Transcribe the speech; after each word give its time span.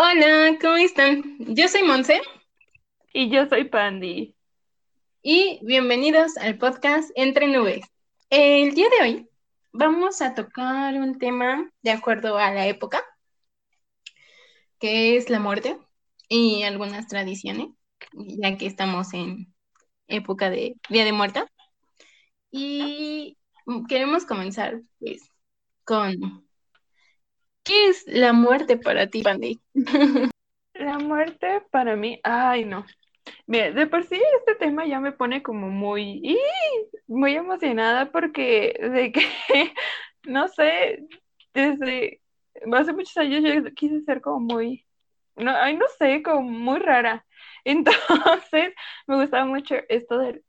Hola, 0.00 0.56
¿cómo 0.60 0.76
están? 0.76 1.24
Yo 1.40 1.66
soy 1.66 1.82
Monse 1.82 2.20
Y 3.12 3.30
yo 3.30 3.48
soy 3.48 3.64
Pandy. 3.64 4.36
y 5.22 5.58
bienvenidos 5.64 6.36
al 6.36 6.56
podcast 6.56 7.10
Entre 7.16 7.48
Nubes. 7.48 7.84
El 8.30 8.76
día 8.76 8.86
de 8.90 9.02
hoy 9.02 9.28
vamos 9.72 10.22
a 10.22 10.36
tocar 10.36 10.94
un 10.94 11.18
tema 11.18 11.68
de 11.82 11.90
acuerdo 11.90 12.38
a 12.38 12.52
la 12.52 12.68
época, 12.68 13.02
que 14.78 15.16
es 15.16 15.30
la 15.30 15.40
muerte 15.40 15.76
y 16.28 16.62
algunas 16.62 17.08
tradiciones, 17.08 17.70
ya 18.12 18.56
que 18.56 18.66
estamos 18.66 19.12
en 19.14 19.52
época 20.06 20.48
de 20.48 20.76
Día 20.88 21.04
de 21.04 21.12
Muerta. 21.12 21.50
Y 22.52 23.36
queremos 23.88 24.24
comenzar 24.24 24.80
pues 25.00 25.28
con 25.82 26.47
¿qué 27.68 27.88
es 27.88 28.04
la 28.06 28.32
muerte 28.32 28.78
para 28.78 29.06
ti, 29.06 29.22
Pandy? 29.22 29.60
La 30.74 30.98
muerte 30.98 31.62
para 31.70 31.96
mí, 31.96 32.20
ay 32.22 32.64
no. 32.64 32.86
De 33.46 33.86
por 33.88 34.04
sí 34.04 34.20
este 34.38 34.54
tema 34.54 34.86
ya 34.86 35.00
me 35.00 35.12
pone 35.12 35.42
como 35.42 35.68
muy, 35.68 36.38
muy 37.08 37.34
emocionada 37.34 38.12
porque 38.12 38.78
de 38.80 39.12
que, 39.12 39.22
no 40.24 40.46
sé, 40.48 41.04
desde 41.52 42.22
hace 42.72 42.92
muchos 42.92 43.16
años 43.16 43.42
yo 43.42 43.74
quise 43.74 44.02
ser 44.02 44.20
como 44.20 44.38
muy, 44.40 44.86
no, 45.36 45.50
ay, 45.50 45.76
no 45.76 45.86
sé, 45.98 46.22
como 46.22 46.42
muy 46.42 46.78
rara. 46.78 47.26
Entonces, 47.64 48.72
me 49.06 49.16
gustaba 49.16 49.44
mucho 49.44 49.74
esto 49.88 50.18
de 50.18 50.42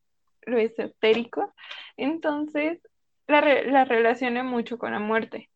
lo 0.43 0.57
esotérico. 0.57 1.53
Entonces, 1.97 2.79
la 3.27 3.83
relacioné 3.83 4.43
mucho 4.43 4.77
con 4.77 4.91
la 4.91 4.99
muerte. 4.99 5.49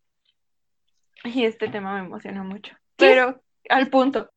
Y 1.35 1.45
este 1.45 1.67
tema 1.69 1.93
me 1.93 2.05
emociona 2.05 2.43
mucho. 2.43 2.75
Pero 2.97 3.41
al 3.69 3.89
punto, 3.89 4.29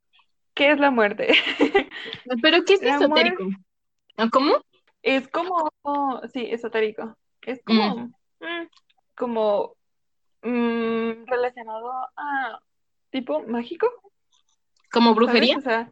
¿qué 0.54 0.70
es 0.70 0.78
la 0.78 0.90
muerte? 0.90 1.28
¿Pero 2.42 2.64
qué 2.64 2.74
es 2.74 2.82
La 2.82 2.96
esotérico? 2.96 3.45
¿O 4.18 4.30
¿Cómo? 4.30 4.65
Es 5.02 5.29
como, 5.29 5.70
sí, 6.32 6.46
esotérico. 6.51 7.16
Es 7.42 7.62
como, 7.64 8.09
mm, 8.40 8.66
como 9.14 9.76
mm, 10.42 11.26
relacionado 11.26 11.92
a 12.16 12.60
tipo 13.10 13.42
mágico, 13.46 13.88
¿Como 14.90 15.14
brujería? 15.14 15.59
O 15.59 15.60
sea, 15.60 15.90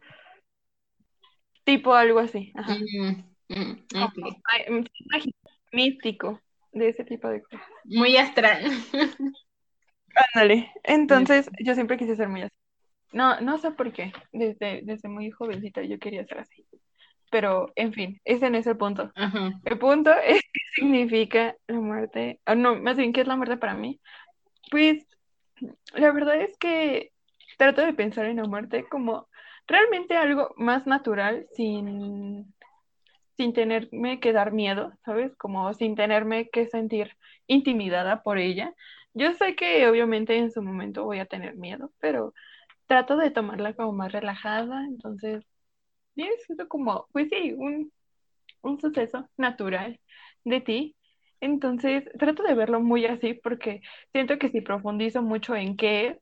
tipo 1.63 1.93
algo 1.93 2.19
así. 2.19 2.51
Ajá. 2.55 2.73
Mm, 2.73 3.23
mm, 3.49 3.85
mm, 3.93 4.85
mágico, 5.11 5.37
místico, 5.71 6.41
de 6.71 6.89
ese 6.89 7.03
tipo 7.03 7.27
de 7.27 7.43
cosas. 7.43 7.61
Muy 7.83 8.17
astral. 8.17 8.63
Ándale. 10.33 10.71
Entonces, 10.83 11.49
yo 11.59 11.73
siempre 11.73 11.97
quise 11.97 12.15
ser 12.15 12.29
muy 12.29 12.43
así. 12.43 12.55
No, 13.11 13.39
no 13.41 13.57
sé 13.57 13.71
por 13.71 13.91
qué. 13.93 14.11
Desde, 14.31 14.81
desde 14.83 15.07
muy 15.07 15.31
jovencita 15.31 15.81
yo 15.83 15.99
quería 15.99 16.25
ser 16.25 16.39
así. 16.39 16.65
Pero, 17.31 17.71
en 17.75 17.93
fin, 17.93 18.21
ese 18.25 18.49
no 18.49 18.57
es 18.57 18.67
el 18.67 18.77
punto. 18.77 19.11
Ajá. 19.15 19.51
El 19.63 19.77
punto 19.77 20.11
es 20.25 20.41
qué 20.41 20.61
significa 20.75 21.55
la 21.67 21.79
muerte. 21.79 22.39
Ah, 22.45 22.55
no, 22.55 22.75
más 22.75 22.97
bien, 22.97 23.13
¿qué 23.13 23.21
es 23.21 23.27
la 23.27 23.35
muerte 23.35 23.57
para 23.57 23.73
mí? 23.73 23.99
Pues, 24.71 25.05
la 25.93 26.11
verdad 26.11 26.41
es 26.41 26.57
que 26.57 27.11
trato 27.57 27.81
de 27.85 27.93
pensar 27.93 28.25
en 28.25 28.37
la 28.37 28.45
muerte 28.45 28.85
como 28.89 29.27
realmente 29.67 30.17
algo 30.17 30.53
más 30.57 30.85
natural, 30.85 31.47
sin, 31.55 32.53
sin 33.37 33.53
tenerme 33.53 34.19
que 34.19 34.33
dar 34.33 34.51
miedo, 34.51 34.93
¿sabes? 35.03 35.35
Como 35.37 35.73
sin 35.73 35.95
tenerme 35.95 36.49
que 36.49 36.67
sentir 36.67 37.15
intimidada 37.47 38.23
por 38.23 38.37
ella. 38.37 38.73
Yo 39.15 39.33
sé 39.33 39.55
que 39.55 39.87
obviamente 39.87 40.37
en 40.37 40.51
su 40.51 40.61
momento 40.61 41.05
voy 41.05 41.19
a 41.19 41.25
tener 41.25 41.55
miedo, 41.55 41.91
pero 41.99 42.33
trato 42.85 43.17
de 43.17 43.31
tomarla 43.31 43.73
como 43.73 43.93
más 43.93 44.11
relajada, 44.11 44.85
entonces, 44.85 45.43
es 46.15 46.47
como, 46.67 47.07
pues 47.13 47.29
sí, 47.29 47.53
un, 47.53 47.91
un 48.61 48.79
suceso 48.81 49.29
natural 49.37 49.99
de 50.43 50.61
ti. 50.61 50.95
Entonces, 51.41 52.03
trato 52.19 52.43
de 52.43 52.55
verlo 52.55 52.81
muy 52.81 53.05
así 53.05 53.33
porque 53.35 53.81
siento 54.11 54.37
que 54.39 54.49
si 54.49 54.61
profundizo 54.61 55.21
mucho 55.21 55.55
en 55.55 55.77
qué 55.77 56.07
es, 56.07 56.17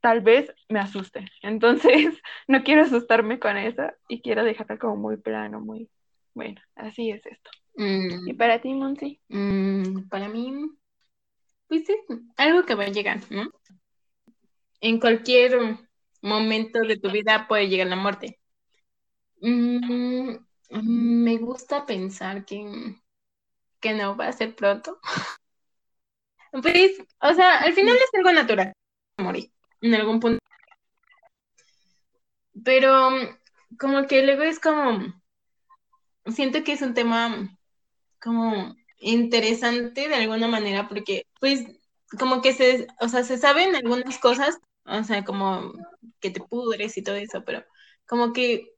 tal 0.00 0.20
vez 0.22 0.52
me 0.68 0.80
asuste. 0.80 1.26
Entonces, 1.42 2.20
no 2.48 2.62
quiero 2.64 2.82
asustarme 2.82 3.38
con 3.38 3.58
eso 3.58 3.84
y 4.08 4.22
quiero 4.22 4.44
dejarla 4.44 4.78
como 4.78 4.96
muy 4.96 5.18
plano, 5.18 5.60
muy, 5.60 5.88
bueno, 6.34 6.60
así 6.76 7.10
es 7.10 7.24
esto. 7.26 7.50
¿Y 7.76 8.32
Mm, 8.32 8.36
para 8.36 8.60
ti, 8.60 8.74
Monsi? 8.74 9.20
mm, 9.28 10.08
para 10.08 10.28
mí, 10.28 10.52
pues 11.72 11.88
es 11.88 12.00
algo 12.36 12.66
que 12.66 12.74
va 12.74 12.84
a 12.84 12.88
llegar, 12.88 13.22
¿no? 13.30 13.50
En 14.82 15.00
cualquier 15.00 15.78
momento 16.20 16.80
de 16.80 16.98
tu 16.98 17.10
vida 17.10 17.46
puede 17.48 17.70
llegar 17.70 17.86
la 17.86 17.96
muerte. 17.96 18.38
Mm, 19.40 20.36
me 20.68 21.38
gusta 21.38 21.86
pensar 21.86 22.44
que, 22.44 22.94
que 23.80 23.94
no 23.94 24.14
va 24.18 24.28
a 24.28 24.32
ser 24.34 24.54
pronto. 24.54 25.00
Pues, 26.62 27.02
o 27.22 27.32
sea, 27.32 27.60
al 27.60 27.72
final 27.72 27.96
es 27.96 28.10
algo 28.12 28.30
natural 28.30 28.74
morir 29.16 29.50
en 29.80 29.94
algún 29.94 30.20
punto. 30.20 30.38
Pero 32.62 33.10
mm, 33.10 33.76
como 33.78 34.06
que 34.06 34.22
luego 34.26 34.42
es 34.42 34.60
como, 34.60 35.14
siento 36.26 36.62
que 36.62 36.72
es 36.72 36.82
un 36.82 36.92
tema 36.92 37.56
como 38.20 38.76
interesante 38.98 40.08
de 40.08 40.14
alguna 40.14 40.46
manera 40.46 40.88
porque 40.88 41.24
pues 41.42 41.64
como 42.20 42.40
que 42.40 42.52
se, 42.52 42.86
o 43.00 43.08
sea, 43.08 43.24
se 43.24 43.36
saben 43.36 43.74
algunas 43.74 44.16
cosas, 44.18 44.58
o 44.84 45.02
sea, 45.02 45.24
como 45.24 45.72
que 46.20 46.30
te 46.30 46.38
pudres 46.40 46.96
y 46.96 47.02
todo 47.02 47.16
eso, 47.16 47.42
pero 47.44 47.64
como 48.06 48.32
que 48.32 48.68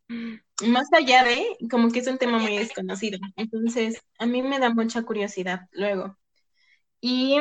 más 0.66 0.90
allá 0.94 1.24
de, 1.24 1.58
como 1.70 1.90
que 1.90 1.98
es 1.98 2.06
un 2.06 2.16
tema 2.16 2.38
muy 2.38 2.56
desconocido. 2.56 3.18
Entonces, 3.36 4.00
a 4.18 4.24
mí 4.24 4.40
me 4.42 4.58
da 4.60 4.70
mucha 4.72 5.02
curiosidad 5.02 5.68
luego. 5.72 6.16
Y 7.02 7.38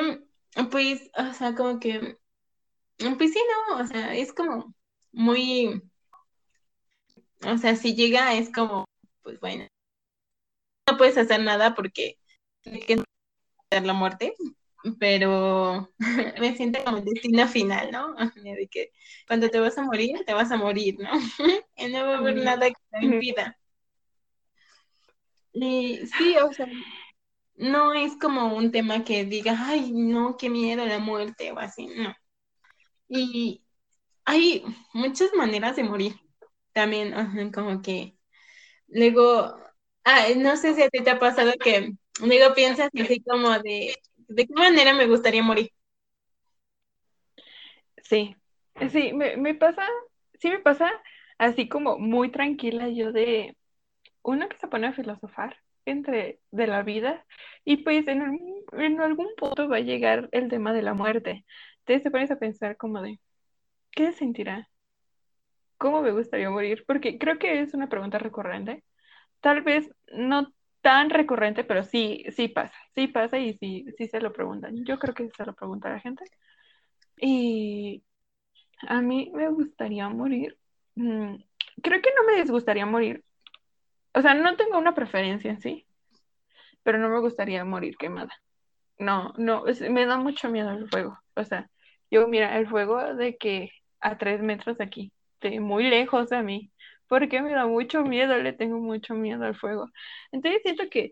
pues, 0.72 1.10
o 1.16 1.34
sea, 1.34 1.56
como 1.56 1.80
que, 1.80 2.18
pues 2.98 3.32
sí, 3.32 3.40
no, 3.70 3.78
o 3.82 3.88
sea, 3.88 4.14
es 4.14 4.34
como 4.34 4.76
muy, 5.14 5.84
o 7.46 7.58
sea, 7.58 7.78
si 7.78 7.96
llega 7.96 8.34
es 8.34 8.52
como, 8.52 8.84
pues 9.22 9.40
bueno, 9.40 9.68
no 10.92 10.98
puedes 10.98 11.18
hacer 11.18 11.40
nada 11.40 11.76
porque 11.76 12.18
tienes 12.62 12.86
que 12.86 13.02
la 13.72 13.94
muerte, 13.94 14.36
pero 15.00 15.90
me 16.40 16.56
siento 16.56 16.84
como 16.84 16.98
el 16.98 17.06
destino 17.06 17.48
final, 17.48 17.92
¿no? 17.92 18.16
De 18.36 18.68
que 18.70 18.92
cuando 19.28 19.50
te 19.50 19.60
vas 19.60 19.78
a 19.78 19.84
morir, 19.84 20.24
te 20.26 20.34
vas 20.34 20.52
a 20.52 20.58
morir, 20.58 20.96
¿no? 21.00 21.10
Y 21.78 21.88
no 21.88 22.06
va 22.06 22.16
a 22.16 22.18
haber 22.18 22.36
nada 22.38 22.68
que 22.68 22.76
te 22.92 23.06
impida. 23.06 23.58
Y 25.54 26.00
sí, 26.18 26.36
o 26.38 26.52
sea, 26.52 26.68
no 27.56 27.94
es 27.94 28.18
como 28.18 28.56
un 28.56 28.72
tema 28.72 29.04
que 29.04 29.26
diga, 29.26 29.56
ay, 29.68 29.92
no, 29.92 30.36
qué 30.38 30.50
miedo 30.50 30.86
la 30.86 31.00
muerte 31.00 31.52
o 31.52 31.60
así, 31.60 31.88
no. 31.88 32.16
Y 33.08 33.64
hay 34.26 34.64
muchas 34.94 35.34
maneras 35.36 35.76
de 35.76 35.84
morir 35.84 36.16
también, 36.72 37.14
como 37.52 37.82
que 37.82 38.18
luego, 38.88 39.56
ah, 40.04 40.26
no 40.36 40.58
sé 40.58 40.74
si 40.74 40.82
a 40.82 40.90
ti 40.90 41.04
te 41.04 41.12
ha 41.12 41.20
pasado 41.20 41.54
que 41.64 41.94
luego 42.20 42.54
piensas 42.56 42.90
así 42.94 43.22
como 43.22 43.52
de, 43.60 43.96
¿de 44.36 44.48
qué 44.48 44.54
manera 44.54 44.94
me 44.94 45.08
gustaría 45.08 45.44
morir? 45.44 45.70
Sí, 48.04 48.36
sí, 48.92 49.14
me, 49.14 49.38
pasa, 49.56 49.84
sí 50.40 50.50
me 50.50 50.60
pasa 50.60 50.92
así 51.38 51.68
como 51.70 51.98
muy 52.00 52.32
tranquila 52.32 52.90
yo 52.90 53.12
de 53.12 53.56
uno 54.24 54.50
que 54.50 54.58
se 54.58 54.68
pone 54.68 54.88
a 54.88 54.94
filosofar 54.94 55.58
entre 55.86 56.42
de 56.52 56.68
la 56.68 56.84
vida 56.84 57.26
y 57.66 57.78
pues 57.80 58.08
en, 58.08 58.22
algún- 58.22 58.66
punto 59.38 59.70
va 59.70 59.78
a 59.78 59.80
llegar 59.82 60.30
el 60.32 60.50
tema 60.50 60.74
de 60.74 60.82
la 60.84 60.94
muerte. 60.94 61.46
Entonces 61.80 62.04
te 62.04 62.12
pones 62.12 62.32
a 62.32 62.40
pensar 62.40 62.78
como 62.78 63.02
de, 63.02 63.20
¿qué 63.92 64.08
se 64.14 64.20
sentirá? 64.20 64.70
¿Cómo 65.78 66.02
me 66.02 66.12
gustaría 66.12 66.50
morir? 66.50 66.84
Porque 66.88 67.18
creo 67.18 67.38
que 67.40 67.62
es 67.62 67.74
una 67.74 67.90
pregunta 67.90 68.18
recurrente. 68.20 68.84
Tal 69.42 69.62
vez 69.64 69.90
no 70.14 70.54
tan 70.84 71.10
recurrente, 71.10 71.64
pero 71.64 71.84
sí, 71.84 72.26
sí 72.36 72.50
pasa, 72.50 72.76
sí 72.96 73.08
pasa 73.08 73.40
y 73.40 73.56
sí, 73.58 73.86
sí 73.98 74.08
se 74.08 74.22
lo 74.22 74.34
preguntan. 74.34 74.86
Yo 74.86 75.00
creo 75.00 75.16
que 75.16 75.30
se 75.36 75.46
lo 75.46 75.56
pregunta 75.56 75.90
la 75.90 76.00
gente. 76.02 76.26
Y 77.18 78.04
a 78.88 79.02
mí 79.02 79.32
me 79.34 79.50
gustaría 79.50 80.10
morir. 80.10 80.58
mm, 80.96 81.36
creo 81.84 82.02
que 82.02 82.12
no 82.18 82.26
me 82.26 82.42
disgustaría 82.42 82.86
morir. 82.86 83.24
O 84.14 84.22
sea, 84.22 84.34
no 84.36 84.56
tengo 84.58 84.78
una 84.78 84.96
preferencia 84.96 85.52
en 85.52 85.62
sí, 85.62 85.88
pero 86.84 86.98
no 87.00 87.10
me 87.10 87.20
gustaría 87.20 87.66
morir 87.66 87.98
quemada. 87.98 88.34
No, 89.00 89.34
no, 89.38 89.66
me 89.92 90.06
da 90.06 90.18
mucho 90.18 90.50
miedo 90.50 90.72
el 90.72 90.90
fuego. 90.90 91.20
O 91.36 91.44
sea, 91.46 91.70
yo, 92.12 92.28
mira, 92.28 92.58
el 92.60 92.68
fuego 92.68 93.16
de 93.16 93.38
que 93.38 93.72
a 94.02 94.18
tres 94.18 94.42
metros 94.42 94.78
de 94.78 94.86
aquí, 94.86 95.14
de 95.42 95.60
muy 95.60 95.90
lejos 95.90 96.30
de 96.30 96.44
mí, 96.44 96.72
porque 97.14 97.44
me 97.44 97.54
da 97.54 97.68
mucho 97.68 98.02
miedo, 98.04 98.36
le 98.38 98.54
tengo 98.54 98.80
mucho 98.80 99.14
miedo 99.14 99.46
al 99.46 99.56
fuego. 99.56 99.92
Entonces 100.32 100.64
siento 100.64 100.90
que, 100.90 101.12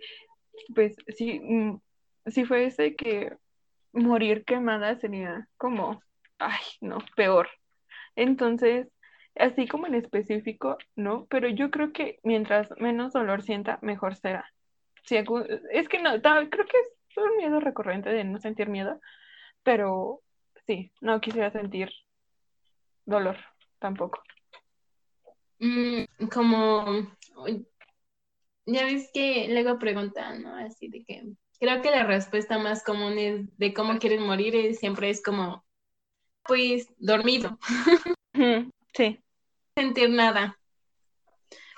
pues, 0.74 0.95
si, 1.15 1.39
mm, 1.39 1.80
si 2.25 2.44
fuese 2.44 2.95
que 2.95 3.38
morir 3.94 4.44
quemada 4.44 4.98
sería 5.00 5.48
como, 5.57 6.01
ay, 6.39 6.59
no, 6.81 6.98
peor. 7.15 7.50
Entonces, 8.15 8.88
así 9.36 9.68
como 9.68 9.86
en 9.86 9.94
específico, 9.94 10.80
no, 10.95 11.27
pero 11.27 11.50
yo 11.50 11.69
creo 11.69 11.94
que 11.94 12.19
mientras 12.24 12.71
menos 12.80 13.13
dolor 13.13 13.44
sienta, 13.44 13.77
mejor 13.83 14.15
será. 14.15 14.51
es 15.71 15.88
que 15.88 16.01
no, 16.01 16.19
creo 16.19 16.65
que 16.65 16.77
es 16.80 17.18
un 17.18 17.38
miedo 17.38 17.59
recurrente 17.59 18.09
de 18.09 18.24
no 18.24 18.39
sentir 18.39 18.69
miedo, 18.69 19.00
pero 19.63 20.21
sí, 20.65 20.92
no 21.00 21.21
quisiera 21.21 21.51
sentir 21.51 21.92
dolor 23.06 23.38
tampoco. 23.77 24.24
Mm, 25.62 26.06
como, 26.34 27.08
ya 28.66 28.86
ves 28.86 29.12
que 29.13 29.48
luego 29.50 29.78
preguntan, 29.78 30.42
¿no? 30.42 30.56
Así 30.56 30.88
de 30.88 31.04
que 31.04 31.24
creo 31.60 31.84
que 31.84 31.92
la 31.92 32.04
respuesta 32.04 32.58
más 32.58 32.84
común 32.84 33.19
es 33.19 33.58
de 33.60 33.72
cómo 33.72 34.00
quieren 34.00 34.24
morir 34.24 34.56
y 34.56 34.74
siempre 34.74 35.12
es 35.12 35.22
como, 35.22 35.63
pues, 36.44 36.88
dormido. 36.98 37.60
Sí. 38.94 39.19
Sentir 39.75 40.10
nada. 40.10 40.58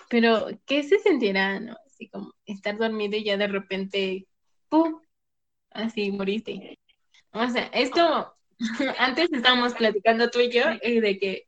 Pero, 0.09 0.47
¿qué 0.65 0.83
se 0.83 1.00
sentirá, 1.00 1.59
no? 1.59 1.75
Así 1.86 2.07
como 2.07 2.33
estar 2.45 2.77
dormido 2.77 3.18
y 3.18 3.25
ya 3.25 3.36
de 3.36 3.47
repente, 3.47 4.27
¡pum! 4.69 5.01
Así 5.71 6.09
moriste. 6.12 6.79
O 7.33 7.47
sea, 7.50 7.65
esto, 7.74 8.33
antes 8.97 9.29
estábamos 9.33 9.74
platicando 9.74 10.29
tú 10.29 10.39
y 10.39 10.51
yo 10.51 10.63
y 10.81 11.01
de 11.01 11.19
que 11.19 11.47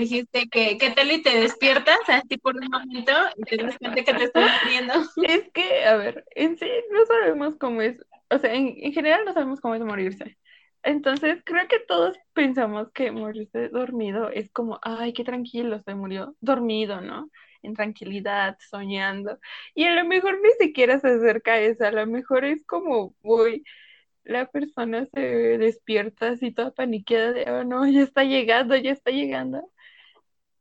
dijiste 0.00 0.48
que, 0.48 0.78
¿qué 0.78 0.90
tal 0.90 1.10
y 1.12 1.22
te 1.22 1.36
despiertas 1.40 1.98
así 2.08 2.38
por 2.38 2.56
un 2.56 2.68
momento 2.70 3.12
y 3.36 3.44
te 3.44 3.58
das 3.58 3.76
que 3.78 4.02
te 4.14 4.24
estás 4.24 4.46
muriendo? 4.50 4.94
Es 5.22 5.50
que, 5.52 5.84
a 5.84 5.96
ver, 5.96 6.24
en 6.34 6.56
sí 6.58 6.66
no 6.90 7.04
sabemos 7.06 7.56
cómo 7.56 7.82
es, 7.82 7.98
o 8.30 8.38
sea, 8.38 8.54
en, 8.54 8.74
en 8.78 8.92
general 8.92 9.24
no 9.24 9.32
sabemos 9.32 9.60
cómo 9.60 9.74
es 9.74 9.82
morirse. 9.82 10.38
Entonces, 10.84 11.42
creo 11.44 11.68
que 11.68 11.78
todos 11.80 12.16
pensamos 12.32 12.90
que 12.92 13.12
morirse 13.12 13.68
dormido 13.68 14.30
es 14.30 14.50
como, 14.50 14.80
ay, 14.82 15.12
qué 15.12 15.24
tranquilo, 15.24 15.80
se 15.84 15.94
murió 15.94 16.34
dormido, 16.40 17.00
¿no? 17.00 17.30
En 17.62 17.74
tranquilidad, 17.74 18.56
soñando. 18.68 19.38
Y 19.74 19.84
a 19.84 19.94
lo 19.94 20.04
mejor 20.04 20.40
ni 20.42 20.50
siquiera 20.58 20.98
se 20.98 21.08
acerca 21.08 21.54
a 21.54 21.60
eso, 21.60 21.84
a 21.84 21.92
lo 21.92 22.06
mejor 22.06 22.44
es 22.44 22.64
como, 22.66 23.14
uy, 23.22 23.64
la 24.24 24.46
persona 24.50 25.06
se 25.06 25.20
despierta 25.58 26.30
así 26.30 26.52
toda 26.52 26.72
paniqueada 26.72 27.32
de, 27.32 27.50
oh 27.50 27.64
no, 27.64 27.86
ya 27.88 28.02
está 28.02 28.24
llegando, 28.24 28.76
ya 28.76 28.92
está 28.92 29.10
llegando. 29.10 29.70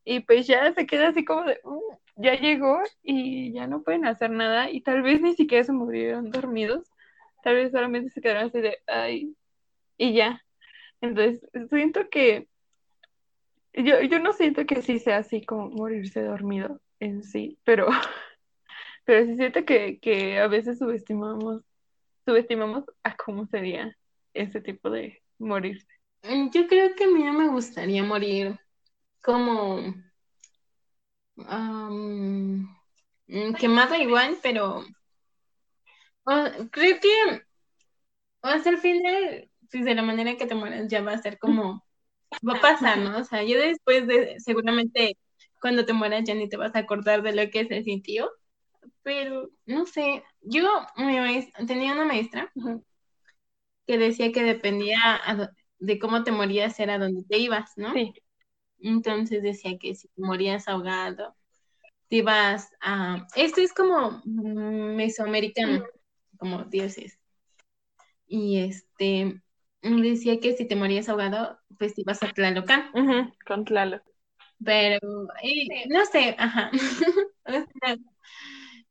Y 0.03 0.21
pues 0.21 0.47
ya 0.47 0.73
se 0.73 0.85
queda 0.85 1.09
así 1.09 1.23
como 1.25 1.43
de, 1.43 1.59
mm, 1.63 1.95
ya 2.17 2.35
llegó 2.35 2.81
y 3.03 3.53
ya 3.53 3.67
no 3.67 3.83
pueden 3.83 4.05
hacer 4.05 4.31
nada 4.31 4.69
y 4.69 4.81
tal 4.81 5.01
vez 5.01 5.21
ni 5.21 5.35
siquiera 5.35 5.63
se 5.63 5.71
murieron 5.73 6.31
dormidos, 6.31 6.89
tal 7.43 7.55
vez 7.55 7.71
solamente 7.71 8.09
se 8.09 8.21
quedaron 8.21 8.45
así 8.45 8.61
de, 8.61 8.77
ay, 8.87 9.35
y 9.97 10.13
ya. 10.13 10.43
Entonces, 11.01 11.41
siento 11.69 12.09
que 12.09 12.47
yo, 13.73 14.01
yo 14.01 14.19
no 14.19 14.33
siento 14.33 14.65
que 14.65 14.81
sí 14.81 14.99
sea 14.99 15.17
así 15.17 15.45
como 15.45 15.69
morirse 15.69 16.21
dormido 16.21 16.81
en 16.99 17.23
sí, 17.23 17.57
pero, 17.63 17.87
pero 19.05 19.25
sí 19.25 19.35
siento 19.35 19.65
que, 19.65 19.99
que 19.99 20.39
a 20.39 20.47
veces 20.47 20.79
subestimamos, 20.79 21.63
subestimamos 22.25 22.85
a 23.03 23.15
cómo 23.15 23.45
sería 23.47 23.95
ese 24.33 24.61
tipo 24.61 24.89
de 24.89 25.21
morirse. 25.39 25.87
Mm, 26.23 26.49
yo 26.51 26.67
creo 26.67 26.95
que 26.95 27.05
a 27.05 27.07
mí 27.07 27.23
no 27.23 27.33
me 27.33 27.47
gustaría 27.47 28.03
morir 28.03 28.59
como 29.21 29.93
um, 31.37 32.67
quemada 33.59 33.97
igual, 33.97 34.37
pero 34.41 34.83
creo 36.71 36.99
que 36.99 37.41
hasta 38.41 38.69
el 38.69 38.77
final 38.77 39.49
pues 39.71 39.85
de 39.85 39.95
la 39.95 40.01
manera 40.01 40.35
que 40.35 40.45
te 40.45 40.55
mueras 40.55 40.87
ya 40.89 41.01
va 41.01 41.13
a 41.13 41.21
ser 41.21 41.39
como, 41.39 41.83
va 42.47 42.57
a 42.57 42.61
pasar, 42.61 42.97
¿no? 42.97 43.17
O 43.17 43.23
sea, 43.23 43.43
yo 43.43 43.57
después 43.57 44.05
de, 44.05 44.35
seguramente 44.39 45.17
cuando 45.61 45.85
te 45.85 45.93
mueras 45.93 46.23
ya 46.25 46.33
ni 46.35 46.49
te 46.49 46.57
vas 46.57 46.75
a 46.75 46.79
acordar 46.79 47.21
de 47.21 47.33
lo 47.33 47.49
que 47.49 47.65
se 47.67 47.83
sintió, 47.83 48.29
pero 49.03 49.49
no 49.65 49.85
sé, 49.85 50.23
yo 50.41 50.67
tenía 51.67 51.93
una 51.93 52.05
maestra 52.05 52.51
que 53.87 53.97
decía 53.97 54.31
que 54.31 54.43
dependía 54.43 55.21
de 55.79 55.99
cómo 55.99 56.23
te 56.23 56.31
morías 56.31 56.79
era 56.79 56.99
donde 56.99 57.23
te 57.23 57.37
ibas, 57.37 57.71
¿no? 57.77 57.93
Sí. 57.93 58.13
Entonces 58.81 59.43
decía 59.43 59.77
que 59.77 59.95
si 59.95 60.07
te 60.07 60.21
morías 60.21 60.67
ahogado, 60.67 61.35
te 62.09 62.17
ibas 62.17 62.69
a... 62.81 63.27
Esto 63.35 63.61
es 63.61 63.73
como 63.73 64.21
mesoamericano, 64.25 65.83
como 66.37 66.63
dioses. 66.65 67.19
Y 68.27 68.59
este, 68.59 69.41
decía 69.81 70.39
que 70.39 70.55
si 70.55 70.65
te 70.65 70.75
morías 70.75 71.09
ahogado, 71.09 71.59
pues 71.77 71.97
ibas 71.97 72.23
a 72.23 72.31
Tlalocan. 72.31 72.91
con 73.45 73.65
Tlaloc. 73.65 74.03
Pero, 74.63 74.99
no 75.89 76.05
sé, 76.11 76.35
ajá. 76.37 76.71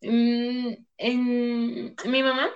Mm, 0.02 0.76
en, 0.96 1.94
mi 2.06 2.22
mamá 2.22 2.48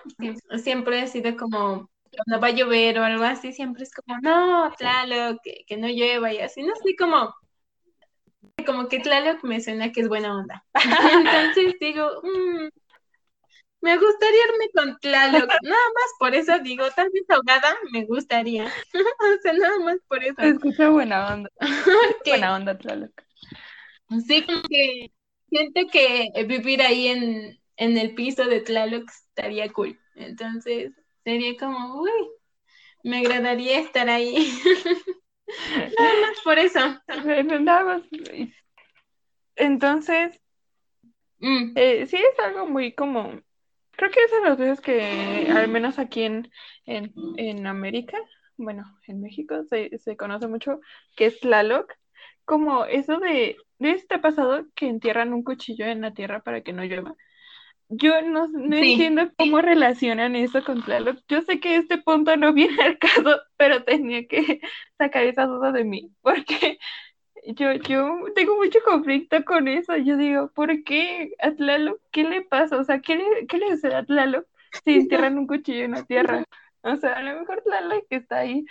siempre 0.62 1.00
ha 1.00 1.06
sido 1.06 1.36
como, 1.36 1.90
cuando 2.14 2.40
va 2.40 2.49
a 2.49 2.56
llover 2.56 2.99
o 2.99 3.05
algo 3.05 3.25
así, 3.25 3.52
siempre 3.52 3.84
es 3.84 3.93
como, 3.93 4.19
no, 4.20 4.72
Tlaloc, 4.78 5.40
que, 5.66 5.76
no 5.76 5.88
llueva 5.88 6.32
y 6.32 6.38
así, 6.38 6.62
no 6.62 6.75
sé, 6.76 6.96
como, 6.96 7.34
como 8.66 8.88
que 8.88 9.00
Tlaloc 9.00 9.43
me 9.44 9.61
suena 9.61 9.93
que 9.93 10.02
es 10.02 10.08
buena 10.08 10.37
onda. 10.37 10.64
Entonces 11.55 11.75
digo, 11.81 12.08
mmm, 12.22 12.69
me 13.81 13.99
gustaría 13.99 14.40
irme 14.49 14.70
con 14.72 14.99
Tlaloc, 14.99 15.49
nada 15.62 15.88
más 15.94 16.11
por 16.19 16.34
eso 16.34 16.58
digo, 16.61 16.84
tal 16.96 17.11
vez 17.12 17.25
ahogada 17.28 17.76
me 17.93 18.05
gustaría. 18.05 18.64
o 18.94 19.43
sea, 19.43 19.52
nada 19.52 19.78
más 19.81 19.99
por 20.08 20.25
eso. 20.25 20.40
Escucha 20.40 20.88
buena 20.88 21.34
onda. 21.34 21.50
buena 22.25 22.55
onda, 22.55 22.78
Tlaloc. 22.78 23.12
Sí, 24.26 24.43
como 24.44 24.62
que 24.62 25.10
siento 25.49 25.81
que 25.93 26.28
vivir 26.46 26.82
ahí 26.82 27.08
en, 27.08 27.58
en 27.76 27.99
el 27.99 28.14
piso 28.14 28.44
de 28.44 28.60
Tlaloc 28.60 29.10
estaría 29.10 29.70
cool. 29.72 29.99
Entonces, 30.14 30.93
sería 31.24 31.56
como, 31.56 32.02
uy, 32.02 32.10
me 33.02 33.18
agradaría 33.18 33.80
estar 33.80 34.08
ahí. 34.08 34.36
nada 35.98 36.20
más 36.20 36.40
por 36.44 36.58
eso. 36.58 36.80
Nada 37.60 37.84
más. 37.84 38.02
Entonces, 39.56 40.40
mm. 41.38 41.72
eh, 41.76 42.06
sí 42.06 42.16
es 42.16 42.38
algo 42.38 42.66
muy 42.66 42.92
como 42.92 43.40
Creo 43.96 44.10
que 44.10 44.20
es 44.24 44.30
de 44.30 44.48
los 44.48 44.58
veces 44.58 44.80
que, 44.80 45.48
al 45.54 45.68
menos 45.68 45.98
aquí 45.98 46.24
en, 46.24 46.50
en, 46.86 47.66
América, 47.66 48.18
bueno, 48.56 48.84
en 49.06 49.20
México 49.20 49.62
se, 49.64 49.98
se, 49.98 50.16
conoce 50.16 50.48
mucho, 50.48 50.80
que 51.16 51.26
es 51.26 51.40
Tlaloc, 51.40 51.92
como 52.44 52.84
eso 52.86 53.18
de, 53.18 53.56
¿de 53.78 53.90
este 53.92 54.18
pasado 54.18 54.66
que 54.74 54.88
entierran 54.88 55.32
un 55.32 55.44
cuchillo 55.44 55.86
en 55.86 56.00
la 56.00 56.12
tierra 56.12 56.43
para 56.43 56.62
que 56.62 56.72
no 56.72 56.82
llueva? 56.82 57.14
Yo 57.88 58.22
no, 58.22 58.48
no 58.48 58.76
entiendo 58.76 59.31
cómo 59.36 59.60
relacionan 59.60 60.34
eso 60.36 60.64
con 60.64 60.82
Tlaloc. 60.82 61.19
Yo 61.29 61.43
sé 61.43 61.60
que 61.60 61.76
este 61.76 61.98
punto 61.98 62.36
no 62.36 62.53
viene 62.53 62.82
al 62.82 62.98
caso, 62.98 63.41
pero 63.56 63.84
tenía 63.84 64.26
que 64.26 64.60
sacar 64.98 65.24
esa 65.24 65.46
duda 65.46 65.70
de 65.72 65.84
mí, 65.84 66.10
porque 66.22 66.79
yo, 67.56 67.72
yo 67.74 68.19
tengo 68.34 68.56
mucho 68.56 68.79
conflicto 68.84 69.44
con 69.44 69.69
eso. 69.69 69.96
Yo 69.98 70.17
digo, 70.17 70.50
¿por 70.55 70.82
qué 70.84 71.32
a 71.41 71.53
Tlaloc? 71.53 72.00
¿Qué 72.10 72.24
le 72.24 72.43
pasa? 72.43 72.79
O 72.79 72.84
sea, 72.84 73.00
¿qué 73.00 73.17
le, 73.17 73.46
qué 73.48 73.58
le 73.58 73.70
sucede 73.70 73.94
a 73.96 74.05
Tlaloc 74.05 74.46
si 74.84 74.94
entierran 74.96 75.38
un 75.38 75.46
cuchillo 75.46 75.84
en 75.84 75.93
la 75.93 76.05
tierra? 76.05 76.44
O 76.82 76.96
sea, 76.96 77.14
a 77.14 77.22
lo 77.22 77.38
mejor 77.41 77.62
Tlaloc 77.62 78.06
está 78.10 78.38
ahí 78.41 78.64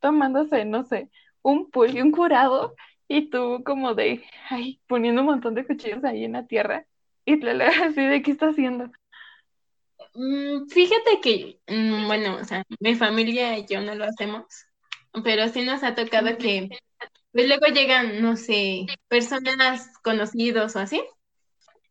tomándose, 0.00 0.64
no 0.64 0.84
sé, 0.84 1.10
un 1.42 1.70
pulque, 1.70 2.02
un 2.02 2.12
curado, 2.12 2.74
y 3.08 3.30
tú 3.30 3.62
como 3.64 3.94
de, 3.94 4.24
ay, 4.50 4.80
poniendo 4.86 5.22
un 5.22 5.26
montón 5.28 5.54
de 5.54 5.66
cuchillos 5.66 6.04
ahí 6.04 6.24
en 6.24 6.32
la 6.34 6.46
tierra. 6.46 6.86
Y 7.28 7.38
Tlaloc 7.38 7.74
así 7.82 8.00
de, 8.00 8.22
¿qué 8.22 8.30
está 8.30 8.48
haciendo? 8.48 8.90
Mm, 10.14 10.66
fíjate 10.68 11.20
que, 11.22 11.60
mm, 11.66 12.06
bueno, 12.06 12.36
o 12.36 12.44
sea, 12.44 12.64
mi 12.80 12.94
familia 12.94 13.58
y 13.58 13.66
yo 13.66 13.82
no 13.82 13.94
lo 13.94 14.04
hacemos, 14.06 14.46
pero 15.22 15.46
sí 15.48 15.62
nos 15.62 15.82
ha 15.82 15.94
tocado 15.94 16.38
que 16.38 16.70
pues 17.30 17.46
luego 17.46 17.66
llegan, 17.66 18.22
no 18.22 18.34
sé, 18.36 18.86
personas 19.08 19.92
conocidos 20.02 20.74
o 20.74 20.78
así, 20.78 21.02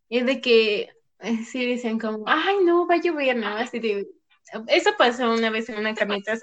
y 0.08 0.22
de 0.22 0.40
que 0.40 0.90
eh, 1.20 1.44
sí 1.44 1.64
dicen 1.64 2.00
como, 2.00 2.24
ay, 2.26 2.56
no, 2.64 2.88
va 2.88 2.96
a 2.96 3.00
llover, 3.00 3.36
¿no? 3.36 3.46
Así 3.46 3.78
de, 3.78 4.08
eso 4.66 4.90
pasó 4.98 5.30
una 5.30 5.50
vez 5.50 5.68
en 5.68 5.78
una 5.78 5.94
carnita 5.94 6.36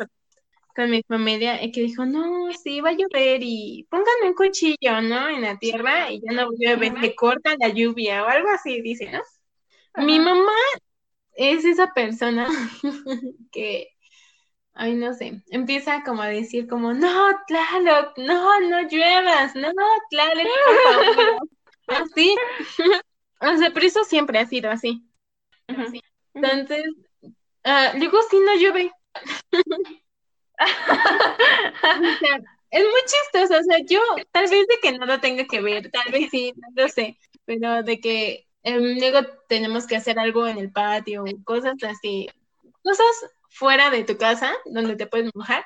con 0.75 0.89
mi 0.89 1.01
familia, 1.03 1.63
y 1.63 1.72
que 1.72 1.82
dijo, 1.82 2.05
no, 2.05 2.51
sí, 2.51 2.82
va 2.82 2.89
a 2.89 2.94
llover 2.94 3.41
y 3.41 3.88
pónganme 3.89 4.29
un 4.29 4.34
cuchillo, 4.34 5.01
¿no? 5.01 5.29
En 5.29 5.41
la 5.41 5.58
tierra 5.58 6.12
y 6.12 6.22
ya 6.22 6.34
no 6.34 6.50
llueve, 6.58 6.94
se 7.00 7.15
corta 7.15 7.55
la 7.60 7.70
lluvia 7.70 8.24
o 8.24 8.27
algo 8.27 8.50
así, 8.50 8.82
dice, 8.82 9.10
¿no? 9.12 9.22
Mi 10.03 10.20
mamá 10.20 10.51
es 11.34 11.63
esa 11.63 11.94
persona 11.94 12.48
que 13.51 13.96
ay, 14.75 14.94
no 14.96 15.13
sé, 15.13 15.41
empieza 15.50 16.03
como 16.03 16.22
a 16.22 16.27
decir 16.27 16.67
como, 16.67 16.94
no, 16.94 17.32
Tlaloc, 17.48 18.17
no, 18.17 18.60
no 18.60 18.88
lluevas, 18.88 19.55
no, 19.55 19.72
Tlaloc, 20.10 20.48
por 20.65 20.94
favor. 21.05 21.50
Así. 21.88 22.36
o 23.39 23.58
sea, 23.58 23.72
pero 23.74 23.86
eso 23.86 24.03
siempre 24.05 24.39
ha 24.39 24.48
sido 24.48 24.72
así. 24.72 25.08
Entonces, 26.34 26.84
uh, 27.22 27.98
luego 28.00 28.17
sí 28.29 28.39
no 28.39 28.55
llueve. 28.55 28.91
o 30.60 32.20
sea, 32.20 32.42
es 32.72 32.84
muy 32.84 33.02
chistoso, 33.06 33.60
o 33.60 33.64
sea, 33.64 33.80
yo 33.86 34.02
tal 34.32 34.50
vez 34.50 34.68
de 34.68 34.80
que 34.82 34.98
no 34.98 35.06
lo 35.06 35.20
tenga 35.20 35.46
que 35.46 35.62
ver, 35.62 35.90
tal 35.92 36.12
vez 36.12 36.30
sí, 36.30 36.54
no 36.58 36.84
lo 36.84 36.90
sé, 36.90 37.18
pero 37.46 37.84
de 37.84 38.00
que 38.00 38.48
em, 38.64 39.00
luego 39.00 39.20
tenemos 39.48 39.88
que 39.88 39.96
hacer 39.96 40.20
algo 40.20 40.48
en 40.48 40.58
el 40.58 40.72
patio, 40.72 41.24
cosas 41.44 41.76
así, 41.84 42.30
cosas 42.84 43.06
fuera 43.50 43.90
de 43.90 44.04
tu 44.04 44.18
casa 44.18 44.54
donde 44.66 44.96
te 44.96 45.08
puedes 45.08 45.32
mojar. 45.34 45.66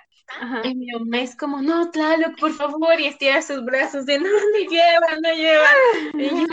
Y 0.64 0.76
mi 0.76 0.86
mamá 0.92 1.22
es 1.22 1.36
como, 1.36 1.62
no, 1.62 1.90
Tlaloc, 1.90 2.40
por 2.40 2.54
favor, 2.54 3.00
y 3.00 3.08
estira 3.08 3.42
sus 3.42 3.66
brazos 3.66 4.06
de, 4.06 4.20
no, 4.20 4.30
no 4.30 4.70
lleva, 4.70 5.20
no 5.22 5.34
lleva. 5.34 5.70
Y 6.14 6.30
yo, 6.30 6.46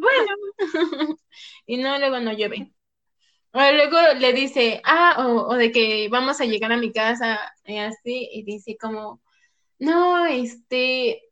bueno. 0.00 0.38
y 1.66 1.76
no, 1.76 1.98
luego 1.98 2.20
no 2.20 2.32
llueve. 2.32 2.72
Luego 3.54 3.98
le 4.18 4.32
dice, 4.32 4.80
ah, 4.84 5.26
o, 5.26 5.48
o, 5.48 5.54
de 5.54 5.70
que 5.70 6.08
vamos 6.10 6.40
a 6.40 6.44
llegar 6.44 6.72
a 6.72 6.76
mi 6.76 6.92
casa, 6.92 7.38
y 7.64 7.78
así, 7.78 8.28
y 8.32 8.42
dice 8.42 8.76
como, 8.80 9.22
no, 9.78 10.26
este, 10.26 11.22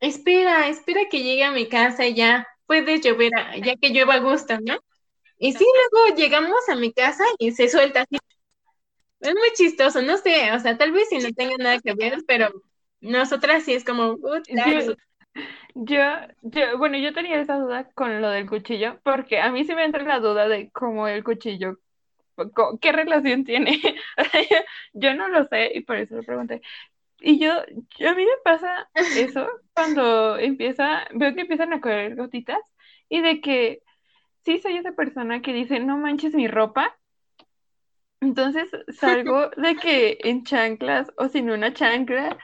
espera, 0.00 0.68
espera 0.68 1.02
que 1.10 1.22
llegue 1.24 1.44
a 1.44 1.50
mi 1.52 1.68
casa 1.68 2.06
y 2.06 2.14
ya 2.14 2.46
puede 2.66 3.00
llover, 3.00 3.32
ya 3.64 3.74
que 3.76 3.90
llueva 3.90 4.14
a 4.14 4.20
gusto, 4.20 4.58
¿no? 4.60 4.78
Y 5.38 5.52
sí, 5.52 5.64
luego 5.92 6.16
llegamos 6.16 6.68
a 6.68 6.76
mi 6.76 6.92
casa 6.92 7.24
y 7.38 7.52
se 7.52 7.68
suelta 7.68 8.02
así. 8.02 8.16
Es 9.20 9.34
muy 9.34 9.50
chistoso, 9.54 10.02
no 10.02 10.18
sé, 10.18 10.52
o 10.52 10.60
sea, 10.60 10.78
tal 10.78 10.92
vez 10.92 11.08
si 11.08 11.18
no 11.18 11.30
tenga 11.32 11.56
nada 11.58 11.80
que 11.80 11.94
ver, 11.94 12.22
pero 12.28 12.50
nosotras 13.00 13.64
sí 13.64 13.74
es 13.74 13.84
como, 13.84 14.18
yo, 15.78 16.02
yo, 16.40 16.78
bueno, 16.78 16.96
yo 16.96 17.12
tenía 17.12 17.38
esa 17.38 17.58
duda 17.58 17.90
con 17.92 18.22
lo 18.22 18.30
del 18.30 18.48
cuchillo, 18.48 18.98
porque 19.02 19.40
a 19.40 19.50
mí 19.50 19.64
sí 19.64 19.74
me 19.74 19.84
entra 19.84 20.02
la 20.04 20.20
duda 20.20 20.48
de 20.48 20.70
cómo 20.70 21.06
el 21.06 21.22
cuchillo, 21.22 21.78
qué 22.80 22.92
relación 22.92 23.44
tiene. 23.44 23.82
yo 24.94 25.14
no 25.14 25.28
lo 25.28 25.44
sé 25.44 25.72
y 25.74 25.82
por 25.82 25.96
eso 25.96 26.16
lo 26.16 26.22
pregunté. 26.22 26.62
Y 27.20 27.38
yo, 27.38 27.52
a 27.52 28.14
mí 28.14 28.24
me 28.24 28.36
pasa 28.42 28.88
eso 28.94 29.46
cuando 29.74 30.38
empieza, 30.38 31.06
veo 31.12 31.34
que 31.34 31.42
empiezan 31.42 31.74
a 31.74 31.80
correr 31.80 32.16
gotitas 32.16 32.60
y 33.10 33.20
de 33.20 33.42
que 33.42 33.82
sí 34.46 34.58
soy 34.58 34.78
esa 34.78 34.92
persona 34.92 35.42
que 35.42 35.52
dice, 35.52 35.78
no 35.80 35.98
manches 35.98 36.34
mi 36.34 36.48
ropa. 36.48 36.96
Entonces 38.22 38.70
salgo 38.98 39.50
de 39.50 39.76
que 39.76 40.18
en 40.22 40.44
chanclas 40.44 41.12
o 41.18 41.28
sin 41.28 41.50
una 41.50 41.74
chancla 41.74 42.38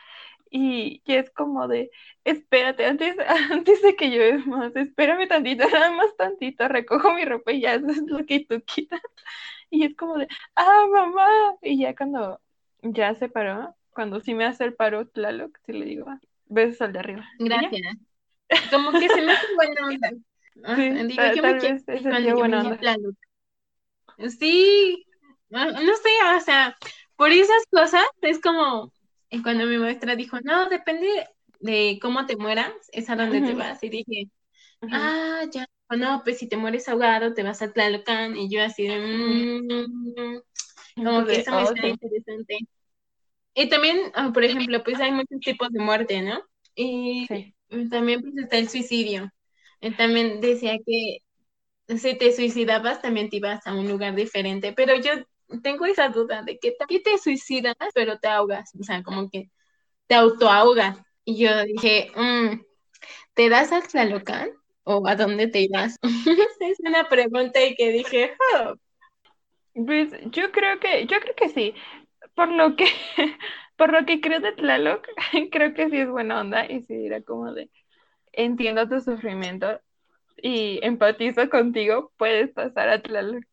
y, 0.52 1.02
es 1.06 1.30
como 1.30 1.66
de, 1.66 1.90
espérate, 2.24 2.84
antes, 2.84 3.16
antes 3.50 3.80
de 3.80 3.96
que 3.96 4.10
llueve 4.10 4.38
más, 4.44 4.76
espérame 4.76 5.26
tantito, 5.26 5.64
nada 5.72 5.90
más 5.92 6.14
tantito, 6.16 6.68
recojo 6.68 7.14
mi 7.14 7.24
ropa 7.24 7.52
y 7.52 7.62
ya 7.62 7.74
eso 7.74 7.88
es 7.88 8.02
lo 8.06 8.24
que 8.26 8.44
tú 8.44 8.60
quitas. 8.62 9.00
Y 9.70 9.84
es 9.84 9.96
como 9.96 10.18
de, 10.18 10.28
ah, 10.54 10.86
mamá. 10.90 11.26
Y 11.62 11.78
ya 11.78 11.96
cuando 11.96 12.38
ya 12.82 13.14
se 13.14 13.30
paró, 13.30 13.74
cuando 13.94 14.20
sí 14.20 14.34
me 14.34 14.44
hace 14.44 14.64
el 14.64 14.74
paro 14.74 15.06
Tlaloc, 15.06 15.58
sí 15.64 15.72
le 15.72 15.86
digo, 15.86 16.06
besos 16.44 16.82
al 16.82 16.92
de 16.92 16.98
arriba. 16.98 17.26
Gracias. 17.38 17.96
Como 18.70 18.92
que 18.92 19.08
se 19.08 19.22
me 19.22 19.32
hace 19.32 19.46
buena 19.54 19.86
onda. 19.86 20.10
Ah, 20.64 20.76
sí, 20.76 20.90
digo, 20.90 21.22
yo 21.34 21.42
me 21.42 21.58
quiero 21.58 22.36
buena 22.36 22.60
onda. 22.60 22.76
Tlaloc. 22.76 23.16
Sí, 24.38 25.06
ah, 25.52 25.64
no 25.64 25.96
sé, 25.96 26.10
o 26.36 26.40
sea, 26.40 26.76
por 27.16 27.30
esas 27.30 27.64
cosas 27.70 28.04
es 28.20 28.38
como 28.38 28.92
cuando 29.40 29.66
mi 29.66 29.78
maestra 29.78 30.16
dijo, 30.16 30.38
no, 30.42 30.68
depende 30.68 31.08
de 31.60 31.98
cómo 32.02 32.26
te 32.26 32.36
mueras, 32.36 32.72
es 32.92 33.08
a 33.08 33.16
donde 33.16 33.40
te 33.40 33.54
vas. 33.54 33.82
Y 33.82 33.88
dije, 33.88 34.28
ah, 34.90 35.44
ya, 35.50 35.66
no, 35.96 36.22
pues 36.24 36.38
si 36.38 36.48
te 36.48 36.56
mueres 36.56 36.88
ahogado, 36.88 37.32
te 37.32 37.42
vas 37.42 37.62
a 37.62 37.72
Tlalocan. 37.72 38.36
Y 38.36 38.50
yo 38.50 38.62
así 38.62 38.86
de, 38.86 38.98
mmm, 38.98 40.40
como 40.96 41.26
que 41.26 41.36
eso 41.36 41.52
me 41.52 41.62
está 41.62 41.88
interesante. 41.88 42.58
Y 43.54 43.68
también, 43.68 44.12
ah, 44.14 44.30
por 44.32 44.44
ejemplo, 44.44 44.82
pues 44.82 45.00
hay 45.00 45.12
muchos 45.12 45.40
tipos 45.40 45.70
de 45.70 45.80
muerte, 45.80 46.20
¿no? 46.22 46.42
Y 46.74 47.26
también 47.90 48.20
pues 48.20 48.36
está 48.36 48.58
el 48.58 48.68
suicidio. 48.68 49.30
también 49.96 50.40
decía 50.40 50.76
que 50.84 51.18
si 51.98 52.16
te 52.16 52.32
suicidabas, 52.32 53.02
también 53.02 53.28
te 53.28 53.36
ibas 53.36 53.66
a 53.66 53.74
un 53.74 53.88
lugar 53.88 54.14
diferente, 54.14 54.72
pero 54.72 54.94
yo 54.96 55.12
tengo 55.62 55.86
esa 55.86 56.08
duda 56.08 56.42
de 56.42 56.58
que 56.58 56.72
también 56.72 57.02
te 57.02 57.18
suicidas, 57.18 57.76
pero 57.94 58.18
te 58.18 58.28
ahogas, 58.28 58.72
o 58.78 58.82
sea, 58.82 59.02
como 59.02 59.30
que 59.30 59.50
te 60.06 60.14
autoahogas. 60.14 60.98
Y 61.24 61.36
yo 61.38 61.62
dije, 61.64 62.10
mm, 62.16 62.60
¿te 63.34 63.48
das 63.48 63.72
al 63.72 63.86
Tlalocan 63.86 64.50
o 64.84 65.06
a 65.06 65.16
dónde 65.16 65.46
te 65.48 65.60
ibas? 65.60 65.96
es 66.60 66.80
una 66.80 67.08
pregunta 67.08 67.64
y 67.64 67.74
que 67.74 67.90
dije, 67.90 68.36
oh. 68.56 68.74
Pues 69.74 70.12
yo 70.32 70.52
creo 70.52 70.78
que, 70.80 71.06
yo 71.06 71.18
creo 71.18 71.34
que 71.34 71.48
sí 71.48 71.74
por 72.34 72.48
lo 72.48 72.76
que, 72.76 72.86
por 73.76 73.92
lo 73.92 74.04
que 74.06 74.20
creo 74.20 74.40
de 74.40 74.52
Tlaloc, 74.52 75.06
creo 75.52 75.74
que 75.74 75.90
sí 75.90 75.98
es 75.98 76.08
buena 76.08 76.40
onda 76.40 76.66
y 76.66 76.82
sí 76.82 76.94
dirá 76.94 77.22
como 77.22 77.52
de, 77.52 77.70
entiendo 78.32 78.88
tu 78.88 79.00
sufrimiento 79.00 79.80
y 80.36 80.80
empatizo 80.82 81.48
contigo, 81.50 82.12
puedes 82.16 82.50
pasar 82.52 82.88
a 82.88 83.02
Tlaloc. 83.02 83.44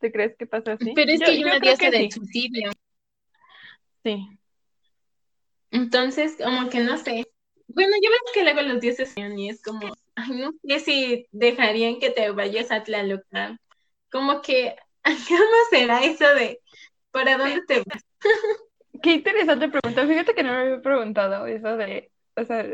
¿Te 0.00 0.10
crees 0.10 0.36
que 0.36 0.46
pasa 0.46 0.72
así? 0.72 0.92
Pero 0.94 1.12
es 1.12 1.20
que 1.20 1.38
yo, 1.38 1.46
una 1.46 1.58
diosa 1.58 1.90
del 1.90 2.10
suicidio. 2.10 2.72
Sí. 4.02 4.26
Entonces, 5.70 6.36
como 6.42 6.68
que 6.68 6.80
no 6.80 6.96
sé. 6.98 7.26
Bueno, 7.68 7.92
yo 8.02 8.10
veo 8.10 8.20
que 8.34 8.42
luego 8.42 8.62
los 8.62 8.80
dioses 8.80 9.14
y 9.16 9.48
es 9.48 9.62
como, 9.62 9.94
ay, 10.16 10.30
no 10.32 10.52
sé 10.64 10.80
si 10.80 11.26
dejarían 11.30 12.00
que 12.00 12.10
te 12.10 12.30
vayas 12.30 12.72
a 12.72 12.82
Tlaloc. 12.82 13.22
Como 14.10 14.42
que, 14.42 14.74
¿cómo 15.04 15.56
será 15.70 16.02
eso 16.02 16.26
de 16.34 16.60
¿Para 17.10 17.36
dónde 17.36 17.62
te 17.66 17.78
vas? 17.78 18.04
Qué 19.02 19.14
interesante 19.14 19.68
pregunta. 19.68 20.06
Fíjate 20.06 20.34
que 20.34 20.42
no 20.42 20.52
me 20.52 20.58
había 20.58 20.82
preguntado 20.82 21.46
eso 21.46 21.76
de, 21.76 22.10
o 22.36 22.44
sea, 22.44 22.66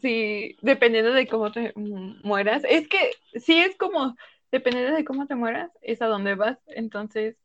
si 0.00 0.56
dependiendo 0.62 1.12
de 1.12 1.26
cómo 1.26 1.52
te 1.52 1.72
mueras, 1.76 2.62
es 2.68 2.88
que 2.88 3.12
sí 3.38 3.58
es 3.58 3.76
como, 3.76 4.16
dependiendo 4.50 4.94
de 4.94 5.04
cómo 5.04 5.26
te 5.26 5.34
mueras, 5.34 5.70
es 5.82 6.02
a 6.02 6.06
dónde 6.06 6.34
vas. 6.34 6.58
Entonces, 6.66 7.36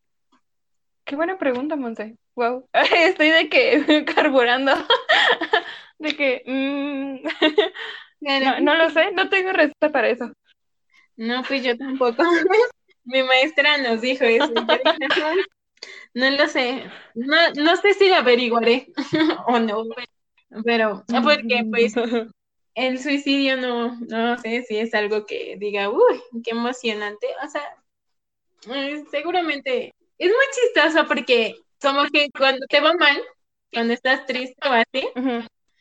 qué 1.03 1.15
buena 1.15 1.38
pregunta, 1.38 1.75
Monse. 1.75 2.17
Wow, 2.35 2.67
estoy 2.74 3.29
de 3.29 3.50
que 3.50 4.05
carburando, 4.15 4.74
de 6.00 6.15
que 6.15 6.43
mm, 6.45 7.27
no, 8.43 8.59
no 8.59 8.75
lo 8.75 8.89
sé, 8.89 9.12
no 9.12 9.29
tengo 9.29 9.51
respuesta 9.53 9.91
para 9.91 10.09
eso. 10.09 10.31
No, 11.15 11.43
pues 11.43 11.63
yo 11.63 11.77
tampoco. 11.77 12.24
Mi 13.05 13.24
maestra 13.24 13.77
nos 13.77 14.01
dijo 14.01 14.25
eso. 14.25 14.51
No 16.13 16.29
lo 16.31 16.47
sé. 16.47 16.89
No, 17.13 17.35
no 17.55 17.75
sé 17.77 17.93
si 17.93 18.09
lo 18.09 18.15
averiguaré 18.15 18.88
o 19.47 19.59
no. 19.59 19.83
Pero, 20.63 21.05
porque 21.07 21.65
pues 21.69 21.93
el 22.75 23.00
suicidio 23.00 23.58
no, 23.58 23.98
no 24.01 24.38
sé 24.38 24.63
si 24.63 24.77
es 24.77 24.94
algo 24.94 25.25
que 25.25 25.55
diga, 25.58 25.89
uy, 25.89 26.22
qué 26.44 26.51
emocionante. 26.51 27.27
O 27.44 27.50
sea, 27.50 27.63
eh, 28.74 29.03
seguramente 29.12 29.94
es 30.17 30.27
muy 30.27 30.46
chistoso 30.53 31.08
porque 31.08 31.55
como 31.82 32.03
que 32.12 32.29
cuando 32.38 32.65
te 32.67 32.79
va 32.79 32.94
mal, 32.94 33.22
cuando 33.72 33.94
estás 33.94 34.25
triste 34.25 34.55
o 34.67 34.72
así, 34.72 35.08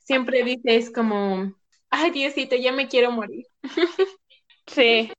siempre 0.04 0.44
dices 0.44 0.92
como, 0.92 1.54
ay 1.90 2.10
Diosito, 2.10 2.56
ya 2.56 2.72
me 2.72 2.88
quiero 2.88 3.10
morir. 3.12 3.46
sí, 4.66 5.12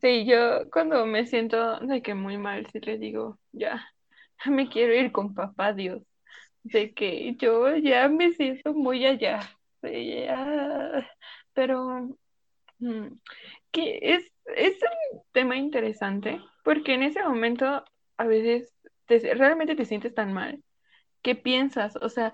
sí, 0.00 0.24
yo 0.26 0.70
cuando 0.72 1.06
me 1.06 1.26
siento 1.26 1.80
de 1.80 2.02
que 2.02 2.14
muy 2.14 2.38
mal, 2.38 2.66
sí 2.72 2.80
le 2.80 2.98
digo, 2.98 3.38
ya, 3.52 3.86
me 4.46 4.68
quiero 4.68 4.94
ir 4.94 5.12
con 5.12 5.34
papá 5.34 5.72
Dios, 5.72 6.02
de 6.64 6.92
que 6.94 7.36
yo 7.36 7.76
ya 7.76 8.08
me 8.08 8.32
siento 8.34 8.74
muy 8.74 9.06
allá, 9.06 9.40
pero 11.54 12.08
mm, 12.78 13.06
que 13.70 13.98
es, 14.02 14.32
es 14.56 14.74
un 15.12 15.22
tema 15.32 15.56
interesante, 15.56 16.40
porque 16.64 16.94
en 16.94 17.02
ese 17.02 17.22
momento 17.22 17.84
a 18.16 18.24
veces 18.24 18.72
realmente 19.08 19.76
te 19.76 19.84
sientes 19.84 20.14
tan 20.14 20.32
mal 20.32 20.62
que 21.22 21.34
piensas, 21.34 21.96
o 21.96 22.08
sea, 22.08 22.32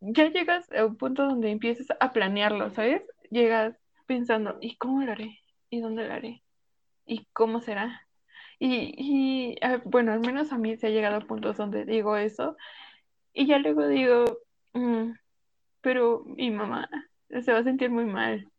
ya 0.00 0.30
llegas 0.30 0.70
a 0.72 0.84
un 0.84 0.96
punto 0.96 1.24
donde 1.24 1.50
empiezas 1.50 1.88
a 2.00 2.12
planearlo, 2.12 2.70
¿sabes? 2.70 3.02
Llegas 3.30 3.76
pensando, 4.06 4.58
¿y 4.60 4.76
cómo 4.76 5.02
lo 5.02 5.12
haré? 5.12 5.40
¿Y 5.70 5.80
dónde 5.80 6.06
lo 6.06 6.14
haré? 6.14 6.42
¿Y 7.06 7.26
cómo 7.32 7.60
será? 7.60 8.06
Y, 8.60 9.56
ah, 9.62 9.80
bueno, 9.84 10.12
al 10.12 10.20
menos 10.20 10.52
a 10.52 10.58
mí 10.58 10.76
se 10.76 10.88
ha 10.88 10.90
llegado 10.90 11.16
a 11.16 11.20
puntos 11.20 11.56
donde 11.56 11.84
digo 11.84 12.16
eso 12.16 12.56
y 13.32 13.46
ya 13.46 13.58
luego 13.58 13.86
digo, 13.86 14.24
mm, 14.72 15.12
pero 15.80 16.24
mi 16.26 16.50
mamá 16.50 16.88
se 17.30 17.52
va 17.52 17.58
a 17.58 17.64
sentir 17.64 17.90
muy 17.90 18.04
mal, 18.04 18.50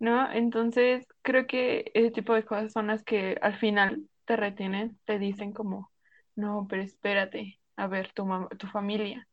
¿no? 0.00 0.30
Entonces 0.32 1.06
creo 1.22 1.46
que 1.46 1.90
ese 1.94 2.10
tipo 2.10 2.34
de 2.34 2.44
cosas 2.44 2.72
son 2.72 2.88
las 2.88 3.02
que 3.04 3.38
al 3.42 3.56
final 3.58 4.08
te 4.24 4.36
retienen, 4.36 4.98
te 5.04 5.18
dicen 5.18 5.52
como, 5.52 5.90
no, 6.36 6.66
pero 6.68 6.82
espérate, 6.82 7.60
a 7.76 7.86
ver 7.86 8.12
tu, 8.12 8.26
tu 8.58 8.66
familia. 8.68 9.28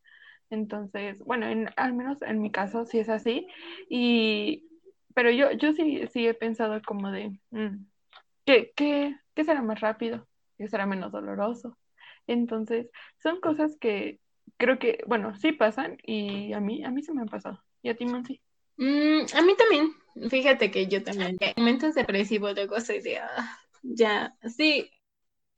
Entonces, 0.50 1.18
bueno, 1.20 1.46
al 1.76 1.94
menos 1.94 2.20
en 2.22 2.42
mi 2.42 2.50
caso 2.50 2.84
sí 2.84 2.98
es 2.98 3.08
así. 3.08 3.46
Y, 3.88 4.66
pero 5.14 5.30
yo, 5.30 5.52
yo 5.52 5.72
sí, 5.72 6.06
sí 6.12 6.26
he 6.26 6.34
pensado 6.34 6.80
como 6.82 7.10
de, 7.10 7.40
mm, 7.50 7.86
¿qué, 8.44 8.72
qué, 8.76 9.16
que 9.34 9.44
será 9.44 9.62
más 9.62 9.80
rápido, 9.80 10.28
que 10.58 10.68
será 10.68 10.86
menos 10.86 11.12
doloroso. 11.12 11.78
Entonces, 12.26 12.90
son 13.16 13.40
cosas 13.40 13.76
que 13.80 14.20
creo 14.58 14.78
que, 14.78 15.02
bueno, 15.06 15.34
sí 15.36 15.52
pasan 15.52 15.96
y 16.04 16.52
a 16.52 16.60
mí, 16.60 16.84
a 16.84 16.90
mí 16.90 17.02
se 17.02 17.14
me 17.14 17.22
han 17.22 17.28
pasado. 17.28 17.62
¿Y 17.82 17.88
a 17.88 17.96
ti, 17.96 18.06
Monsi? 18.06 18.40
Mm, 18.76 19.20
a 19.34 19.42
mí 19.42 19.56
también. 19.56 19.94
Fíjate 20.30 20.70
que 20.70 20.86
yo 20.86 21.02
también. 21.02 21.36
En 21.40 21.54
momentos 21.56 21.94
depresivos 21.94 22.54
luego 22.54 22.80
soy 22.80 23.00
de, 23.00 23.18
ah, 23.18 23.58
ya, 23.82 24.34
sí, 24.56 24.90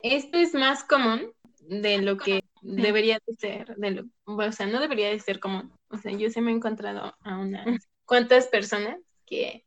esto 0.01 0.39
es 0.39 0.55
más 0.55 0.85
común 0.85 1.33
de 1.61 1.99
lo 1.99 2.17
que 2.17 2.43
debería 2.63 3.19
de 3.27 3.35
ser, 3.35 3.77
de 3.77 3.91
lo, 3.91 4.05
o 4.25 4.53
sea, 4.53 4.67
no 4.67 4.81
debería 4.81 5.09
de 5.09 5.19
ser 5.19 5.41
común. 5.41 5.73
O 5.89 5.99
sea, 5.99 6.13
yo 6.13 6.31
se 6.31 6.41
me 6.41 6.51
he 6.51 6.55
encontrado 6.55 7.15
a 7.21 7.39
unas 7.39 7.89
cuantas 8.05 8.47
personas 8.49 8.99
que 9.27 9.65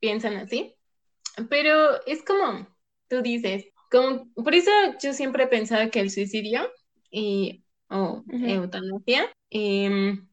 piensan 0.00 0.36
así, 0.36 0.74
pero 1.48 2.04
es 2.06 2.24
como 2.24 2.66
tú 3.08 3.22
dices, 3.22 3.66
como, 3.90 4.32
por 4.34 4.54
eso 4.54 4.70
yo 5.02 5.12
siempre 5.12 5.44
he 5.44 5.48
pensado 5.48 5.90
que 5.90 6.00
el 6.00 6.10
suicidio 6.10 6.70
y, 7.10 7.64
o 7.88 8.24
eutanasia 8.28 9.30
em, 9.50 10.26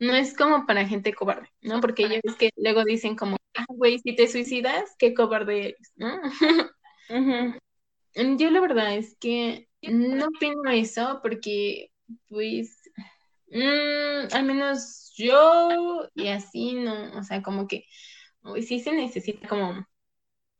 no 0.00 0.14
es 0.14 0.34
como 0.36 0.66
para 0.66 0.88
gente 0.88 1.14
cobarde, 1.14 1.48
¿no? 1.60 1.80
Porque 1.80 2.04
ellos 2.04 2.20
es 2.24 2.34
que 2.36 2.50
luego 2.56 2.84
dicen 2.84 3.16
como, 3.16 3.36
ah, 3.54 3.66
güey, 3.68 3.98
si 3.98 4.16
te 4.16 4.26
suicidas, 4.28 4.96
qué 4.98 5.14
cobarde 5.14 5.68
eres, 5.68 5.92
¿no? 5.96 6.20
Yo 8.14 8.50
la 8.50 8.60
verdad 8.60 8.96
es 8.96 9.16
que 9.20 9.68
no 9.82 10.26
opino 10.26 10.70
eso 10.70 11.20
porque, 11.22 11.90
pues, 12.28 12.76
mm, 13.50 14.34
al 14.34 14.44
menos 14.44 15.12
yo 15.16 16.08
y 16.14 16.28
así, 16.28 16.74
no, 16.74 17.18
o 17.18 17.22
sea, 17.22 17.42
como 17.42 17.68
que 17.68 17.84
sí 18.66 18.80
se 18.80 18.92
necesita 18.92 19.48
como 19.48 19.86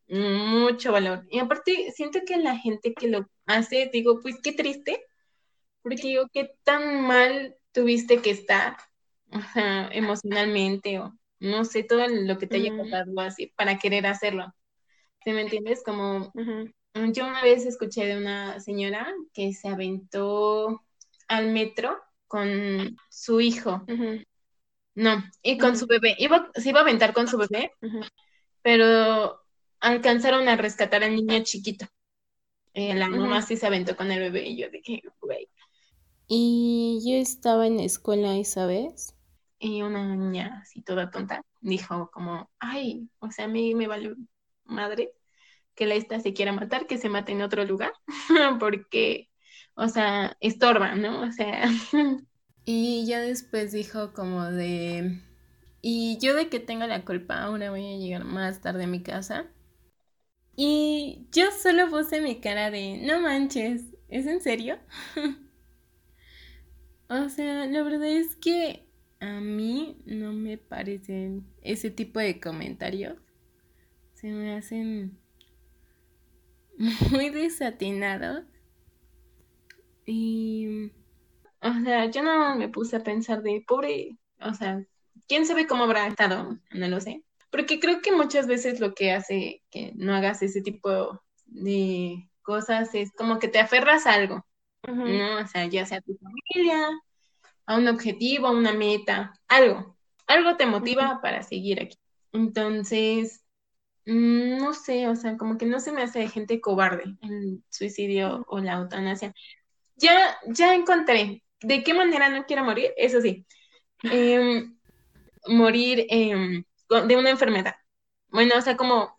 mucho 0.08 0.92
valor. 0.92 1.26
Y 1.30 1.38
aparte, 1.38 1.92
siento 1.92 2.20
que 2.26 2.36
la 2.36 2.56
gente 2.56 2.94
que 2.94 3.08
lo 3.08 3.26
hace, 3.46 3.90
digo, 3.92 4.20
pues 4.20 4.36
qué 4.42 4.52
triste, 4.52 5.04
porque 5.82 6.08
digo, 6.08 6.28
qué 6.32 6.52
tan 6.64 7.02
mal 7.02 7.56
tuviste 7.72 8.20
que 8.22 8.30
estar, 8.30 8.76
o 9.32 9.40
sea, 9.52 9.88
emocionalmente 9.92 10.98
o 10.98 11.12
no 11.40 11.64
sé, 11.64 11.84
todo 11.84 12.06
lo 12.06 12.38
que 12.38 12.46
te 12.46 12.56
haya 12.56 12.76
pasado 12.76 13.18
así 13.20 13.46
para 13.56 13.78
querer 13.78 14.06
hacerlo. 14.06 14.52
¿Sí 15.24 15.32
me 15.32 15.42
entiendes? 15.42 15.82
Como 15.84 16.32
yo 16.94 17.26
una 17.26 17.42
vez 17.42 17.64
escuché 17.66 18.04
de 18.06 18.16
una 18.16 18.60
señora 18.60 19.12
que 19.32 19.52
se 19.52 19.68
aventó 19.68 20.82
al 21.28 21.50
metro 21.52 21.96
con 22.26 22.96
su 23.08 23.40
hijo. 23.40 23.84
No, 24.94 25.24
y 25.42 25.56
con 25.56 25.76
su 25.76 25.86
bebé. 25.86 26.14
Iba, 26.18 26.50
se 26.54 26.68
iba 26.68 26.80
a 26.80 26.82
aventar 26.82 27.12
con 27.12 27.26
su 27.26 27.38
bebé, 27.38 27.72
pero 28.62 29.40
alcanzaron 29.80 30.48
a 30.48 30.56
rescatar 30.56 31.04
al 31.04 31.14
niño 31.14 31.42
chiquito. 31.42 31.86
Eh, 32.74 32.94
la 32.94 33.08
mamá 33.08 33.42
sí 33.42 33.56
se 33.56 33.66
aventó 33.66 33.96
con 33.96 34.12
el 34.12 34.20
bebé 34.20 34.48
y 34.48 34.56
yo 34.56 34.68
dije, 34.70 35.02
güey. 35.20 35.48
Y 36.26 37.00
yo 37.04 37.16
estaba 37.16 37.66
en 37.66 37.78
la 37.78 37.84
escuela 37.84 38.36
esa 38.36 38.66
vez. 38.66 39.14
Y 39.60 39.82
una 39.82 40.16
niña 40.16 40.60
así 40.62 40.82
toda 40.82 41.10
tonta 41.10 41.44
dijo 41.60 42.10
como, 42.10 42.50
ay, 42.58 43.10
o 43.18 43.30
sea, 43.30 43.44
a 43.44 43.48
mí 43.48 43.74
me 43.74 43.86
vale 43.86 44.14
madre 44.64 45.12
que 45.74 45.86
la 45.86 45.94
esta 45.94 46.20
se 46.20 46.32
quiera 46.32 46.52
matar, 46.52 46.86
que 46.86 46.98
se 46.98 47.10
mate 47.10 47.32
en 47.32 47.42
otro 47.42 47.64
lugar, 47.64 47.92
porque, 48.60 49.30
o 49.74 49.88
sea, 49.88 50.36
estorba, 50.40 50.94
¿no? 50.94 51.22
O 51.22 51.32
sea. 51.32 51.64
y 52.64 53.06
ya 53.06 53.20
después 53.20 53.72
dijo 53.72 54.12
como 54.14 54.44
de, 54.44 55.20
y 55.82 56.18
yo 56.20 56.34
de 56.34 56.48
que 56.48 56.60
tengo 56.60 56.86
la 56.86 57.04
culpa, 57.04 57.42
ahora 57.42 57.70
voy 57.70 57.94
a 57.94 57.98
llegar 57.98 58.24
más 58.24 58.60
tarde 58.60 58.84
a 58.84 58.88
mi 58.88 59.02
casa. 59.02 59.46
Y 60.56 61.26
yo 61.32 61.50
solo 61.52 61.88
puse 61.88 62.20
mi 62.20 62.40
cara 62.40 62.70
de, 62.70 62.98
no 63.02 63.20
manches, 63.20 63.82
¿es 64.08 64.26
en 64.26 64.40
serio? 64.40 64.78
o 67.08 67.28
sea, 67.28 67.66
la 67.66 67.82
verdad 67.82 68.08
es 68.08 68.36
que 68.36 68.89
a 69.20 69.40
mí 69.40 69.98
no 70.06 70.32
me 70.32 70.56
parecen 70.58 71.46
ese 71.62 71.90
tipo 71.90 72.18
de 72.20 72.40
comentarios. 72.40 73.16
Se 74.14 74.28
me 74.28 74.56
hacen 74.56 75.18
muy 77.10 77.30
desatinados. 77.30 78.44
Y, 80.06 80.90
o 81.60 81.72
sea, 81.84 82.06
yo 82.06 82.22
no 82.22 82.56
me 82.56 82.68
puse 82.68 82.96
a 82.96 83.04
pensar 83.04 83.42
de 83.42 83.62
pobre, 83.66 84.16
o 84.40 84.54
sea, 84.54 84.82
quién 85.28 85.46
sabe 85.46 85.66
cómo 85.66 85.84
habrá 85.84 86.06
estado, 86.06 86.58
no 86.72 86.88
lo 86.88 87.00
sé. 87.00 87.22
Porque 87.50 87.78
creo 87.78 88.00
que 88.00 88.12
muchas 88.12 88.46
veces 88.46 88.80
lo 88.80 88.94
que 88.94 89.12
hace 89.12 89.62
que 89.70 89.92
no 89.96 90.14
hagas 90.14 90.42
ese 90.42 90.62
tipo 90.62 91.20
de 91.46 92.28
cosas 92.42 92.94
es 92.94 93.12
como 93.12 93.38
que 93.38 93.48
te 93.48 93.58
aferras 93.58 94.06
a 94.06 94.14
algo, 94.14 94.44
¿no? 94.86 95.38
O 95.40 95.46
sea, 95.46 95.66
ya 95.66 95.84
sea 95.86 95.98
a 95.98 96.00
tu 96.00 96.16
familia, 96.16 96.88
a 97.70 97.76
un 97.76 97.88
objetivo, 97.88 98.48
a 98.48 98.52
una 98.52 98.72
meta, 98.72 99.32
algo. 99.48 99.96
Algo 100.26 100.56
te 100.56 100.66
motiva 100.66 101.20
para 101.22 101.42
seguir 101.42 101.80
aquí. 101.80 101.96
Entonces, 102.32 103.44
Mm, 104.06 104.58
no 104.58 104.74
sé, 104.74 105.08
o 105.08 105.16
sea, 105.16 105.36
como 105.36 105.58
que 105.58 105.66
no 105.66 105.80
se 105.80 105.92
me 105.92 106.02
hace 106.02 106.20
de 106.20 106.28
gente 106.28 106.60
cobarde 106.60 107.04
el 107.22 107.62
suicidio 107.70 108.44
o 108.48 108.58
la 108.60 108.74
eutanasia. 108.74 109.34
Ya, 109.96 110.38
ya 110.48 110.74
encontré 110.74 111.44
de 111.62 111.84
qué 111.84 111.94
manera 111.94 112.28
no 112.30 112.46
quiero 112.46 112.64
morir, 112.64 112.92
eso 112.96 113.20
sí. 113.20 113.46
Em, 114.04 114.76
morir 115.48 116.06
em, 116.10 116.64
de 117.08 117.16
una 117.16 117.30
enfermedad. 117.30 117.76
Bueno, 118.28 118.54
o 118.58 118.62
sea, 118.62 118.76
como, 118.76 119.18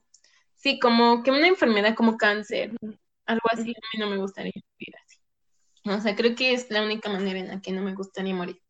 sí, 0.58 0.80
como 0.80 1.24
que 1.24 1.32
una 1.32 1.48
enfermedad 1.48 1.96
como 1.96 2.18
cáncer, 2.18 2.72
algo 3.26 3.48
así, 3.52 3.72
a 3.72 3.98
mí 3.98 4.00
no 4.00 4.10
me 4.10 4.18
gustaría. 4.18 4.54
O 5.86 6.00
sea, 6.00 6.16
creo 6.16 6.36
que 6.36 6.54
es 6.54 6.70
la 6.70 6.84
única 6.84 7.10
manera 7.10 7.40
en 7.40 7.48
la 7.48 7.62
que 7.62 7.72
no 7.72 7.82
me 7.82 7.96
gustaría 7.96 8.36
morir. 8.36 8.62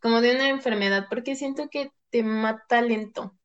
Como 0.00 0.20
de 0.20 0.34
una 0.34 0.48
enfermedad, 0.48 1.06
porque 1.08 1.36
siento 1.36 1.68
que 1.70 1.92
te 2.10 2.22
mata 2.22 2.82
lento. 2.82 3.36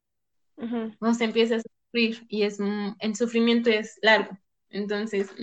O 1.00 1.14
sea, 1.14 1.28
empiezas 1.28 1.64
y 1.94 2.44
es 2.44 2.60
el 3.00 3.16
sufrimiento 3.16 3.70
es 3.70 3.98
largo. 4.02 4.38
Entonces, 4.70 5.34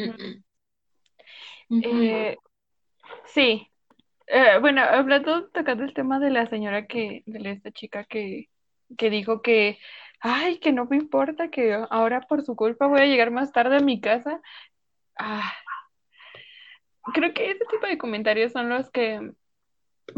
eh, 1.70 2.36
sí. 3.26 3.68
Eh, 4.26 4.58
bueno, 4.60 4.82
hablando, 4.82 5.48
tocando 5.48 5.84
el 5.84 5.94
tema 5.94 6.18
de 6.18 6.30
la 6.30 6.46
señora 6.46 6.86
que, 6.86 7.22
de 7.26 7.50
esta 7.50 7.70
chica 7.72 8.04
que, 8.04 8.48
que 8.96 9.10
dijo 9.10 9.42
que, 9.42 9.78
ay, 10.20 10.58
que 10.58 10.72
no 10.72 10.86
me 10.86 10.96
importa, 10.96 11.50
que 11.50 11.74
ahora 11.90 12.22
por 12.22 12.42
su 12.42 12.56
culpa 12.56 12.86
voy 12.86 13.00
a 13.00 13.06
llegar 13.06 13.30
más 13.30 13.52
tarde 13.52 13.76
a 13.76 13.80
mi 13.80 14.00
casa. 14.00 14.40
Ah, 15.18 15.52
creo 17.12 17.32
que 17.34 17.50
ese 17.50 17.64
tipo 17.70 17.86
de 17.86 17.98
comentarios 17.98 18.52
son 18.52 18.68
los 18.68 18.90
que 18.90 19.32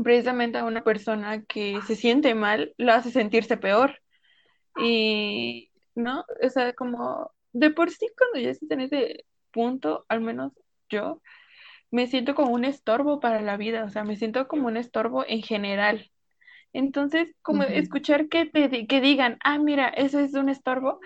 precisamente 0.02 0.58
a 0.58 0.64
una 0.64 0.82
persona 0.82 1.42
que 1.44 1.80
se 1.86 1.96
siente 1.96 2.34
mal 2.34 2.74
lo 2.76 2.92
hace 2.92 3.10
sentirse 3.10 3.56
peor. 3.56 3.98
Y, 4.78 5.70
¿no? 5.94 6.24
O 6.42 6.48
sea, 6.50 6.72
como 6.74 7.30
de 7.52 7.70
por 7.70 7.90
sí 7.90 8.08
cuando 8.16 8.38
ya 8.38 8.50
estás 8.50 8.70
en 8.70 8.80
ese 8.82 9.24
punto, 9.50 10.04
al 10.08 10.20
menos 10.20 10.52
yo, 10.88 11.22
me 11.90 12.06
siento 12.06 12.34
como 12.34 12.52
un 12.52 12.64
estorbo 12.64 13.20
para 13.20 13.40
la 13.40 13.56
vida, 13.56 13.84
o 13.84 13.90
sea, 13.90 14.04
me 14.04 14.16
siento 14.16 14.48
como 14.48 14.66
un 14.66 14.76
estorbo 14.76 15.24
en 15.26 15.42
general. 15.42 16.10
Entonces, 16.72 17.34
como 17.40 17.62
escuchar 17.62 18.28
que 18.28 18.44
te 18.44 18.86
que 18.86 19.00
digan, 19.00 19.38
ah, 19.42 19.58
mira, 19.58 19.88
eso 19.88 20.20
es 20.20 20.34
un 20.34 20.50
estorbo, 20.50 21.00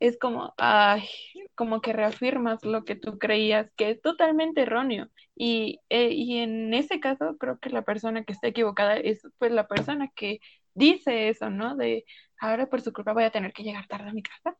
es 0.00 0.18
como, 0.18 0.54
ay, 0.58 1.08
como 1.54 1.80
que 1.82 1.92
reafirmas 1.92 2.64
lo 2.64 2.84
que 2.84 2.96
tú 2.96 3.18
creías 3.18 3.70
que 3.76 3.90
es 3.90 4.02
totalmente 4.02 4.62
erróneo. 4.62 5.08
Y, 5.36 5.80
eh, 5.90 6.10
y 6.12 6.38
en 6.38 6.74
ese 6.74 7.00
caso, 7.00 7.36
creo 7.38 7.58
que 7.60 7.70
la 7.70 7.82
persona 7.82 8.24
que 8.24 8.32
está 8.32 8.48
equivocada 8.48 8.96
es 8.96 9.22
pues 9.38 9.52
la 9.52 9.68
persona 9.68 10.08
que 10.16 10.40
dice 10.74 11.28
eso, 11.28 11.50
¿no? 11.50 11.76
De 11.76 12.04
ahora 12.38 12.68
por 12.68 12.80
su 12.82 12.92
culpa 12.92 13.12
voy 13.12 13.24
a 13.24 13.30
tener 13.30 13.52
que 13.52 13.62
llegar 13.62 13.86
tarde 13.88 14.10
a 14.10 14.12
mi 14.14 14.22
casa. 14.22 14.56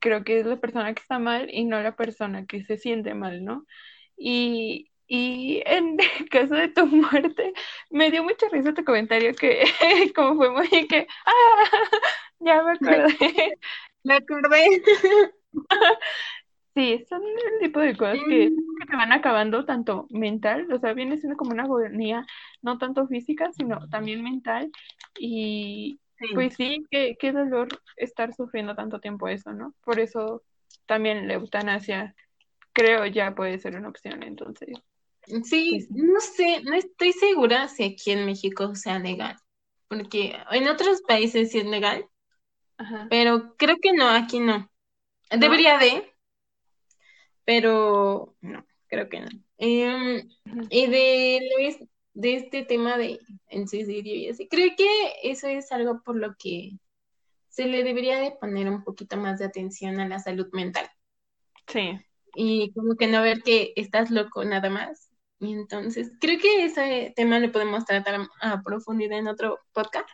Creo 0.00 0.24
que 0.24 0.40
es 0.40 0.46
la 0.46 0.56
persona 0.58 0.94
que 0.94 1.02
está 1.02 1.18
mal 1.18 1.48
y 1.52 1.64
no 1.64 1.80
la 1.82 1.96
persona 1.96 2.46
que 2.46 2.64
se 2.64 2.76
siente 2.78 3.14
mal, 3.14 3.44
¿no? 3.44 3.64
Y, 4.16 4.90
y 5.06 5.62
en 5.66 5.98
el 6.00 6.28
caso 6.30 6.54
de 6.54 6.68
tu 6.68 6.86
muerte, 6.86 7.52
me 7.90 8.10
dio 8.10 8.22
mucha 8.22 8.48
risa 8.50 8.74
tu 8.74 8.84
comentario 8.84 9.34
que 9.34 9.64
como 10.14 10.36
fue 10.36 10.50
muy 10.50 10.86
que, 10.88 11.06
ah, 11.26 11.64
ya 12.40 12.62
me 12.62 12.72
acordé. 12.72 13.58
Me 14.08 14.14
acordé. 14.14 14.82
Sí, 16.74 17.04
son 17.08 17.22
el 17.22 17.58
tipo 17.60 17.80
de 17.80 17.96
cosas 17.96 18.18
que, 18.28 18.50
que 18.50 18.86
te 18.88 18.96
van 18.96 19.10
acabando 19.10 19.64
tanto 19.64 20.06
mental, 20.10 20.72
o 20.72 20.78
sea, 20.78 20.92
viene 20.92 21.18
siendo 21.18 21.36
como 21.36 21.50
una 21.50 21.64
agonía, 21.64 22.24
no 22.62 22.78
tanto 22.78 23.08
física, 23.08 23.50
sino 23.50 23.88
también 23.88 24.22
mental. 24.22 24.70
Y 25.18 25.98
pues 26.34 26.54
sí, 26.54 26.84
qué, 26.88 27.16
qué 27.18 27.32
dolor 27.32 27.66
estar 27.96 28.32
sufriendo 28.32 28.76
tanto 28.76 29.00
tiempo 29.00 29.26
eso, 29.26 29.52
¿no? 29.52 29.74
Por 29.84 29.98
eso 29.98 30.44
también 30.86 31.26
la 31.26 31.34
eutanasia 31.34 32.14
creo 32.72 33.06
ya 33.06 33.34
puede 33.34 33.58
ser 33.58 33.74
una 33.74 33.88
opción, 33.88 34.22
entonces. 34.22 34.68
Sí, 35.42 35.70
pues 35.70 35.90
no 35.90 36.20
sé, 36.20 36.62
no 36.62 36.74
estoy 36.74 37.12
segura 37.12 37.66
si 37.66 37.82
aquí 37.82 38.12
en 38.12 38.24
México 38.24 38.76
sea 38.76 39.00
legal, 39.00 39.36
porque 39.88 40.36
en 40.52 40.68
otros 40.68 41.02
países 41.02 41.50
sí 41.50 41.58
es 41.58 41.66
legal, 41.66 42.06
pero 43.10 43.54
creo 43.56 43.76
que 43.80 43.92
no, 43.92 44.08
aquí 44.08 44.40
no. 44.40 44.70
Debería 45.30 45.78
de, 45.78 46.14
pero 47.44 48.36
no, 48.40 48.64
creo 48.86 49.08
que 49.08 49.20
no. 49.20 49.28
Em, 49.58 50.28
y 50.70 50.86
de 50.86 51.40
Luis, 51.56 51.78
de 52.14 52.34
este 52.34 52.64
tema 52.64 52.96
de 52.96 53.20
en 53.48 53.68
suicidio 53.68 54.14
y 54.14 54.28
así. 54.28 54.48
Creo 54.48 54.70
que 54.76 54.88
eso 55.22 55.48
es 55.48 55.70
algo 55.72 56.02
por 56.02 56.16
lo 56.16 56.34
que 56.36 56.72
se 57.48 57.66
le 57.66 57.84
debería 57.84 58.20
de 58.20 58.32
poner 58.32 58.68
un 58.68 58.84
poquito 58.84 59.16
más 59.16 59.38
de 59.38 59.44
atención 59.44 60.00
a 60.00 60.08
la 60.08 60.18
salud 60.18 60.48
mental. 60.52 60.88
Sí. 61.66 61.98
Y 62.34 62.72
como 62.72 62.96
que 62.96 63.06
no 63.06 63.22
ver 63.22 63.42
que 63.42 63.72
estás 63.76 64.10
loco 64.10 64.44
nada 64.44 64.68
más. 64.68 65.10
Y 65.40 65.52
entonces, 65.52 66.12
creo 66.20 66.38
que 66.38 66.64
ese 66.64 67.12
tema 67.14 67.38
le 67.38 67.48
podemos 67.48 67.84
tratar 67.84 68.20
a 68.40 68.62
profundidad 68.62 69.18
en 69.18 69.28
otro 69.28 69.60
podcast. 69.72 70.08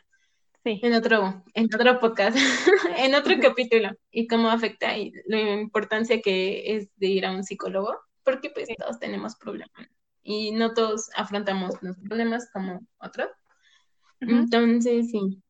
Sí. 0.64 0.80
En 0.82 0.94
otro, 0.94 1.44
en 1.52 1.66
otro 1.66 2.00
podcast, 2.00 2.36
en 2.96 3.14
otro 3.14 3.34
capítulo. 3.40 3.90
Y 4.10 4.26
cómo 4.26 4.48
afecta 4.48 4.96
y 4.96 5.12
la 5.26 5.38
importancia 5.60 6.20
que 6.22 6.76
es 6.76 6.88
de 6.96 7.06
ir 7.08 7.26
a 7.26 7.32
un 7.32 7.44
psicólogo. 7.44 7.94
Porque 8.22 8.48
pues 8.50 8.68
todos 8.78 8.98
tenemos 8.98 9.36
problemas. 9.36 9.88
Y 10.22 10.52
no 10.52 10.72
todos 10.72 11.10
afrontamos 11.14 11.74
los 11.82 11.98
problemas 11.98 12.50
como 12.50 12.80
otros. 12.98 13.28
Entonces, 14.20 15.10
sí. 15.10 15.42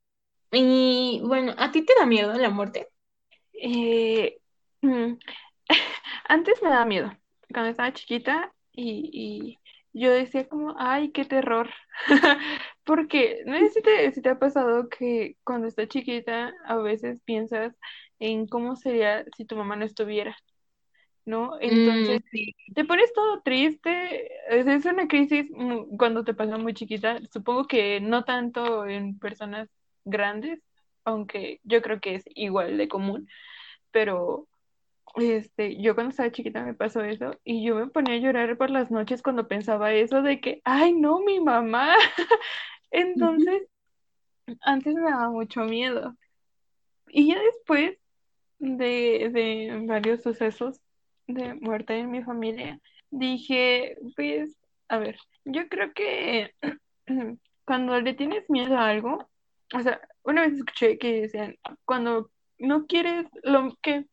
Y 0.50 1.20
bueno, 1.24 1.55
¿a 1.59 1.70
ti 1.70 1.83
te 1.83 1.94
da 1.98 2.07
miedo 2.07 2.33
la 2.35 2.50
muerte? 2.50 2.88
Eh, 3.53 4.38
mm, 4.83 5.14
antes 6.29 6.62
me 6.62 6.70
da 6.70 6.85
miedo, 6.85 7.12
cuando 7.53 7.70
estaba 7.70 7.92
chiquita 7.92 8.53
y, 8.72 9.11
y 9.12 9.59
yo 9.92 10.11
decía 10.11 10.48
como, 10.48 10.74
ay, 10.79 11.12
qué 11.12 11.24
terror, 11.24 11.70
porque 12.84 13.42
no 13.46 13.58
sé 13.58 13.70
si 13.70 13.82
te, 13.82 14.12
si 14.12 14.22
te 14.22 14.28
ha 14.28 14.38
pasado 14.38 14.88
que 14.88 15.36
cuando 15.44 15.66
estás 15.66 15.88
chiquita 15.88 16.52
a 16.66 16.76
veces 16.76 17.20
piensas 17.22 17.74
en 18.18 18.46
cómo 18.46 18.76
sería 18.76 19.24
si 19.36 19.44
tu 19.44 19.56
mamá 19.56 19.76
no 19.76 19.84
estuviera, 19.84 20.36
¿no? 21.24 21.56
Mm, 21.56 21.58
Entonces 21.60 22.22
sí. 22.30 22.54
te 22.74 22.84
pones 22.84 23.12
todo 23.12 23.40
triste, 23.42 24.30
es, 24.50 24.84
una 24.84 25.08
crisis 25.08 25.50
cuando 25.98 26.24
te 26.24 26.34
pasa 26.34 26.58
muy 26.58 26.74
chiquita, 26.74 27.18
supongo 27.32 27.66
que 27.66 28.00
no 28.00 28.24
tanto 28.24 28.86
en 28.86 29.18
personas 29.18 29.68
grandes, 30.04 30.60
aunque 31.04 31.60
yo 31.64 31.82
creo 31.82 32.00
que 32.00 32.16
es 32.16 32.24
igual 32.34 32.76
de 32.76 32.88
común, 32.88 33.28
pero 33.90 34.46
este, 35.16 35.80
yo 35.80 35.94
cuando 35.94 36.10
estaba 36.10 36.32
chiquita 36.32 36.64
me 36.64 36.74
pasó 36.74 37.02
eso 37.02 37.38
y 37.44 37.64
yo 37.64 37.76
me 37.76 37.86
ponía 37.86 38.14
a 38.14 38.18
llorar 38.18 38.56
por 38.56 38.70
las 38.70 38.90
noches 38.90 39.22
cuando 39.22 39.46
pensaba 39.48 39.92
eso 39.92 40.22
de 40.22 40.40
que, 40.40 40.60
ay, 40.64 40.92
no, 40.92 41.20
mi 41.20 41.40
mamá. 41.40 41.94
Entonces, 42.94 43.62
antes 44.62 44.94
me 44.94 45.11
daba 45.11 45.30
mucho 45.30 45.64
miedo. 45.64 46.16
Y 47.09 47.28
ya 47.28 47.42
después 47.42 47.98
de, 48.59 49.30
de 49.33 49.83
varios 49.87 50.22
sucesos 50.22 50.80
de 51.26 51.54
muerte 51.54 51.98
en 51.98 52.11
mi 52.12 52.22
familia, 52.22 52.80
dije, 53.11 53.96
pues, 54.14 54.57
a 54.88 54.98
ver, 54.98 55.18
yo 55.44 55.68
creo 55.68 55.92
que 55.92 56.54
cuando 57.64 58.00
le 58.00 58.14
tienes 58.14 58.48
miedo 58.48 58.78
a 58.78 58.88
algo, 58.88 59.28
o 59.74 59.80
sea, 59.80 60.00
una 60.22 60.42
vez 60.42 60.54
escuché 60.54 60.96
que 60.96 61.22
decían, 61.22 61.57
cuando 61.85 62.30
no 62.59 62.87
quieres 62.87 63.26
lo 63.42 63.76
que 63.83 64.07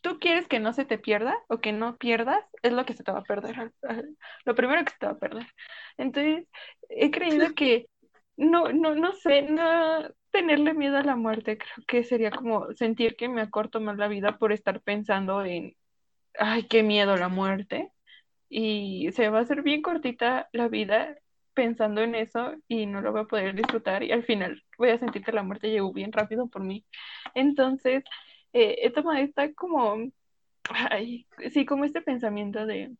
tú 0.00 0.18
quieres 0.18 0.46
que 0.48 0.60
no 0.60 0.72
se 0.72 0.84
te 0.84 0.98
pierda 0.98 1.36
o 1.48 1.60
que 1.60 1.72
no 1.72 1.96
pierdas, 1.96 2.44
es 2.62 2.72
lo 2.72 2.84
que 2.84 2.94
se 2.94 3.02
te 3.04 3.12
va 3.12 3.18
a 3.18 3.22
perder, 3.22 3.72
lo 4.44 4.54
primero 4.54 4.82
que 4.84 4.92
se 4.92 4.98
te 4.98 5.06
va 5.06 5.12
a 5.12 5.18
perder. 5.18 5.46
Entonces, 5.98 6.46
he 6.88 7.10
creído 7.10 7.48
que 7.54 7.88
no, 8.36 8.72
no, 8.72 8.94
no 8.94 9.12
sé, 9.12 9.42
no 9.42 10.08
tenerle 10.30 10.74
miedo 10.74 10.96
a 10.96 11.02
la 11.02 11.16
muerte, 11.16 11.58
creo 11.58 11.86
que 11.86 12.04
sería 12.04 12.30
como 12.30 12.72
sentir 12.74 13.16
que 13.16 13.28
me 13.28 13.40
acorto 13.42 13.80
más 13.80 13.96
la 13.98 14.08
vida 14.08 14.38
por 14.38 14.52
estar 14.52 14.80
pensando 14.82 15.44
en, 15.44 15.76
ay, 16.38 16.64
qué 16.68 16.82
miedo 16.82 17.16
la 17.16 17.28
muerte. 17.28 17.92
Y 18.48 19.10
se 19.12 19.30
va 19.30 19.40
a 19.40 19.42
hacer 19.42 19.62
bien 19.62 19.82
cortita 19.82 20.48
la 20.52 20.68
vida 20.68 21.16
pensando 21.54 22.02
en 22.02 22.14
eso 22.16 22.54
y 22.68 22.86
no 22.86 23.00
lo 23.00 23.12
voy 23.12 23.22
a 23.22 23.24
poder 23.24 23.54
disfrutar 23.54 24.02
y 24.02 24.12
al 24.12 24.24
final 24.24 24.62
voy 24.78 24.90
a 24.90 24.98
sentir 24.98 25.24
que 25.24 25.32
la 25.32 25.42
muerte 25.42 25.70
llegó 25.70 25.92
bien 25.92 26.12
rápido 26.12 26.48
por 26.48 26.62
mí. 26.64 26.84
Entonces, 27.34 28.04
eh, 28.52 28.78
he 28.82 28.90
tomado 28.90 29.18
esta 29.20 29.52
como, 29.54 29.96
ay, 30.90 31.26
sí, 31.52 31.64
como 31.66 31.84
este 31.84 32.02
pensamiento 32.02 32.66
de 32.66 32.92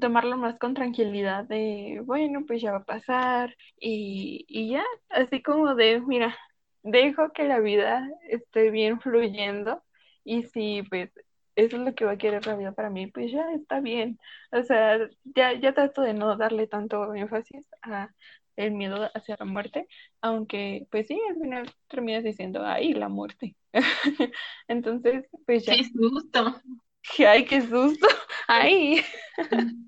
tomarlo 0.00 0.36
más 0.36 0.58
con 0.58 0.74
tranquilidad 0.74 1.44
de, 1.44 2.02
bueno, 2.04 2.44
pues 2.46 2.62
ya 2.62 2.72
va 2.72 2.78
a 2.78 2.84
pasar 2.84 3.56
y, 3.78 4.44
y 4.48 4.70
ya, 4.70 4.84
así 5.10 5.42
como 5.42 5.74
de, 5.74 6.00
mira, 6.00 6.36
dejo 6.82 7.32
que 7.32 7.44
la 7.44 7.60
vida 7.60 8.08
esté 8.28 8.70
bien 8.70 9.00
fluyendo 9.00 9.82
y 10.24 10.44
si 10.44 10.82
pues 10.84 11.10
eso 11.56 11.76
es 11.76 11.82
lo 11.82 11.94
que 11.94 12.04
va 12.04 12.12
a 12.12 12.18
querer 12.18 12.46
la 12.46 12.56
vida 12.56 12.72
para 12.72 12.90
mí, 12.90 13.06
pues 13.06 13.32
ya 13.32 13.50
está 13.52 13.80
bien. 13.80 14.18
O 14.52 14.62
sea, 14.62 14.98
ya, 15.24 15.54
ya 15.58 15.72
trato 15.72 16.02
de 16.02 16.12
no 16.14 16.36
darle 16.36 16.66
tanto 16.66 17.14
énfasis 17.14 17.64
a 17.82 18.10
el 18.56 18.72
miedo 18.72 19.10
hacia 19.14 19.36
la 19.38 19.44
muerte, 19.46 19.86
aunque 20.20 20.86
pues 20.90 21.06
sí, 21.06 21.20
al 21.28 21.36
final 21.40 21.70
terminas 21.88 22.24
diciendo, 22.24 22.62
ay, 22.64 22.94
la 22.94 23.08
muerte. 23.08 23.56
Entonces, 24.68 25.26
pues 25.46 25.64
ya, 25.66 25.76
Qué 25.76 25.84
susto. 25.84 26.60
ay, 27.26 27.44
qué 27.44 27.60
susto, 27.62 28.06
ay. 28.48 29.02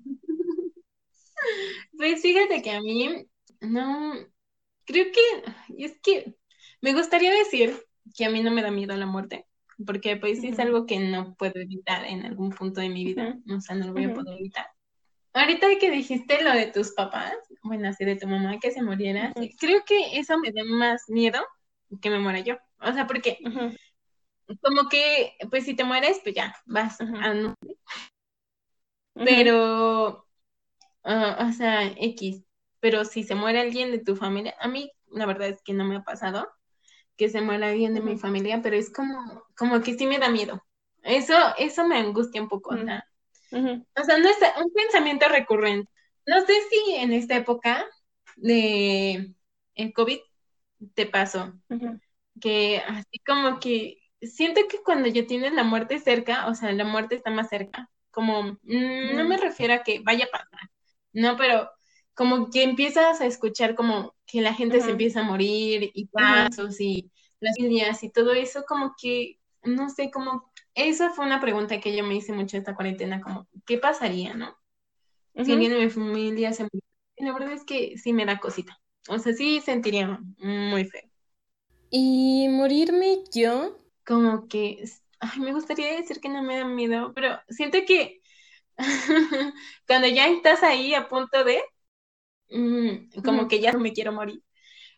Pues 1.97 2.21
fíjate 2.21 2.61
que 2.61 2.71
a 2.71 2.81
mí, 2.81 3.25
no, 3.61 4.13
creo 4.85 5.05
que, 5.05 5.51
y 5.69 5.85
es 5.85 5.97
que 6.01 6.35
me 6.81 6.93
gustaría 6.93 7.31
decir 7.31 7.77
que 8.15 8.25
a 8.25 8.29
mí 8.29 8.41
no 8.43 8.51
me 8.51 8.61
da 8.61 8.71
miedo 8.71 8.95
la 8.95 9.05
muerte, 9.05 9.45
porque 9.85 10.17
pues 10.17 10.41
sí 10.41 10.49
es 10.49 10.59
algo 10.59 10.85
que 10.85 10.99
no 10.99 11.35
puedo 11.35 11.59
evitar 11.59 12.05
en 12.05 12.25
algún 12.25 12.49
punto 12.49 12.81
de 12.81 12.89
mi 12.89 13.05
vida, 13.05 13.37
o 13.55 13.61
sea, 13.61 13.75
no 13.75 13.87
lo 13.87 13.93
voy 13.93 14.05
a 14.05 14.13
poder 14.13 14.37
evitar. 14.37 14.67
Ahorita 15.33 15.67
que 15.79 15.91
dijiste 15.91 16.43
lo 16.43 16.51
de 16.51 16.67
tus 16.67 16.91
papás, 16.91 17.35
bueno, 17.63 17.87
así 17.87 18.03
de 18.03 18.15
tu 18.15 18.27
mamá 18.27 18.59
que 18.59 18.71
se 18.71 18.81
muriera, 18.81 19.33
creo 19.59 19.83
que 19.85 20.17
eso 20.17 20.37
me 20.39 20.51
da 20.51 20.63
más 20.65 21.03
miedo 21.07 21.39
que 22.01 22.09
me 22.09 22.19
muera 22.19 22.39
yo. 22.39 22.57
O 22.81 22.91
sea, 22.93 23.07
porque 23.07 23.39
como 24.61 24.89
que, 24.89 25.33
pues 25.49 25.65
si 25.65 25.75
te 25.75 25.83
mueres, 25.83 26.19
pues 26.23 26.35
ya, 26.35 26.55
vas 26.65 26.99
a 27.01 27.33
no. 27.33 27.55
Pero, 29.13 30.25
ah, 31.03 31.47
o 31.49 31.53
sea, 31.53 31.87
X. 31.97 32.43
Pero 32.79 33.05
si 33.05 33.23
se 33.23 33.35
muere 33.35 33.59
alguien 33.61 33.91
de 33.91 33.99
tu 33.99 34.15
familia, 34.15 34.55
a 34.59 34.67
mí 34.67 34.91
la 35.11 35.25
verdad 35.25 35.49
es 35.49 35.61
que 35.63 35.73
no 35.73 35.85
me 35.85 35.97
ha 35.97 36.03
pasado 36.03 36.47
que 37.17 37.29
se 37.29 37.41
muera 37.41 37.69
alguien 37.69 37.93
de 37.95 38.01
mi 38.01 38.17
familia, 38.17 38.61
pero 38.63 38.77
es 38.77 38.91
como, 38.91 39.43
como 39.57 39.81
que 39.81 39.95
sí 39.95 40.07
me 40.07 40.19
da 40.19 40.29
miedo. 40.29 40.63
Eso, 41.03 41.33
eso 41.57 41.87
me 41.87 41.97
angustia 41.97 42.41
un 42.41 42.49
poco, 42.49 42.71
o 42.71 42.75
Ujú. 42.75 42.85
sea, 42.85 43.05
ujú, 43.51 43.85
o 43.97 44.03
sea, 44.03 44.17
no 44.19 44.29
es 44.29 44.37
un 44.63 44.73
pensamiento 44.73 45.27
recurrente. 45.29 45.91
No 46.27 46.41
sé 46.45 46.53
si 46.69 46.95
en 46.95 47.13
esta 47.13 47.35
época 47.37 47.85
de 48.37 49.33
el 49.75 49.93
COVID 49.93 50.19
te 50.95 51.05
pasó, 51.07 51.53
que 52.41 52.79
así 52.87 53.19
como 53.25 53.59
que 53.59 53.98
siento 54.21 54.61
que 54.69 54.81
cuando 54.83 55.07
ya 55.09 55.25
tienes 55.27 55.53
la 55.53 55.63
muerte 55.63 55.99
cerca, 55.99 56.47
o 56.47 56.55
sea, 56.55 56.71
la 56.73 56.85
muerte 56.85 57.15
está 57.15 57.31
más 57.31 57.49
cerca, 57.49 57.89
como, 58.11 58.43
mm, 58.63 59.15
no 59.15 59.25
me 59.27 59.37
refiero 59.37 59.73
a 59.73 59.83
que 59.83 59.99
vaya 60.01 60.25
a 60.25 60.29
pasar, 60.31 60.69
no, 61.13 61.37
pero 61.37 61.69
como 62.13 62.49
que 62.49 62.63
empiezas 62.63 63.21
a 63.21 63.25
escuchar 63.25 63.75
como 63.75 64.15
que 64.25 64.41
la 64.41 64.53
gente 64.53 64.81
se 64.81 64.91
empieza 64.91 65.21
a 65.21 65.23
morir 65.23 65.91
y 65.93 66.07
ujú, 66.13 66.49
casos 66.49 66.79
y 66.81 67.11
las 67.39 67.57
familias 67.57 68.03
y 68.03 68.11
todo 68.11 68.33
eso, 68.33 68.63
como 68.67 68.93
que, 69.01 69.39
no 69.63 69.89
sé, 69.89 70.11
como, 70.11 70.51
esa 70.75 71.11
fue 71.11 71.25
una 71.25 71.39
pregunta 71.41 71.79
que 71.79 71.95
yo 71.95 72.03
me 72.03 72.15
hice 72.15 72.33
mucho 72.33 72.57
esta 72.57 72.75
cuarentena, 72.75 73.21
como, 73.21 73.47
¿qué 73.65 73.77
pasaría, 73.77 74.33
no? 74.33 74.57
Si 75.41 75.51
ujú. 75.51 75.53
alguien 75.53 75.71
de 75.71 75.79
mi 75.85 75.89
familia 75.89 76.53
se 76.53 76.63
murió. 76.63 76.81
La 77.17 77.33
verdad 77.33 77.53
es 77.53 77.65
que 77.65 77.97
sí 77.97 78.13
me 78.13 78.25
da 78.25 78.39
cosita. 78.39 78.79
O 79.09 79.19
sea, 79.19 79.33
sí 79.33 79.61
sentiría 79.61 80.19
muy 80.37 80.85
feo. 80.85 81.03
Y 81.91 82.47
morirme 82.49 83.23
yo, 83.31 83.77
Como 84.09 84.47
que, 84.49 84.83
ay, 85.21 85.39
me 85.39 85.53
gustaría 85.53 85.95
decir 85.95 86.19
que 86.19 86.27
no 86.29 86.43
me 86.43 86.57
da 86.57 86.65
miedo, 86.65 87.13
pero 87.13 87.39
siento 87.49 87.77
que 87.87 88.21
cuando 89.87 90.09
ya 90.09 90.29
estás 90.29 90.63
ahí 90.63 90.95
a 90.95 91.09
punto 91.09 91.45
de, 91.45 91.61
mm, 92.51 93.21
como 93.23 93.47
que 93.47 93.59
ya 93.61 93.71
no 93.73 93.79
me 93.79 93.93
quiero 93.93 94.11
morir. 94.13 94.43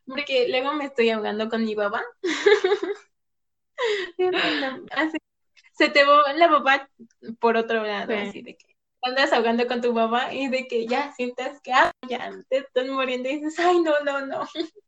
Porque 0.07 0.47
luego 0.49 0.73
me 0.73 0.85
estoy 0.85 1.09
ahogando 1.11 1.49
con 1.49 1.63
mi 1.65 1.75
baba. 1.75 2.01
Así, 4.91 5.17
se 5.73 5.89
te 5.89 6.05
va 6.05 6.33
la 6.33 6.49
baba 6.49 6.89
por 7.39 7.57
otro 7.57 7.83
lado, 7.83 8.13
Sí, 8.13 8.15
así 8.15 8.43
de 8.43 8.57
que 8.57 8.70
andas 9.01 9.33
ahogando 9.33 9.67
con 9.67 9.81
tu 9.81 9.93
baba 9.93 10.33
y 10.33 10.47
de 10.47 10.67
que 10.67 10.87
ya 10.87 11.11
sientas 11.13 11.59
que 11.61 11.73
ah, 11.73 11.91
ya 12.07 12.31
te 12.49 12.57
estás 12.57 12.87
muriendo 12.87 13.29
y 13.29 13.37
dices, 13.37 13.59
ay, 13.59 13.81
no, 13.81 13.93
no, 14.05 14.25
no. 14.25 14.47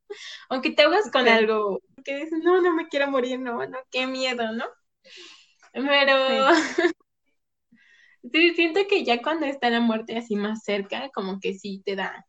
Aunque 0.49 0.71
te 0.71 0.83
ahogas 0.83 1.09
con 1.11 1.25
sí, 1.25 1.29
algo, 1.29 1.79
que 2.03 2.15
dices, 2.17 2.39
no, 2.43 2.61
no 2.61 2.73
me 2.73 2.87
quiero 2.87 3.09
morir, 3.09 3.39
no, 3.39 3.65
no, 3.65 3.77
qué 3.91 4.05
miedo, 4.07 4.51
¿no? 4.51 4.65
Pero 5.73 6.53
sí. 6.55 6.83
sí, 8.31 8.53
siento 8.53 8.81
que 8.87 9.03
ya 9.03 9.21
cuando 9.21 9.45
está 9.45 9.69
la 9.69 9.79
muerte 9.79 10.17
así 10.17 10.35
más 10.35 10.63
cerca, 10.63 11.09
como 11.09 11.39
que 11.39 11.55
sí 11.55 11.81
te 11.85 11.95
da, 11.95 12.25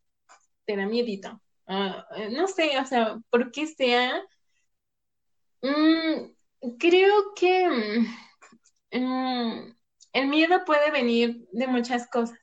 te 0.65 0.77
da 0.77 0.87
miedito. 0.87 1.41
Eh, 1.67 2.31
no 2.33 2.47
sé, 2.49 2.79
o 2.79 2.85
sea, 2.87 3.19
por 3.31 3.51
qué 3.51 3.67
sea. 3.67 4.23
Mm, 5.63 6.77
creo 6.79 7.35
que 7.35 7.69
mm, 8.93 8.99
mm, 8.99 9.77
el 10.15 10.29
miedo 10.29 10.65
puede 10.65 10.91
venir 10.91 11.47
de 11.53 11.67
muchas 11.67 12.09
cosas, 12.09 12.39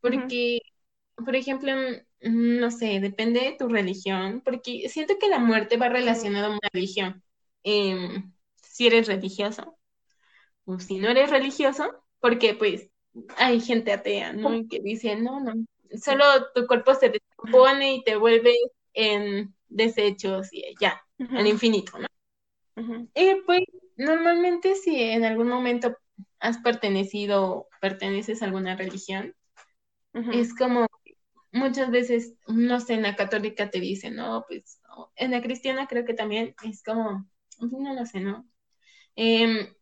porque, 0.00 0.60
por 1.14 1.36
ejemplo, 1.36 1.72
mm, 2.22 2.58
no 2.58 2.70
sé, 2.70 3.00
depende 3.00 3.40
de 3.40 3.56
tu 3.56 3.68
religión, 3.68 4.42
porque 4.44 4.88
siento 4.88 5.14
que 5.20 5.28
la 5.28 5.38
muerte 5.38 5.76
va 5.76 5.88
relacionada 5.88 6.46
a 6.46 6.50
una 6.50 6.68
religión. 6.72 7.22
Em, 7.62 8.32
si 8.62 8.86
eres 8.86 9.06
religioso 9.06 9.76
o 10.64 10.78
si 10.80 10.98
no 10.98 11.10
eres 11.10 11.30
religioso, 11.30 12.02
porque 12.18 12.54
pues 12.54 12.88
hay 13.36 13.60
gente 13.60 13.92
atea, 13.92 14.32
¿no? 14.32 14.54
Y 14.54 14.68
que 14.68 14.80
dice, 14.80 15.16
no, 15.16 15.40
no, 15.40 15.52
solo 16.02 16.24
tu 16.54 16.66
cuerpo 16.66 16.94
se 16.94 17.10
descompone 17.10 17.96
y 17.96 18.04
te 18.04 18.16
vuelve 18.16 18.54
en 18.94 19.54
desechos 19.68 20.48
y 20.52 20.74
ya, 20.80 21.02
al 21.18 21.46
infinito, 21.46 21.98
¿no? 21.98 22.06
Y 23.14 23.34
pues 23.44 23.62
normalmente 23.96 24.74
si 24.76 25.02
en 25.02 25.24
algún 25.24 25.48
momento 25.48 25.94
has 26.38 26.58
pertenecido, 26.58 27.68
perteneces 27.80 28.42
a 28.42 28.46
alguna 28.46 28.76
religión, 28.76 29.34
es 30.32 30.54
como 30.54 30.86
muchas 31.52 31.90
veces, 31.90 32.34
no 32.46 32.80
sé, 32.80 32.94
en 32.94 33.02
la 33.02 33.16
católica 33.16 33.70
te 33.70 33.80
dicen, 33.80 34.16
no, 34.16 34.44
pues 34.48 34.80
en 35.16 35.30
la 35.30 35.42
cristiana 35.42 35.86
creo 35.86 36.04
que 36.04 36.14
también 36.14 36.54
es 36.64 36.82
como, 36.82 37.28
no 37.60 37.94
lo 37.94 38.06
sé, 38.06 38.20
¿no? 38.20 38.48
Em, 39.14 39.72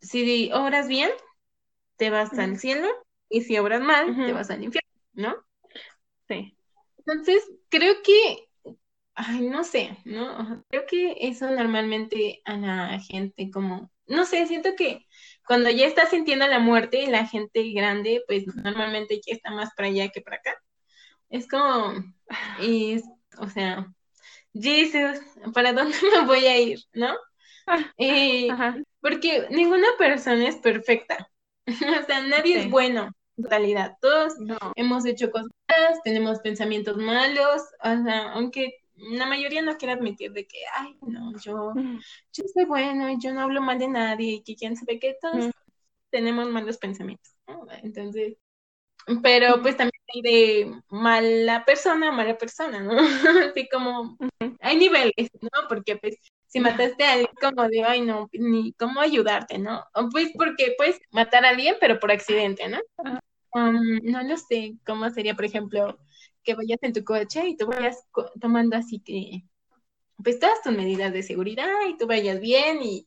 si 0.00 0.50
obras 0.52 0.88
bien, 0.88 1.10
te 1.96 2.10
vas 2.10 2.36
al 2.38 2.58
cielo, 2.58 2.88
y 3.28 3.42
si 3.42 3.56
obras 3.58 3.80
mal, 3.80 4.16
te 4.16 4.32
vas 4.32 4.50
al 4.50 4.64
infierno, 4.64 4.90
¿no? 5.12 5.36
Sí. 6.28 6.56
Entonces, 6.98 7.48
creo 7.68 7.94
que, 8.02 8.48
ay, 9.14 9.48
no 9.48 9.64
sé, 9.64 9.96
¿no? 10.04 10.64
Creo 10.68 10.84
que 10.86 11.16
eso 11.20 11.50
normalmente 11.50 12.42
a 12.44 12.56
la 12.56 12.98
gente 13.00 13.50
como, 13.50 13.90
no 14.10 14.26
sé, 14.26 14.46
siento 14.46 14.74
que 14.76 15.06
cuando 15.46 15.70
ya 15.70 15.86
está 15.86 16.06
sintiendo 16.06 16.46
la 16.46 16.58
muerte, 16.58 17.06
la 17.08 17.26
gente 17.26 17.72
grande, 17.72 18.22
pues 18.26 18.46
normalmente 18.54 19.20
ya 19.26 19.34
está 19.34 19.50
más 19.50 19.70
para 19.76 19.88
allá 19.88 20.08
que 20.08 20.20
para 20.20 20.36
acá. 20.36 20.54
Es 21.28 21.48
como, 21.48 21.94
y, 22.60 23.00
o 23.38 23.48
sea, 23.48 23.86
Jesus, 24.52 25.20
¿para 25.54 25.72
dónde 25.72 25.96
me 26.12 26.26
voy 26.26 26.46
a 26.46 26.58
ir? 26.58 26.80
¿No? 26.92 27.14
Eh, 27.98 28.48
porque 29.00 29.46
ninguna 29.50 29.86
persona 29.96 30.48
es 30.48 30.56
perfecta. 30.56 31.30
o 31.66 32.06
sea, 32.06 32.20
nadie 32.22 32.60
es 32.60 32.70
bueno 32.70 33.10
en 33.36 33.44
totalidad. 33.44 33.96
Todos 34.00 34.34
hemos 34.74 35.06
hecho 35.06 35.30
cosas, 35.30 35.50
tenemos 36.04 36.40
pensamientos 36.40 36.96
malos, 36.96 37.62
o 37.82 38.02
sea, 38.04 38.32
aunque 38.32 38.79
la 39.12 39.26
mayoría 39.26 39.62
no 39.62 39.76
quiere 39.76 39.94
admitir 39.94 40.32
de 40.32 40.46
que, 40.46 40.58
ay, 40.76 40.96
no, 41.02 41.32
yo, 41.38 41.72
yo 42.32 42.44
soy 42.52 42.64
bueno 42.64 43.10
y 43.10 43.18
yo 43.20 43.32
no 43.32 43.40
hablo 43.40 43.60
mal 43.60 43.78
de 43.78 43.88
nadie 43.88 44.32
y 44.34 44.42
que 44.42 44.56
quién 44.56 44.76
sabe 44.76 44.98
qué, 44.98 45.16
todos 45.20 45.50
tenemos 46.10 46.48
malos 46.48 46.78
pensamientos. 46.78 47.34
Entonces, 47.82 48.36
pero 49.22 49.60
pues 49.62 49.76
también 49.76 50.02
hay 50.14 50.22
de 50.22 50.82
mala 50.90 51.64
persona 51.64 52.12
mala 52.12 52.36
persona, 52.36 52.80
¿no? 52.80 52.96
Así 53.50 53.68
como 53.68 54.16
hay 54.60 54.76
niveles, 54.76 55.30
¿no? 55.40 55.68
Porque 55.68 55.96
pues 55.96 56.16
si 56.46 56.60
mataste 56.60 57.04
a 57.04 57.12
alguien 57.12 57.30
como 57.40 57.68
de, 57.68 57.84
ay, 57.84 58.00
no, 58.02 58.28
ni 58.32 58.72
cómo 58.74 59.00
ayudarte, 59.00 59.58
¿no? 59.58 59.84
O 59.94 60.08
pues 60.10 60.30
porque 60.36 60.74
puedes 60.76 61.00
matar 61.10 61.44
a 61.44 61.50
alguien, 61.50 61.76
pero 61.80 61.98
por 61.98 62.10
accidente, 62.10 62.68
¿no? 62.68 62.78
Um, 63.52 63.98
no 64.04 64.22
lo 64.22 64.36
sé, 64.36 64.74
cómo 64.86 65.10
sería, 65.10 65.34
por 65.34 65.44
ejemplo, 65.44 65.98
que 66.42 66.54
vayas 66.54 66.78
en 66.82 66.92
tu 66.92 67.04
coche 67.04 67.48
y 67.48 67.56
tú 67.56 67.66
vayas 67.66 68.04
tomando 68.40 68.76
así 68.76 69.00
que, 69.00 69.44
pues 70.22 70.38
todas 70.38 70.62
tus 70.62 70.72
medidas 70.72 71.12
de 71.12 71.22
seguridad 71.22 71.70
y 71.88 71.96
tú 71.96 72.06
vayas 72.06 72.40
bien 72.40 72.80
y, 72.82 73.06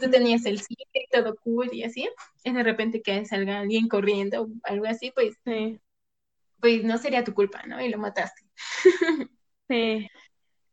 tú 0.00 0.10
tenías 0.10 0.44
el 0.44 0.60
sitio 0.60 0.86
y 0.92 1.08
todo 1.10 1.34
cool 1.36 1.70
y 1.72 1.82
así, 1.82 2.06
y 2.44 2.52
de 2.52 2.62
repente 2.62 3.00
que 3.00 3.24
salga 3.24 3.60
alguien 3.60 3.88
corriendo 3.88 4.42
o 4.42 4.48
algo 4.64 4.86
así, 4.86 5.12
pues, 5.12 5.36
pues 6.60 6.84
no 6.84 6.98
sería 6.98 7.24
tu 7.24 7.32
culpa, 7.32 7.62
¿no? 7.66 7.80
Y 7.80 7.88
lo 7.88 7.98
mataste. 7.98 8.42
Sí. 9.68 10.08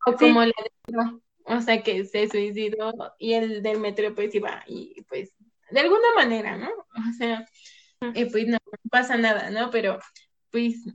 O 0.06 0.14
como 0.14 0.42
la 0.42 0.54
de, 0.58 1.20
o 1.46 1.62
sea, 1.62 1.84
que 1.84 2.06
se 2.06 2.28
suicidó 2.28 2.94
y 3.20 3.34
el 3.34 3.62
del 3.62 3.80
metro 3.80 4.14
pues 4.16 4.34
iba 4.34 4.64
y 4.68 5.02
pues 5.04 5.32
de 5.70 5.80
alguna 5.80 6.14
manera, 6.16 6.58
¿no? 6.58 6.70
O 6.70 7.14
sea, 7.18 7.46
eh, 8.14 8.30
pues 8.32 8.48
no 8.48 8.58
pasa 8.90 9.18
nada, 9.18 9.50
¿no? 9.50 9.70
Pero 9.70 10.00
pues 10.52 10.86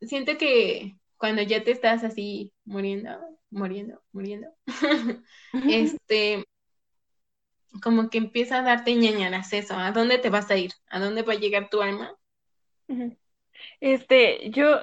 siento 0.00 0.36
que 0.38 0.96
cuando 1.16 1.42
ya 1.42 1.62
te 1.64 1.70
estás 1.70 2.04
así 2.04 2.52
muriendo, 2.64 3.18
muriendo, 3.50 4.02
muriendo, 4.12 4.48
este, 5.52 6.44
como 7.82 8.10
que 8.10 8.18
empieza 8.18 8.58
a 8.58 8.62
darte 8.62 8.94
ñañaras 8.94 9.52
eso, 9.52 9.74
¿a 9.74 9.92
dónde 9.92 10.18
te 10.18 10.30
vas 10.30 10.50
a 10.50 10.56
ir? 10.56 10.72
¿A 10.88 11.00
dónde 11.00 11.22
va 11.22 11.32
a 11.32 11.38
llegar 11.38 11.68
tu 11.70 11.82
alma? 11.82 12.14
Este, 13.80 14.50
yo 14.50 14.80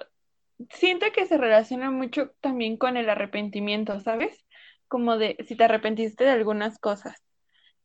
siento 0.70 1.06
que 1.14 1.26
se 1.26 1.38
relaciona 1.38 1.92
mucho 1.92 2.32
también 2.42 2.78
con 2.78 2.98
el 2.98 3.10
arrepentimiento, 3.10 4.00
¿sabes? 4.00 4.46
Como 4.88 5.18
de 5.18 5.38
si 5.48 5.56
te 5.56 5.64
arrepentiste 5.64 6.24
de 6.24 6.32
algunas 6.32 6.80
cosas 6.80 7.23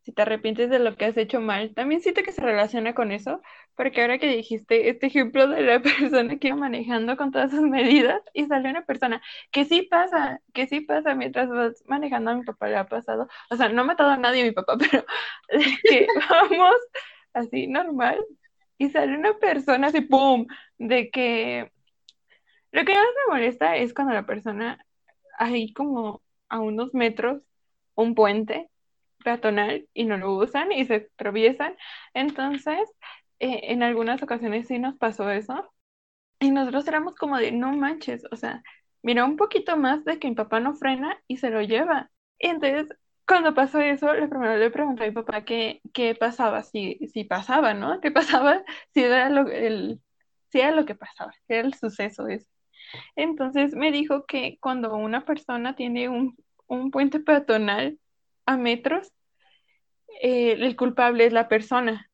si 0.03 0.13
te 0.13 0.23
arrepientes 0.23 0.71
de 0.71 0.79
lo 0.79 0.97
que 0.97 1.07
has 1.07 1.17
hecho 1.17 1.41
mal, 1.41 1.75
también 1.75 2.01
siento 2.01 2.23
que 2.23 2.33
se 2.33 2.43
relaciona 2.43 2.95
con 2.95 3.13
eso, 3.13 3.43
porque 3.75 4.01
ahora 4.01 4.19
que 4.19 4.29
dijiste 4.29 4.89
este 4.89 5.07
ejemplo 5.07 5.47
de 5.49 5.63
la 5.63 5.81
persona 5.83 6.39
que 6.39 6.49
iba 6.49 6.57
manejando 6.57 7.17
con 7.17 7.31
todas 7.31 7.51
sus 7.51 7.63
medidas 7.63 8.23
y 8.35 8.47
salió 8.47 8.71
una 8.71 8.85
persona 8.85 9.23
que 9.51 9.65
sí 9.65 9.83
pasa, 9.83 10.41
que 10.55 10.67
sí 10.67 10.81
pasa 10.81 11.15
mientras 11.15 11.49
vas 11.51 11.83
manejando 11.87 12.31
a 12.31 12.35
mi 12.35 12.45
papá 12.45 12.69
le 12.69 12.77
ha 12.77 12.87
pasado, 12.89 13.29
o 13.51 13.57
sea, 13.57 13.69
no 13.69 13.83
ha 13.83 13.85
matado 13.85 14.11
a 14.11 14.17
nadie 14.17 14.43
a 14.43 14.45
mi 14.47 14.53
papá, 14.53 14.77
pero 14.79 15.05
que 15.85 16.07
vamos 16.31 16.77
así 17.35 17.67
normal 17.67 18.25
y 18.79 18.91
sale 18.91 19.17
una 19.17 19.39
persona 19.39 19.89
así, 19.89 20.01
¡pum!, 20.03 20.47
de 20.79 21.11
que 21.11 21.71
lo 22.73 22.85
que 22.85 22.95
más 22.95 23.05
me 23.27 23.35
molesta 23.35 23.77
es 23.77 23.95
cuando 23.95 24.15
la 24.15 24.27
persona 24.27 24.85
ahí 25.39 25.73
como 25.73 26.23
a 26.49 26.61
unos 26.61 26.95
metros, 26.95 27.43
un 27.95 28.15
puente, 28.15 28.71
peatonal 29.25 29.89
y 29.95 30.05
no 30.05 30.17
lo 30.17 30.35
usan 30.35 30.73
y 30.73 30.85
se 30.87 31.11
tropiesan. 31.17 31.77
Entonces, 32.15 32.79
eh, 33.41 33.61
en 33.73 33.83
algunas 33.83 34.23
ocasiones 34.23 34.67
sí 34.69 34.79
nos 34.79 34.97
pasó 34.97 35.31
eso. 35.31 35.73
Y 36.41 36.51
nosotros 36.51 36.87
éramos 36.89 37.15
como 37.17 37.37
de, 37.39 37.53
no 37.53 37.73
manches, 37.73 38.25
o 38.31 38.37
sea, 38.37 38.63
mira 39.03 39.25
un 39.25 39.37
poquito 39.37 39.77
más 39.77 40.05
de 40.05 40.19
que 40.19 40.29
mi 40.29 40.35
papá 40.37 40.61
no 40.61 40.75
frena 40.75 41.19
y 41.27 41.39
se 41.39 41.51
lo 41.51 41.63
lleva. 41.63 42.11
entonces, 42.39 42.89
cuando 43.27 43.55
pasó 43.55 43.81
eso, 43.81 44.13
la 44.15 44.29
primera 44.29 44.57
le 44.57 44.71
pregunté 44.71 45.05
a 45.05 45.07
mi 45.09 45.13
papá 45.13 45.45
qué, 45.45 45.81
qué 45.93 46.15
pasaba, 46.15 46.63
si, 46.63 46.99
si 47.13 47.25
pasaba, 47.25 47.75
¿no? 47.75 48.01
¿Qué 48.01 48.11
pasaba? 48.11 48.63
Si 48.95 49.03
era 49.03 49.29
lo, 49.31 49.49
el, 49.49 50.01
si 50.51 50.61
era 50.61 50.71
lo 50.73 50.87
que 50.87 50.95
pasaba, 50.95 51.33
si 51.47 51.55
era 51.55 51.67
el 51.67 51.75
suceso 51.75 52.27
ese. 52.29 52.49
Entonces 53.17 53.75
me 53.75 53.93
dijo 53.93 54.25
que 54.27 54.59
cuando 54.61 54.95
una 54.97 55.25
persona 55.25 55.75
tiene 55.77 56.09
un, 56.09 56.37
un 56.67 56.91
puente 56.91 57.21
peatonal 57.21 57.99
a 58.49 58.57
metros, 58.57 59.13
el 60.23 60.75
culpable 60.77 61.27
es 61.27 61.33
la 61.33 61.49
persona 61.49 62.11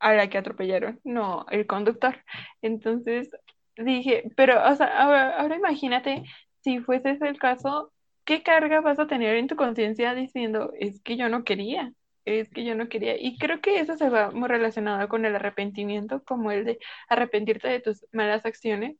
a 0.00 0.14
la 0.14 0.28
que 0.30 0.38
atropellaron, 0.38 1.00
no 1.04 1.46
el 1.50 1.66
conductor. 1.66 2.16
Entonces 2.62 3.30
dije, 3.76 4.24
pero 4.36 4.66
o 4.66 4.74
sea, 4.74 4.86
ahora, 5.02 5.56
imagínate 5.56 6.24
si 6.60 6.80
fuese 6.80 7.10
ese 7.12 7.28
el 7.28 7.38
caso, 7.38 7.92
¿qué 8.24 8.42
carga 8.42 8.80
vas 8.80 8.98
a 8.98 9.06
tener 9.06 9.36
en 9.36 9.46
tu 9.48 9.56
conciencia 9.56 10.14
diciendo, 10.14 10.72
es 10.78 11.00
que 11.02 11.16
yo 11.16 11.28
no 11.28 11.44
quería? 11.44 11.92
es 12.24 12.50
que 12.50 12.64
yo 12.64 12.76
no 12.76 12.88
quería. 12.88 13.16
Y 13.20 13.36
creo 13.36 13.60
que 13.60 13.80
eso 13.80 13.96
se 13.96 14.08
va 14.08 14.30
muy 14.30 14.48
relacionado 14.48 15.08
con 15.08 15.24
el 15.26 15.34
arrepentimiento, 15.34 16.22
como 16.24 16.52
el 16.52 16.64
de 16.64 16.78
arrepentirte 17.08 17.68
de 17.68 17.80
tus 17.80 18.06
malas 18.12 18.46
acciones, 18.46 18.96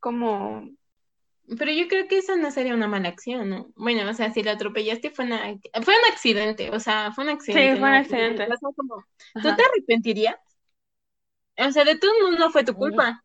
como 0.00 0.66
pero 1.58 1.72
yo 1.72 1.88
creo 1.88 2.08
que 2.08 2.18
eso 2.18 2.36
no 2.36 2.50
sería 2.50 2.74
una 2.74 2.88
mala 2.88 3.08
acción, 3.08 3.48
¿no? 3.48 3.72
Bueno, 3.76 4.08
o 4.08 4.14
sea, 4.14 4.32
si 4.32 4.42
la 4.42 4.52
atropellaste 4.52 5.10
fue, 5.10 5.24
una, 5.26 5.38
fue 5.82 5.94
un 5.94 6.12
accidente, 6.12 6.70
o 6.70 6.80
sea, 6.80 7.12
fue 7.12 7.24
un 7.24 7.30
accidente. 7.30 7.72
Sí, 7.72 7.78
fue 7.78 7.88
un 7.88 7.94
accidente. 7.94 8.46
¿Tú 9.34 9.42
te 9.42 9.62
arrepentirías? 9.62 10.36
O 11.58 11.70
sea, 11.70 11.84
de 11.84 11.98
todo 11.98 12.12
mundo 12.22 12.38
no 12.38 12.50
fue 12.50 12.64
tu 12.64 12.74
culpa. 12.74 13.22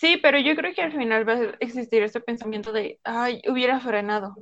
Sí, 0.00 0.16
pero 0.16 0.38
yo 0.38 0.56
creo 0.56 0.74
que 0.74 0.82
al 0.82 0.92
final 0.92 1.28
va 1.28 1.34
a 1.34 1.56
existir 1.60 2.02
ese 2.02 2.20
pensamiento 2.20 2.72
de, 2.72 3.00
ay, 3.04 3.42
hubiera 3.48 3.80
frenado, 3.80 4.36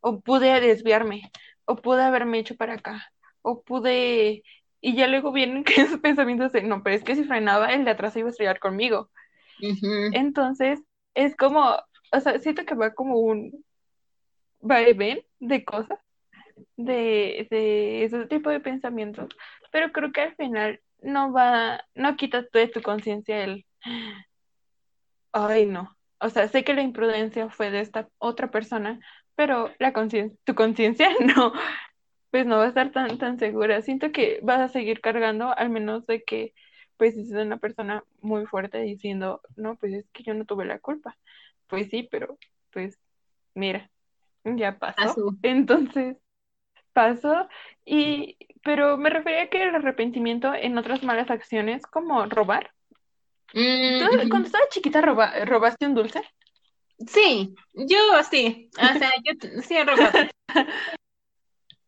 o 0.00 0.20
pude 0.20 0.60
desviarme, 0.60 1.30
o 1.64 1.76
pude 1.76 2.02
haberme 2.02 2.38
hecho 2.38 2.56
para 2.56 2.74
acá, 2.74 3.12
o 3.42 3.62
pude... 3.62 4.42
Y 4.80 4.94
ya 4.94 5.08
luego 5.08 5.32
vienen 5.32 5.64
que 5.64 5.80
esos 5.80 6.00
pensamientos 6.00 6.52
de, 6.52 6.62
no, 6.62 6.82
pero 6.82 6.96
es 6.96 7.02
que 7.02 7.16
si 7.16 7.24
frenaba, 7.24 7.72
el 7.72 7.84
de 7.84 7.90
atrás 7.90 8.16
iba 8.16 8.28
a 8.28 8.30
estrellar 8.30 8.60
conmigo. 8.60 9.10
Entonces, 10.12 10.80
es 11.16 11.34
como, 11.34 11.76
o 12.12 12.20
sea, 12.20 12.38
siento 12.38 12.64
que 12.64 12.76
va 12.76 12.94
como 12.94 13.18
un 13.18 13.64
vaivén 14.60 15.24
de 15.40 15.64
cosas, 15.64 15.98
de, 16.76 17.48
de 17.50 18.04
ese 18.04 18.26
tipo 18.26 18.50
de 18.50 18.60
pensamientos, 18.60 19.28
pero 19.72 19.92
creo 19.92 20.12
que 20.12 20.20
al 20.22 20.36
final 20.36 20.80
no 21.00 21.32
va, 21.32 21.84
no 21.94 22.16
quita 22.16 22.44
de 22.52 22.68
tu 22.68 22.82
conciencia 22.82 23.42
el, 23.42 23.66
ay 25.32 25.66
no, 25.66 25.96
o 26.20 26.28
sea, 26.30 26.48
sé 26.48 26.64
que 26.64 26.74
la 26.74 26.82
imprudencia 26.82 27.48
fue 27.50 27.70
de 27.70 27.80
esta 27.80 28.08
otra 28.18 28.50
persona, 28.50 29.00
pero 29.34 29.72
la 29.78 29.92
conciencia, 29.92 30.38
tu 30.44 30.54
conciencia 30.54 31.10
no, 31.36 31.52
pues 32.30 32.46
no 32.46 32.58
va 32.58 32.64
a 32.64 32.68
estar 32.68 32.92
tan, 32.92 33.18
tan 33.18 33.38
segura. 33.38 33.82
Siento 33.82 34.12
que 34.12 34.40
vas 34.42 34.60
a 34.60 34.68
seguir 34.68 35.00
cargando, 35.00 35.56
al 35.56 35.70
menos 35.70 36.06
de 36.06 36.22
que 36.24 36.54
pues 36.96 37.16
es 37.16 37.30
una 37.30 37.58
persona 37.58 38.04
muy 38.20 38.46
fuerte 38.46 38.78
diciendo, 38.80 39.40
no, 39.56 39.76
pues 39.76 39.92
es 39.92 40.08
que 40.12 40.22
yo 40.22 40.34
no 40.34 40.44
tuve 40.44 40.64
la 40.64 40.78
culpa. 40.78 41.16
Pues 41.66 41.88
sí, 41.90 42.08
pero 42.10 42.38
pues 42.72 42.98
mira, 43.54 43.90
ya 44.44 44.78
pasó. 44.78 45.34
Entonces, 45.42 46.16
pasó 46.92 47.48
y, 47.84 48.36
pero 48.64 48.96
me 48.96 49.10
refería 49.10 49.48
que 49.50 49.62
el 49.62 49.74
arrepentimiento 49.74 50.54
en 50.54 50.78
otras 50.78 51.02
malas 51.02 51.30
acciones, 51.30 51.86
como 51.86 52.24
robar. 52.26 52.70
Mm, 53.52 54.28
cuando 54.28 54.46
estaba 54.46 54.68
chiquita 54.68 55.00
roba, 55.00 55.44
robaste 55.44 55.86
un 55.86 55.94
dulce? 55.94 56.22
Sí, 57.06 57.54
yo 57.74 57.98
sí, 58.30 58.70
o 58.78 58.98
sea, 58.98 59.12
yo 59.22 59.62
sí 59.62 59.76
he 59.76 59.84
robado. 59.84 60.12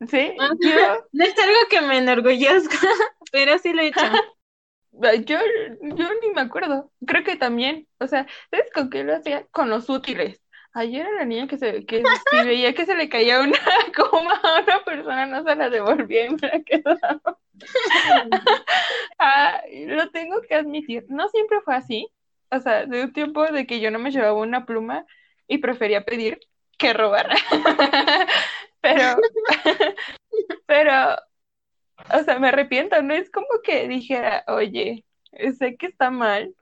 Sí, 0.08 0.32
yo... 0.60 1.06
No 1.10 1.24
es 1.24 1.36
algo 1.36 1.58
que 1.68 1.80
me 1.80 1.98
enorgullezca, 1.98 2.78
pero 3.32 3.58
sí 3.58 3.72
lo 3.72 3.82
he 3.82 3.88
hecho. 3.88 4.00
Yo, 4.92 5.38
yo 5.82 6.08
ni 6.22 6.30
me 6.34 6.40
acuerdo. 6.40 6.90
Creo 7.06 7.24
que 7.24 7.36
también, 7.36 7.86
o 7.98 8.06
sea, 8.06 8.26
¿sabes 8.50 8.70
con 8.72 8.90
qué 8.90 9.04
lo 9.04 9.16
hacía? 9.16 9.46
Con 9.50 9.70
los 9.70 9.88
útiles. 9.88 10.40
Ayer 10.72 11.06
era 11.06 11.16
la 11.16 11.24
niña 11.24 11.48
que 11.48 11.58
se, 11.58 11.86
que 11.86 12.02
si 12.30 12.44
veía 12.44 12.74
que 12.74 12.86
se 12.86 12.94
le 12.94 13.08
caía 13.08 13.40
una 13.40 13.58
coma 13.96 14.34
a 14.42 14.62
una 14.62 14.84
persona, 14.84 15.26
no 15.26 15.42
se 15.42 15.56
la 15.56 15.70
devolvía 15.70 16.26
y 16.26 16.30
me 16.30 16.48
la 16.48 16.62
quedaba. 16.62 17.38
ah, 19.18 19.60
lo 19.86 20.10
tengo 20.10 20.40
que 20.42 20.54
admitir. 20.54 21.06
No 21.08 21.28
siempre 21.28 21.60
fue 21.64 21.74
así. 21.74 22.08
O 22.50 22.60
sea, 22.60 22.86
de 22.86 23.04
un 23.04 23.12
tiempo 23.12 23.44
de 23.44 23.66
que 23.66 23.80
yo 23.80 23.90
no 23.90 23.98
me 23.98 24.10
llevaba 24.10 24.34
una 24.34 24.64
pluma 24.64 25.04
y 25.46 25.58
prefería 25.58 26.04
pedir 26.04 26.38
que 26.78 26.92
robar. 26.92 27.28
pero, 28.80 29.16
pero 30.66 31.16
o 32.14 32.22
sea, 32.24 32.38
me 32.38 32.48
arrepiento, 32.48 33.00
no 33.02 33.14
es 33.14 33.30
como 33.30 33.46
que 33.62 33.88
dijera, 33.88 34.44
oye, 34.46 35.04
sé 35.58 35.76
que 35.76 35.86
está 35.86 36.10
mal. 36.10 36.54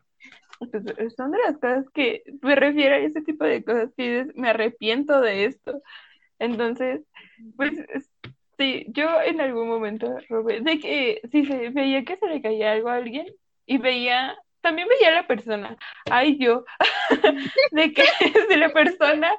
Pues, 0.58 0.70
son 1.16 1.32
de 1.32 1.38
las 1.38 1.58
cosas 1.58 1.84
que 1.92 2.22
me 2.40 2.54
refiero 2.54 2.94
a 2.94 2.98
ese 2.98 3.20
tipo 3.20 3.44
de 3.44 3.62
cosas 3.62 3.90
que 3.96 4.26
me 4.34 4.50
arrepiento 4.50 5.20
de 5.20 5.44
esto. 5.44 5.82
Entonces, 6.38 7.02
pues 7.56 7.72
sí, 8.58 8.86
yo 8.88 9.20
en 9.22 9.40
algún 9.40 9.68
momento 9.68 10.16
robé, 10.28 10.60
de 10.60 10.78
que 10.78 11.20
si 11.30 11.44
se 11.46 11.70
veía 11.70 12.04
que 12.04 12.16
se 12.16 12.26
le 12.26 12.42
caía 12.42 12.72
algo 12.72 12.88
a 12.88 12.96
alguien 12.96 13.26
y 13.66 13.78
veía, 13.78 14.36
también 14.60 14.88
veía 14.88 15.08
a 15.08 15.22
la 15.22 15.26
persona, 15.26 15.76
ay 16.10 16.38
yo, 16.38 16.64
de 17.72 17.92
que 17.92 18.02
si 18.48 18.56
la 18.56 18.72
persona 18.72 19.30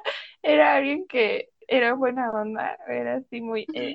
era 0.42 0.76
alguien 0.76 1.06
que 1.06 1.48
era 1.66 1.94
buena 1.94 2.30
onda, 2.30 2.78
era 2.88 3.16
así 3.16 3.40
muy, 3.40 3.66
eh, 3.74 3.94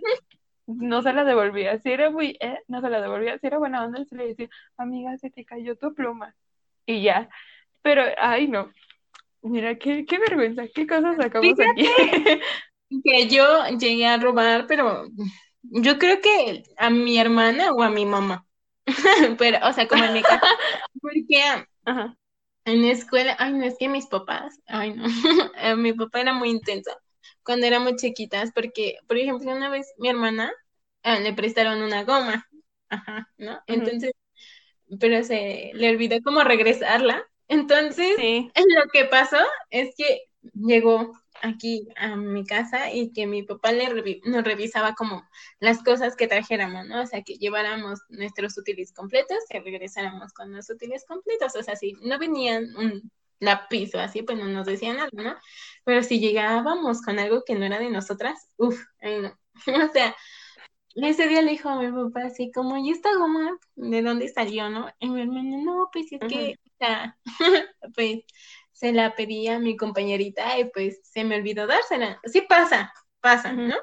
no 0.78 1.02
se 1.02 1.14
la 1.14 1.24
devolvía. 1.24 1.80
Si 1.80 1.92
era 1.92 2.10
muy, 2.10 2.38
eh, 2.40 2.60
no 2.68 2.82
se 2.82 2.90
la 2.90 3.02
devolvía. 3.02 3.38
Si 3.40 3.48
era 3.48 3.58
buena 3.58 3.84
onda, 3.86 4.04
se 4.06 4.16
le 4.16 4.28
decía, 4.28 4.50
amiga, 4.78 5.18
se 5.18 5.30
te 5.30 5.46
cayó 5.46 5.76
tu 5.76 5.94
pluma. 5.94 6.36
Y 6.86 7.04
ya. 7.04 7.30
Pero, 7.82 8.04
ay, 8.18 8.48
no. 8.48 8.72
Mira, 9.42 9.76
qué, 9.78 10.06
qué 10.06 10.20
vergüenza, 10.20 10.64
qué 10.74 10.88
cosas 10.88 11.18
sacamos 11.18 11.54
aquí. 11.60 11.88
que 13.04 13.28
yo 13.28 13.66
llegué 13.78 14.06
a 14.06 14.18
robar, 14.18 14.68
pero 14.68 15.08
yo 15.62 15.98
creo 15.98 16.22
que 16.22 16.64
a 16.78 16.90
mi 16.90 17.18
hermana 17.18 17.74
o 17.74 17.82
a 17.82 17.90
mi 17.90 18.06
mamá. 18.06 18.46
pero, 19.38 19.60
o 19.68 19.74
sea, 19.74 19.88
como 19.88 20.04
en 20.04 20.14
mi 20.14 20.22
casa. 20.22 20.42
Porque 21.02 21.66
Ajá. 21.86 22.16
en 22.66 22.82
la 22.82 22.92
escuela, 22.92 23.36
ay, 23.40 23.54
no, 23.54 23.64
es 23.64 23.76
que 23.78 23.90
mis 23.90 24.08
papás, 24.08 24.60
ay, 24.68 24.94
no. 24.94 25.06
mi 25.78 25.94
papá 25.94 26.22
era 26.22 26.34
muy 26.34 26.50
intenso 26.50 26.92
cuando 27.44 27.68
éramos 27.68 27.96
chiquitas, 27.98 28.52
porque, 28.54 28.98
por 29.08 29.18
ejemplo, 29.18 29.52
una 29.52 29.70
vez 29.70 29.94
mi 29.98 30.10
hermana 30.10 30.52
ah, 31.04 31.20
le 31.20 31.34
prestaron 31.34 31.82
una 31.82 32.04
goma, 32.04 32.48
ajá, 32.89 33.30
¿no? 33.38 33.62
Entonces, 33.68 34.13
pero 35.00 35.24
se 35.24 35.72
le 35.74 35.89
olvidó 35.89 36.22
como 36.24 36.44
regresarla. 36.44 37.24
Entonces, 37.48 38.16
lo 38.18 38.89
que 38.92 39.06
pasó 39.06 39.38
es 39.70 39.94
que 39.96 40.24
llegó 40.54 41.13
aquí 41.42 41.88
a 41.98 42.16
mi 42.16 42.46
casa 42.46 42.92
y 42.92 43.12
que 43.12 43.28
mi 43.28 43.44
papá 43.44 43.72
le 43.72 44.22
nos 44.26 44.44
revisaba 44.44 44.94
como 44.96 45.28
las 45.60 45.84
cosas 45.84 46.16
que 46.16 46.28
trajéramos, 46.28 46.88
¿no? 46.88 47.02
O 47.02 47.06
sea, 47.06 47.22
que 47.22 47.36
lleváramos 47.36 48.00
nuestros 48.10 48.58
útiles 48.58 48.94
completos, 48.94 49.39
que 49.50 49.60
regresáramos 49.60 50.32
con 50.34 50.54
los 50.54 50.70
útiles 50.70 51.06
completos, 51.06 51.56
o 51.56 51.63
sea, 51.63 51.76
si 51.76 51.94
no 52.02 52.18
venían 52.18 52.76
un 52.78 53.12
lápiz 53.39 53.94
o 53.94 54.00
así, 54.00 54.24
pues 54.24 54.38
no 54.38 54.46
nos 54.46 54.66
decían 54.66 54.98
nada, 54.98 55.10
¿no? 55.12 55.36
Pero 55.84 56.02
si 56.04 56.20
llegábamos 56.20 57.02
con 57.02 57.20
algo 57.20 57.44
que 57.46 57.56
no 57.56 57.66
era 57.66 57.80
de 57.80 57.89
nosotras, 57.89 58.48
uff, 58.58 58.80
no. 59.02 59.38
o 59.89 59.92
sea, 59.92 60.16
ese 60.96 61.28
día 61.28 61.42
le 61.42 61.52
dijo 61.52 61.70
a 61.70 61.80
mi 61.80 61.92
papá 61.92 62.28
así 62.28 62.52
como, 62.52 62.78
¿y 62.78 62.92
esta 62.92 63.14
goma 63.16 63.58
de 63.76 64.02
dónde 64.02 64.30
salió, 64.30 64.70
no? 64.70 64.88
Y 65.00 65.10
mi 65.10 65.22
hermano, 65.22 65.58
no, 65.64 65.90
pues 65.92 66.12
es 66.12 66.20
que, 66.28 66.56
o 66.66 66.72
sea, 66.80 67.18
pues 67.96 68.20
se 68.72 68.92
la 68.92 69.16
pedí 69.16 69.48
a 69.48 69.60
mi 69.60 69.78
compañerita 69.78 70.60
y 70.60 70.66
pues 70.66 71.00
se 71.04 71.24
me 71.24 71.38
olvidó 71.38 71.68
dársela. 71.68 72.20
Sí 72.26 72.42
pasa, 72.42 72.94
pasa, 73.22 73.54
¿no? 73.54 73.76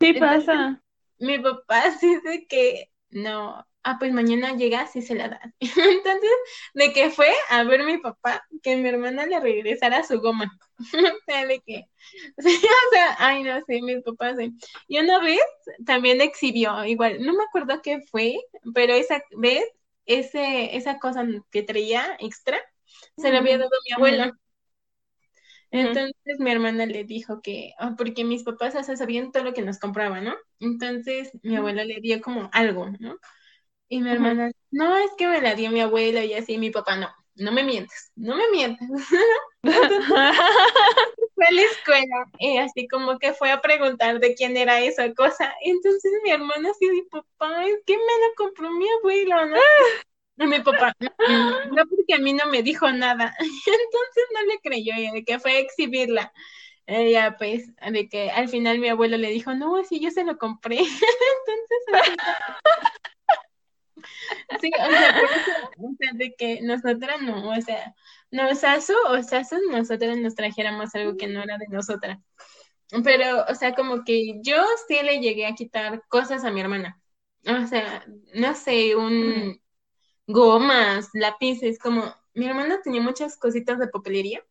Sí 0.00 0.14
pasa. 0.14 0.82
Mi 1.18 1.38
papá 1.38 1.84
dice 2.02 2.46
que 2.48 2.90
no, 3.10 3.66
ah, 3.82 3.96
pues 3.98 4.12
mañana 4.12 4.56
llegas 4.56 4.94
y 4.96 5.02
se 5.02 5.14
la 5.14 5.28
dan. 5.28 5.54
Entonces, 5.60 6.30
de 6.74 6.92
que 6.92 7.10
fue 7.10 7.28
a 7.48 7.64
ver 7.64 7.84
mi 7.84 7.98
papá 7.98 8.44
que 8.62 8.76
mi 8.76 8.88
hermana 8.88 9.26
le 9.26 9.40
regresara 9.40 10.04
su 10.04 10.20
goma. 10.20 10.50
o 10.78 11.18
sea, 11.26 11.46
de 11.46 11.60
que, 11.60 11.84
o 12.38 12.42
sea, 12.92 13.16
ay, 13.18 13.42
no 13.42 13.60
sé, 13.66 13.80
mis 13.82 14.02
papás, 14.02 14.36
sí. 14.38 14.52
Y 14.88 14.98
una 14.98 15.20
vez 15.20 15.40
también 15.86 16.20
exhibió, 16.20 16.84
igual, 16.84 17.24
no 17.24 17.32
me 17.34 17.44
acuerdo 17.44 17.80
qué 17.82 18.00
fue, 18.10 18.36
pero 18.74 18.94
esa 18.94 19.22
vez, 19.36 19.64
ese, 20.06 20.76
esa 20.76 20.98
cosa 20.98 21.26
que 21.50 21.62
traía 21.62 22.16
extra, 22.20 22.58
se 23.16 23.30
la 23.30 23.38
había 23.38 23.58
dado 23.58 23.70
mi 23.86 23.94
abuelo. 23.94 24.32
Entonces 25.72 26.40
mi 26.40 26.50
hermana 26.50 26.84
le 26.84 27.04
dijo 27.04 27.40
que, 27.42 27.74
ah, 27.78 27.94
porque 27.96 28.24
mis 28.24 28.42
papás 28.42 28.74
o 28.74 28.82
sea, 28.82 28.96
sabían 28.96 29.30
todo 29.30 29.44
lo 29.44 29.54
que 29.54 29.62
nos 29.62 29.78
compraban, 29.78 30.24
¿no? 30.24 30.34
Entonces 30.58 31.30
mi 31.42 31.54
abuela 31.54 31.84
le 31.84 32.00
dio 32.00 32.20
como 32.20 32.50
algo, 32.52 32.90
¿no? 32.98 33.18
Y 33.92 34.00
mi 34.00 34.10
hermana, 34.10 34.52
no, 34.70 34.96
es 34.98 35.10
que 35.18 35.26
me 35.26 35.40
la 35.40 35.56
dio 35.56 35.70
mi 35.72 35.80
abuela 35.80 36.24
y 36.24 36.32
así, 36.32 36.58
mi 36.58 36.70
papá, 36.70 36.96
no, 36.96 37.08
no 37.34 37.50
me 37.50 37.64
mientes, 37.64 38.12
no 38.14 38.36
me 38.36 38.48
mientes. 38.50 38.88
fue 41.34 41.46
a 41.46 41.50
la 41.50 41.62
escuela 41.62 42.30
y 42.38 42.58
así 42.58 42.86
como 42.86 43.18
que 43.18 43.32
fue 43.32 43.50
a 43.50 43.60
preguntar 43.60 44.20
de 44.20 44.34
quién 44.34 44.56
era 44.56 44.80
esa 44.80 45.12
cosa. 45.12 45.52
Entonces 45.64 46.12
mi 46.22 46.30
hermana 46.30 46.70
así, 46.70 46.88
mi 46.88 47.02
papá, 47.02 47.66
es 47.66 47.80
que 47.84 47.96
me 47.96 48.02
la 48.02 48.34
compró 48.36 48.70
mi 48.70 48.86
abuela, 49.00 49.46
¿no? 49.46 49.56
Y 50.36 50.46
mi 50.46 50.60
papá, 50.60 50.94
no, 51.72 51.82
porque 51.88 52.14
a 52.14 52.18
mí 52.18 52.32
no 52.32 52.46
me 52.46 52.62
dijo 52.62 52.90
nada. 52.92 53.34
Entonces 53.40 54.24
no 54.34 54.42
le 54.46 54.60
creyó, 54.60 54.94
de 55.12 55.24
que 55.24 55.40
fue 55.40 55.52
a 55.52 55.58
exhibirla. 55.58 56.32
Ella, 56.86 57.36
pues, 57.38 57.70
de 57.76 58.08
que 58.08 58.30
al 58.30 58.48
final 58.48 58.78
mi 58.78 58.88
abuelo 58.88 59.16
le 59.16 59.30
dijo, 59.30 59.52
no, 59.54 59.82
sí, 59.84 60.00
yo 60.00 60.10
se 60.10 60.24
lo 60.24 60.38
compré. 60.38 60.78
Entonces, 60.78 62.16
Sí, 64.60 64.70
o 65.78 65.94
sea, 65.98 66.10
de 66.14 66.34
que 66.34 66.60
nosotras 66.62 67.22
no, 67.22 67.50
o 67.50 67.60
sea, 67.60 67.94
no, 68.30 68.48
o 68.50 68.54
sea, 68.54 68.78
nosotras 69.70 70.18
nos 70.18 70.34
trajéramos 70.34 70.94
algo 70.94 71.16
que 71.16 71.26
no 71.26 71.42
era 71.42 71.58
de 71.58 71.68
nosotras. 71.68 72.18
Pero, 73.04 73.44
o 73.48 73.54
sea, 73.54 73.74
como 73.74 74.04
que 74.04 74.40
yo 74.42 74.56
sí 74.88 74.96
le 75.02 75.20
llegué 75.20 75.46
a 75.46 75.54
quitar 75.54 76.02
cosas 76.08 76.44
a 76.44 76.50
mi 76.50 76.60
hermana. 76.60 77.00
O 77.46 77.66
sea, 77.66 78.04
no 78.34 78.54
sé, 78.54 78.96
un 78.96 79.60
gomas, 80.26 81.10
lápices, 81.14 81.78
como 81.78 82.14
mi 82.34 82.46
hermana 82.46 82.80
tenía 82.82 83.00
muchas 83.00 83.36
cositas 83.36 83.78
de 83.78 83.88
papelería. 83.88 84.44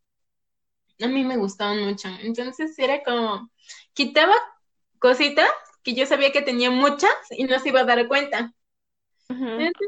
A 1.02 1.08
mí 1.08 1.24
me 1.24 1.38
gustaban 1.38 1.86
mucho. 1.86 2.10
Entonces 2.22 2.78
era 2.78 3.04
como, 3.04 3.50
quitaba 3.94 4.36
cositas 5.00 5.50
que 5.84 5.94
yo 5.94 6.06
sabía 6.06 6.32
que 6.32 6.42
tenía 6.42 6.72
muchas 6.72 7.12
y 7.32 7.46
no 7.46 7.60
se 7.60 7.70
iba 7.70 7.82
a 7.82 7.86
dar 7.86 8.08
cuenta 8.08 8.54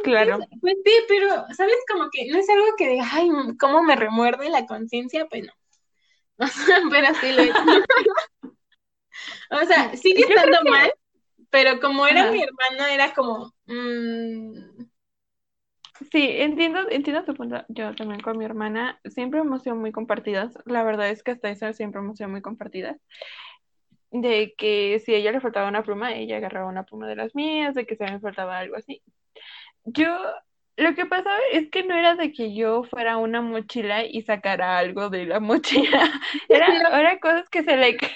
claro. 0.04 0.40
Pues 0.60 0.76
sí, 0.84 0.92
pero, 1.08 1.46
¿sabes? 1.56 1.76
Como 1.92 2.10
que 2.12 2.28
no 2.30 2.38
es 2.38 2.50
algo 2.50 2.76
que 2.78 2.88
de, 2.88 3.00
ay, 3.00 3.30
¿cómo 3.60 3.82
me 3.84 3.96
remuerde 3.96 4.50
la 4.50 4.66
conciencia? 4.66 5.28
Pues 5.28 5.44
no. 5.44 5.54
pero 6.92 7.08
sí 7.16 7.32
lo 7.34 7.44
o 9.52 9.66
sea, 9.66 9.96
sigue 9.96 10.24
estando 10.24 10.64
mal, 10.70 10.94
pero 11.50 11.80
como 11.80 12.08
era 12.08 12.32
mi 12.32 12.42
hermano, 12.42 12.86
era 12.92 13.14
como... 13.14 13.54
Mm, 13.68 14.86
sí, 16.12 16.28
entiendo, 16.30 16.90
entiendo 16.90 17.24
tu 17.24 17.34
punto. 17.34 17.64
Yo 17.68 17.94
también 17.96 18.22
con 18.22 18.38
mi 18.38 18.46
hermana 18.46 19.00
siempre 19.06 19.42
hemos 19.42 19.64
sido 19.64 19.76
muy 19.76 19.92
compartidas. 19.92 20.58
La 20.66 20.84
verdad 20.84 21.10
es 21.10 21.24
que 21.24 21.32
hasta 21.32 21.50
eso 21.50 21.72
siempre 21.74 22.00
hemos 22.00 22.18
sido 22.18 22.30
muy 22.30 22.42
compartidas 22.42 22.98
de 24.12 24.54
que 24.58 25.02
si 25.04 25.14
a 25.14 25.18
ella 25.18 25.32
le 25.32 25.40
faltaba 25.40 25.70
una 25.70 25.84
pluma, 25.84 26.14
ella 26.14 26.38
agarraba 26.38 26.68
una 26.68 26.84
pluma 26.84 27.08
de 27.08 27.16
las 27.16 27.34
mías, 27.34 27.74
de 27.76 27.86
que 27.86 27.96
se 27.96 28.04
me 28.04 28.20
faltaba 28.20 28.60
algo 28.60 28.76
así. 28.76 29.02
Yo, 29.86 30.08
lo 30.78 30.96
que 30.96 31.06
pasaba 31.06 31.38
es 31.52 31.70
que 31.70 31.84
no 31.84 31.96
era 31.96 32.16
de 32.16 32.32
que 32.32 32.56
yo 32.56 32.84
fuera 32.84 33.18
una 33.18 33.42
mochila 33.42 34.06
y 34.06 34.22
sacara 34.24 34.78
algo 34.78 35.10
de 35.10 35.26
la 35.26 35.40
mochila, 35.42 36.12
era, 36.50 36.68
era 37.00 37.20
cosas 37.20 37.50
que 37.50 37.64
se 37.64 37.78
le... 37.78 37.98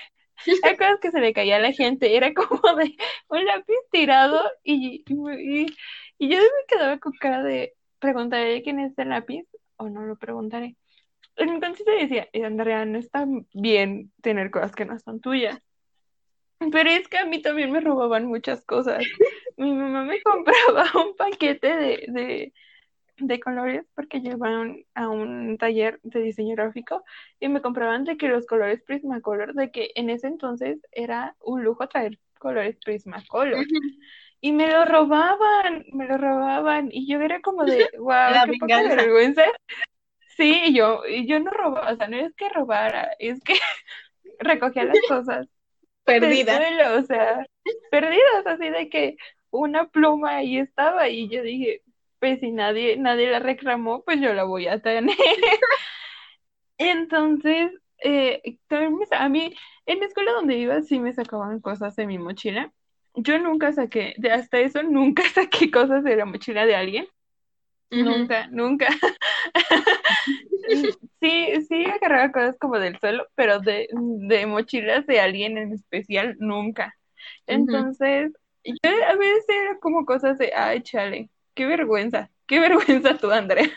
Era 0.63 0.75
cosas 0.75 0.99
que 1.01 1.11
se 1.11 1.21
le 1.21 1.33
caía 1.33 1.55
a 1.55 1.59
la 1.59 1.71
gente, 1.71 2.15
era 2.15 2.33
como 2.33 2.75
de 2.75 2.95
un 3.29 3.45
lápiz 3.45 3.77
tirado 3.89 4.43
y, 4.63 5.03
y, 5.07 5.65
y 6.19 6.29
yo 6.29 6.37
me 6.37 6.65
quedaba 6.67 6.99
con 6.99 7.13
cara 7.13 7.41
de, 7.41 7.73
preguntaré 7.99 8.61
quién 8.61 8.79
es 8.79 8.95
el 8.97 9.09
lápiz 9.09 9.45
o 9.77 9.89
no 9.89 10.01
lo 10.03 10.17
preguntaré. 10.17 10.75
Entonces 11.35 11.85
decía, 11.85 12.29
Andrea, 12.45 12.85
no 12.85 12.97
está 12.97 13.25
bien 13.53 14.11
tener 14.21 14.51
cosas 14.51 14.73
que 14.73 14.85
no 14.85 14.97
son 14.99 15.19
tuyas. 15.19 15.59
Pero 16.71 16.89
es 16.89 17.07
que 17.07 17.17
a 17.17 17.25
mí 17.25 17.41
también 17.41 17.71
me 17.71 17.81
robaban 17.81 18.25
muchas 18.25 18.63
cosas. 18.65 19.03
Mi 19.57 19.73
mamá 19.73 20.03
me 20.03 20.21
compraba 20.23 20.85
un 20.95 21.15
paquete 21.15 21.75
de, 21.75 22.05
de, 22.07 22.53
de 23.17 23.39
colores 23.39 23.85
porque 23.95 24.21
llevaban 24.21 24.83
a 24.93 25.09
un 25.09 25.57
taller 25.57 25.99
de 26.03 26.21
diseño 26.21 26.55
gráfico 26.55 27.03
y 27.39 27.49
me 27.49 27.61
compraban 27.61 28.03
de 28.03 28.17
que 28.17 28.27
los 28.27 28.45
colores 28.45 28.81
Prismacolor, 28.83 29.53
de 29.53 29.71
que 29.71 29.91
en 29.95 30.09
ese 30.09 30.27
entonces 30.27 30.79
era 30.91 31.35
un 31.39 31.63
lujo 31.63 31.87
traer 31.87 32.19
colores 32.39 32.77
Prismacolor. 32.83 33.65
Y 34.41 34.51
me 34.51 34.67
lo 34.71 34.85
robaban, 34.85 35.85
me 35.91 36.07
lo 36.07 36.17
robaban. 36.17 36.89
Y 36.91 37.07
yo 37.11 37.19
era 37.21 37.41
como 37.41 37.65
de, 37.65 37.89
wow, 37.97 38.45
qué 38.45 38.53
poca 38.59 38.83
vergüenza. 38.83 39.43
Sí, 40.37 40.73
yo, 40.75 41.01
yo 41.25 41.39
no 41.39 41.49
robaba, 41.51 41.93
o 41.93 41.95
sea, 41.95 42.07
no 42.07 42.17
es 42.17 42.33
que 42.35 42.49
robara, 42.49 43.11
es 43.19 43.41
que 43.41 43.53
recogía 44.39 44.83
las 44.83 44.99
cosas. 45.07 45.47
Perdidas. 46.03 46.61
o 46.91 47.03
sea, 47.07 47.43
perdidas, 47.89 48.45
así 48.45 48.69
de 48.69 48.89
que 48.89 49.17
una 49.55 49.87
pluma 49.87 50.37
ahí 50.37 50.57
estaba 50.57 51.09
y 51.09 51.29
yo 51.29 51.41
dije, 51.43 51.81
pues 52.19 52.39
si 52.39 52.51
nadie, 52.51 52.97
nadie 52.97 53.29
la 53.29 53.39
reclamó, 53.39 54.03
pues 54.03 54.19
yo 54.21 54.33
la 54.33 54.43
voy 54.43 54.67
a 54.67 54.81
tener. 54.81 55.15
Entonces, 56.77 57.71
eh, 58.03 58.41
a 59.11 59.29
mí, 59.29 59.55
en 59.85 59.99
la 59.99 60.05
escuela 60.05 60.31
donde 60.33 60.57
iba 60.57 60.81
sí 60.81 60.99
me 60.99 61.13
sacaban 61.13 61.59
cosas 61.59 61.95
de 61.95 62.07
mi 62.07 62.17
mochila. 62.17 62.71
Yo 63.15 63.39
nunca 63.39 63.71
saqué, 63.71 64.13
de 64.17 64.31
hasta 64.31 64.59
eso, 64.59 64.83
nunca 64.83 65.23
saqué 65.33 65.71
cosas 65.71 66.03
de 66.03 66.15
la 66.15 66.25
mochila 66.25 66.65
de 66.65 66.75
alguien. 66.75 67.07
Nunca, 67.91 68.47
nunca. 68.47 68.87
sí, 71.21 71.65
sí 71.67 71.85
agarraba 71.85 72.31
cosas 72.31 72.57
como 72.59 72.77
del 72.77 72.99
suelo, 72.99 73.27
pero 73.35 73.59
de, 73.59 73.87
de 73.91 74.45
mochilas 74.47 75.05
de 75.05 75.19
alguien 75.19 75.57
en 75.57 75.71
especial, 75.71 76.35
nunca. 76.39 76.93
Entonces, 77.47 78.33
yo 78.65 78.91
a 79.07 79.15
veces 79.15 79.45
era 79.49 79.79
como 79.79 80.05
cosas 80.05 80.37
de, 80.37 80.53
ay, 80.55 80.81
chale, 80.81 81.29
qué 81.53 81.65
vergüenza, 81.65 82.31
qué 82.47 82.59
vergüenza 83.09 83.17
tú, 83.17 83.31
Andrea, 83.31 83.69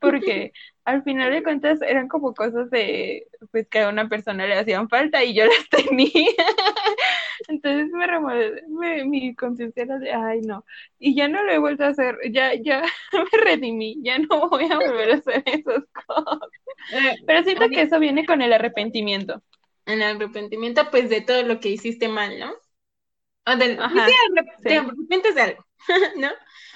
porque 0.00 0.52
al 0.84 1.02
final 1.04 1.32
de 1.32 1.42
cuentas 1.42 1.80
eran 1.82 2.08
como 2.08 2.34
cosas 2.34 2.70
de, 2.70 3.26
pues 3.50 3.68
que 3.68 3.80
a 3.80 3.88
una 3.88 4.08
persona 4.08 4.46
le 4.46 4.54
hacían 4.58 4.88
falta 4.88 5.22
y 5.24 5.34
yo 5.34 5.44
las 5.46 5.68
tenía. 5.68 6.32
Entonces 7.48 7.90
me, 8.68 9.04
mi 9.04 9.34
conciencia 9.34 9.82
era 9.84 9.98
de, 9.98 10.12
ay, 10.12 10.40
no. 10.42 10.64
Y 10.98 11.14
ya 11.14 11.28
no 11.28 11.42
lo 11.42 11.52
he 11.52 11.58
vuelto 11.58 11.84
a 11.84 11.88
hacer, 11.88 12.16
ya, 12.30 12.54
ya 12.54 12.82
me 13.12 13.40
redimí, 13.40 13.98
ya 14.02 14.18
no 14.18 14.48
voy 14.48 14.64
a 14.70 14.76
volver 14.76 15.12
a 15.12 15.14
hacer 15.16 15.42
esas 15.46 15.84
cosas. 16.06 16.50
Eh, 16.92 17.16
Pero 17.26 17.44
siento 17.44 17.68
que 17.68 17.82
eso 17.82 17.98
viene 17.98 18.26
con 18.26 18.42
el 18.42 18.52
arrepentimiento. 18.52 19.42
El 19.86 20.02
arrepentimiento, 20.02 20.90
pues, 20.90 21.10
de 21.10 21.20
todo 21.20 21.42
lo 21.42 21.60
que 21.60 21.70
hiciste 21.70 22.08
mal, 22.08 22.38
¿no? 22.38 22.52
O 23.46 23.56
del, 23.56 23.80
Ajá, 23.80 24.06
te 24.62 24.76
arrepientes 24.76 25.34
de 25.34 25.40
algo, 25.42 25.66
¿no? 26.16 26.30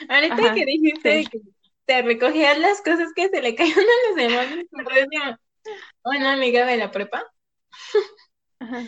Ahorita 0.08 0.54
que 0.54 0.64
dijiste 0.64 1.24
que 1.30 1.40
te 1.84 2.02
recogías 2.02 2.58
las 2.58 2.82
cosas 2.82 3.12
que 3.14 3.28
se 3.28 3.40
le 3.40 3.54
caían 3.54 3.78
a 3.78 4.08
los 4.08 4.16
demás, 4.16 5.38
una 6.04 6.32
amiga 6.32 6.66
de 6.66 6.76
la 6.76 6.90
prepa. 6.90 7.24
Ajá. 8.58 8.84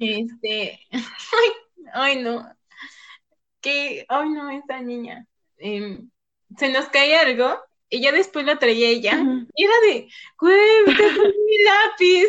Este, 0.00 0.80
ay, 1.92 2.22
no, 2.22 2.50
que, 3.60 4.06
ay, 4.08 4.28
no, 4.30 4.50
esa 4.50 4.80
niña, 4.80 5.26
em, 5.58 6.10
se 6.56 6.68
nos 6.70 6.88
cae 6.88 7.16
algo 7.16 7.58
y 7.88 8.00
ya 8.00 8.12
después 8.12 8.44
lo 8.44 8.58
traía 8.58 8.88
ella 8.88 9.22
y 9.54 9.64
era 9.64 9.80
de, 9.80 10.08
güey, 10.40 10.58
es 10.88 11.18
mi 11.18 11.58
lápiz. 11.64 12.28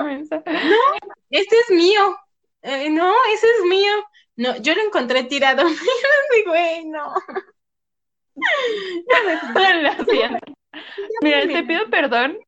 no, 0.00 1.19
este 1.30 1.56
es 1.56 1.70
mío. 1.70 2.16
Eh, 2.62 2.90
no, 2.90 3.12
ese 3.34 3.46
es 3.46 3.64
mío. 3.66 3.92
No, 4.36 4.56
yo 4.56 4.74
lo 4.74 4.82
encontré 4.82 5.24
tirado. 5.24 5.66
y 5.68 6.48
güey, 6.48 6.84
no. 6.86 7.14
Mira, 11.22 11.46
te 11.46 11.62
pido 11.64 11.90
perdón 11.90 12.38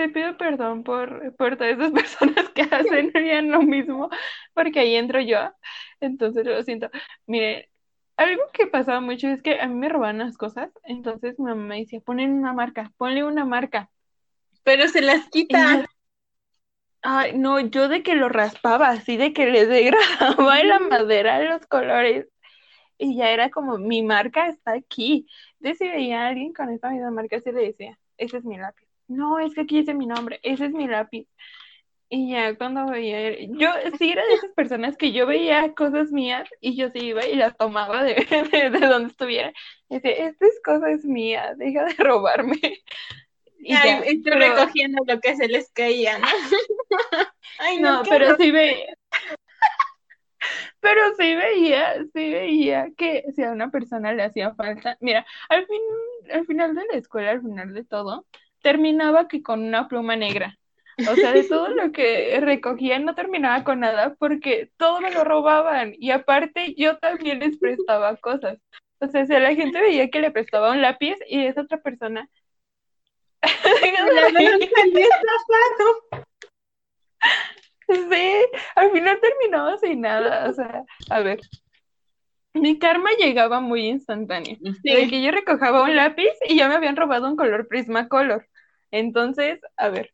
te 0.00 0.08
pido 0.08 0.36
perdón 0.38 0.82
por, 0.82 1.34
por 1.36 1.56
todas 1.56 1.74
esas 1.74 1.92
personas 1.92 2.48
que 2.50 2.62
hacen 2.62 3.50
lo 3.50 3.62
mismo, 3.62 4.08
porque 4.54 4.80
ahí 4.80 4.96
entro 4.96 5.20
yo. 5.20 5.52
Entonces 6.00 6.46
lo 6.46 6.62
siento. 6.62 6.90
Mire, 7.26 7.68
algo 8.16 8.42
que 8.52 8.66
pasaba 8.66 9.00
mucho 9.00 9.28
es 9.28 9.42
que 9.42 9.60
a 9.60 9.66
mí 9.66 9.74
me 9.74 9.90
robaban 9.90 10.18
las 10.18 10.38
cosas, 10.38 10.70
entonces 10.84 11.38
mi 11.38 11.46
mamá 11.46 11.64
me 11.64 11.80
decía, 11.80 12.00
ponen 12.00 12.32
una 12.32 12.54
marca, 12.54 12.90
ponle 12.96 13.24
una 13.24 13.44
marca. 13.44 13.90
Pero 14.62 14.88
se 14.88 15.02
las 15.02 15.28
quita. 15.28 15.84
Ay, 17.02 17.32
no, 17.36 17.60
yo 17.60 17.88
de 17.88 18.02
que 18.02 18.14
lo 18.14 18.28
raspaba, 18.28 18.88
así 18.90 19.16
de 19.16 19.32
que 19.32 19.46
le 19.46 19.66
degradaba 19.66 20.62
la 20.64 20.78
madera, 20.80 21.42
los 21.42 21.66
colores, 21.66 22.26
y 22.98 23.16
ya 23.16 23.30
era 23.30 23.50
como, 23.50 23.78
mi 23.78 24.02
marca 24.02 24.48
está 24.48 24.72
aquí. 24.72 25.26
Entonces 25.60 25.78
si 25.78 25.88
veía 25.88 26.24
a 26.24 26.28
alguien 26.28 26.52
con 26.52 26.70
esta 26.70 26.90
misma 26.90 27.10
marca, 27.10 27.36
así 27.36 27.52
le 27.52 27.62
decía, 27.62 27.98
ese 28.18 28.38
es 28.38 28.44
mi 28.44 28.58
lápiz 28.58 28.90
no, 29.10 29.38
es 29.40 29.54
que 29.54 29.62
aquí 29.62 29.78
dice 29.80 29.94
mi 29.94 30.06
nombre, 30.06 30.40
ese 30.42 30.66
es 30.66 30.72
mi 30.72 30.86
lápiz. 30.86 31.26
Y 32.08 32.32
ya 32.32 32.56
cuando 32.56 32.86
veía, 32.86 33.36
yo 33.50 33.70
sí 33.98 34.12
era 34.12 34.24
de 34.26 34.34
esas 34.34 34.52
personas 34.52 34.96
que 34.96 35.12
yo 35.12 35.26
veía 35.26 35.74
cosas 35.74 36.10
mías 36.12 36.48
y 36.60 36.76
yo 36.76 36.90
sí 36.90 36.98
iba 37.08 37.26
y 37.26 37.36
las 37.36 37.56
tomaba 37.56 38.02
de, 38.02 38.14
de, 38.72 38.86
donde 38.86 39.10
estuviera. 39.10 39.52
Y 39.88 39.96
decía, 39.96 40.12
esta 40.28 40.46
es 40.46 40.60
cosa 40.64 40.90
es 40.90 41.04
mía, 41.04 41.54
deja 41.56 41.84
de 41.84 41.94
robarme. 41.94 42.58
Y 43.62 43.74
Ay, 43.74 43.80
ya, 43.84 43.98
estoy 44.00 44.32
recogiendo 44.32 45.02
lo 45.06 45.20
que 45.20 45.36
se 45.36 45.48
les 45.48 45.70
caía, 45.72 46.18
¿no? 46.18 46.26
Ay, 47.58 47.78
no, 47.80 48.02
pero 48.08 48.36
sí 48.36 48.50
veía. 48.50 48.96
Pero 50.80 51.02
sí 51.18 51.34
veía, 51.34 52.02
sí 52.14 52.30
veía 52.30 52.88
que 52.96 53.24
si 53.36 53.42
a 53.42 53.52
una 53.52 53.70
persona 53.70 54.14
le 54.14 54.22
hacía 54.22 54.54
falta, 54.54 54.96
mira, 55.00 55.26
al 55.50 55.66
fin, 55.66 55.80
al 56.32 56.46
final 56.46 56.74
de 56.74 56.86
la 56.90 56.98
escuela, 56.98 57.32
al 57.32 57.42
final 57.42 57.74
de 57.74 57.84
todo, 57.84 58.26
terminaba 58.62 59.28
que 59.28 59.42
con 59.42 59.62
una 59.62 59.88
pluma 59.88 60.16
negra. 60.16 60.56
O 61.10 61.14
sea, 61.14 61.32
de 61.32 61.44
todo 61.44 61.68
lo 61.68 61.92
que 61.92 62.38
recogía 62.40 62.98
no 62.98 63.14
terminaba 63.14 63.64
con 63.64 63.80
nada 63.80 64.14
porque 64.18 64.70
todo 64.76 65.00
me 65.00 65.10
lo 65.10 65.24
robaban 65.24 65.94
y 65.98 66.10
aparte 66.10 66.74
yo 66.74 66.98
también 66.98 67.40
les 67.40 67.58
prestaba 67.58 68.16
cosas. 68.16 68.58
O 69.00 69.08
sea, 69.08 69.26
si 69.26 69.32
la 69.32 69.54
gente 69.54 69.80
veía 69.80 70.10
que 70.10 70.20
le 70.20 70.30
prestaba 70.30 70.72
un 70.72 70.82
lápiz 70.82 71.16
y 71.28 71.44
esa 71.44 71.62
otra 71.62 71.80
persona... 71.80 72.28
sí, 77.88 78.46
al 78.74 78.90
final 78.92 79.20
terminaba 79.20 79.78
sin 79.78 80.00
nada. 80.00 80.48
O 80.48 80.52
sea, 80.52 80.84
a 81.10 81.20
ver, 81.20 81.40
mi 82.54 82.78
karma 82.78 83.10
llegaba 83.18 83.60
muy 83.60 83.86
instantáneo. 83.86 84.56
De 84.60 85.08
que 85.08 85.22
yo 85.22 85.30
recojaba 85.30 85.82
un 85.82 85.96
lápiz 85.96 86.32
y 86.48 86.56
ya 86.56 86.68
me 86.68 86.74
habían 86.74 86.96
robado 86.96 87.28
un 87.28 87.36
color 87.36 87.68
Prismacolor. 87.68 88.46
Entonces, 88.90 89.60
a 89.76 89.88
ver, 89.88 90.10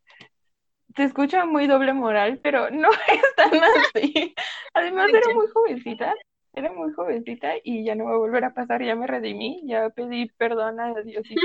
te 0.94 1.04
escucha 1.04 1.44
muy 1.44 1.66
doble 1.66 1.92
moral, 1.92 2.40
pero 2.42 2.70
no 2.70 2.90
es 2.90 3.34
tan 3.36 3.52
así. 3.54 4.34
Además, 4.74 5.10
era 5.12 5.34
muy 5.34 5.46
jovencita, 5.48 6.14
era 6.52 6.72
muy 6.72 6.92
jovencita 6.92 7.54
y 7.62 7.84
ya 7.84 7.94
no 7.94 8.06
va 8.06 8.14
a 8.14 8.18
volver 8.18 8.44
a 8.44 8.54
pasar, 8.54 8.82
ya 8.82 8.96
me 8.96 9.06
redimí, 9.06 9.62
ya 9.64 9.90
pedí 9.90 10.26
perdón 10.36 10.80
a 10.80 10.94
Diosito 11.02 11.40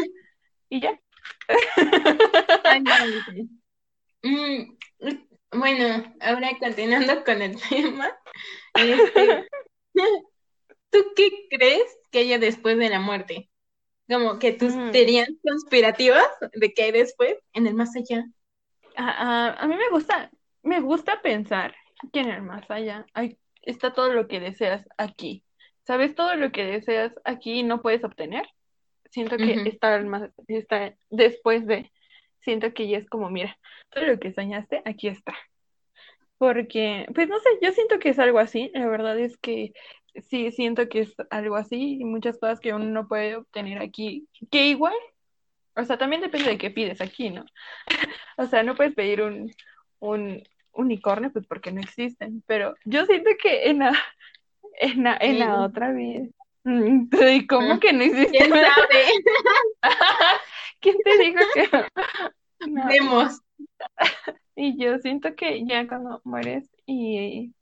y 0.70 0.82
ya. 0.82 1.00
Mm, 4.24 4.78
bueno, 5.52 6.16
ahora 6.20 6.52
continuando 6.60 7.24
con 7.24 7.42
el 7.42 7.60
tema, 7.60 8.16
este, 8.76 9.48
¿tú 10.92 11.00
qué 11.16 11.48
crees 11.50 11.84
que 12.12 12.20
haya 12.20 12.38
después 12.38 12.78
de 12.78 12.90
la 12.90 13.00
muerte? 13.00 13.50
Como 14.08 14.40
que 14.40 14.54
tus 14.54 14.74
teorías 14.92 15.30
conspirativas 15.44 16.28
de 16.54 16.74
qué 16.74 16.84
hay 16.84 16.92
después, 16.92 17.38
en 17.54 17.66
el 17.66 17.74
más 17.74 17.96
allá. 17.96 18.26
A, 18.96 19.66
mí 19.68 19.76
me 19.76 19.90
gusta, 19.90 20.30
me 20.64 20.82
gusta 20.82 21.22
pensar 21.22 21.74
que 22.12 22.20
en 22.20 22.30
el 22.30 22.42
más 22.42 22.70
allá 22.70 23.06
hay, 23.14 23.38
está 23.62 23.94
todo 23.94 24.14
lo 24.14 24.28
que 24.28 24.40
deseas 24.40 24.86
aquí. 24.98 25.44
¿Sabes? 25.88 26.14
Todo 26.14 26.36
lo 26.36 26.52
que 26.52 26.64
deseas 26.64 27.14
aquí 27.24 27.64
no 27.64 27.82
puedes 27.82 28.04
obtener. 28.04 28.46
Siento 29.12 29.38
que 29.38 29.54
está, 29.68 30.02
más, 30.02 30.32
está 30.48 30.96
después 31.10 31.68
de, 31.68 31.92
siento 32.40 32.74
que 32.74 32.88
ya 32.88 32.98
es 32.98 33.08
como, 33.10 33.30
mira, 33.30 33.58
todo 33.90 34.06
lo 34.06 34.20
que 34.20 34.34
soñaste, 34.34 34.82
aquí 34.86 35.08
está. 35.08 35.34
Porque, 36.38 37.06
pues 37.14 37.28
no 37.28 37.38
sé, 37.40 37.50
yo 37.62 37.72
siento 37.72 38.00
que 38.00 38.10
es 38.10 38.20
algo 38.20 38.40
así. 38.40 38.72
La 38.74 38.88
verdad 38.88 39.20
es 39.20 39.38
que 39.38 39.74
sí 40.30 40.52
siento 40.52 40.90
que 40.90 41.02
es 41.02 41.14
algo 41.30 41.56
así 41.56 41.98
y 42.00 42.04
muchas 42.04 42.40
cosas 42.40 42.60
que 42.60 42.74
uno 42.74 42.86
no 42.86 43.08
puede 43.08 43.36
obtener 43.36 43.82
aquí, 43.82 44.28
que 44.50 44.68
igual, 44.68 44.96
o 45.76 45.84
sea, 45.84 45.98
también 45.98 46.22
depende 46.22 46.50
de 46.50 46.58
qué 46.58 46.72
pides 46.72 47.02
aquí, 47.02 47.30
¿no? 47.30 47.46
o 48.38 48.46
sea, 48.46 48.64
no 48.64 48.76
puedes 48.76 48.94
pedir 48.94 49.22
un, 49.22 49.52
un 50.00 50.44
unicornio, 50.74 51.32
pues 51.32 51.46
porque 51.48 51.72
no 51.72 51.82
existen, 51.82 52.44
pero 52.48 52.76
yo 52.86 53.06
siento 53.06 53.30
que 53.42 53.70
en 53.70 53.80
la, 53.80 53.94
en 54.80 55.04
la, 55.04 55.18
en 55.20 55.40
la 55.40 55.62
otra 55.62 55.92
vida, 55.92 56.28
¿Y 56.64 57.48
cómo 57.48 57.80
que 57.80 57.94
no 57.94 58.04
hiciste? 58.04 58.38
¿Quién 58.38 58.50
sabe? 58.52 59.06
¿Quién 60.80 60.98
te 61.04 61.18
dijo 61.18 61.40
que 61.54 61.70
no? 62.68 62.88
Vemos. 62.88 63.40
Y 64.56 64.78
yo 64.78 65.00
siento 65.00 65.36
que 65.36 65.66
ya 65.66 65.88
cuando 65.88 66.22
mueres 66.24 66.70
y, 66.86 67.54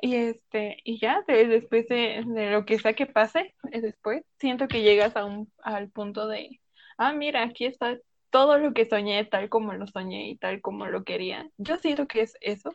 y 0.00 0.14
este, 0.16 0.78
y 0.84 0.98
ya, 0.98 1.22
de- 1.28 1.46
después 1.46 1.86
de, 1.88 2.24
de 2.26 2.50
lo 2.50 2.64
que 2.64 2.78
sea 2.78 2.94
que 2.94 3.06
pase, 3.06 3.54
eh, 3.70 3.80
después, 3.80 4.24
siento 4.38 4.66
que 4.66 4.82
llegas 4.82 5.16
a 5.16 5.24
un, 5.24 5.52
al 5.62 5.90
punto 5.90 6.26
de, 6.26 6.60
ah, 6.98 7.12
mira, 7.12 7.44
aquí 7.44 7.66
está 7.66 7.98
todo 8.30 8.58
lo 8.58 8.72
que 8.72 8.88
soñé, 8.88 9.24
tal 9.24 9.48
como 9.48 9.72
lo 9.74 9.86
soñé 9.86 10.28
y 10.30 10.36
tal 10.36 10.60
como 10.60 10.86
lo 10.86 11.04
quería. 11.04 11.48
Yo 11.58 11.76
siento 11.76 12.06
que 12.06 12.22
es 12.22 12.36
eso. 12.40 12.74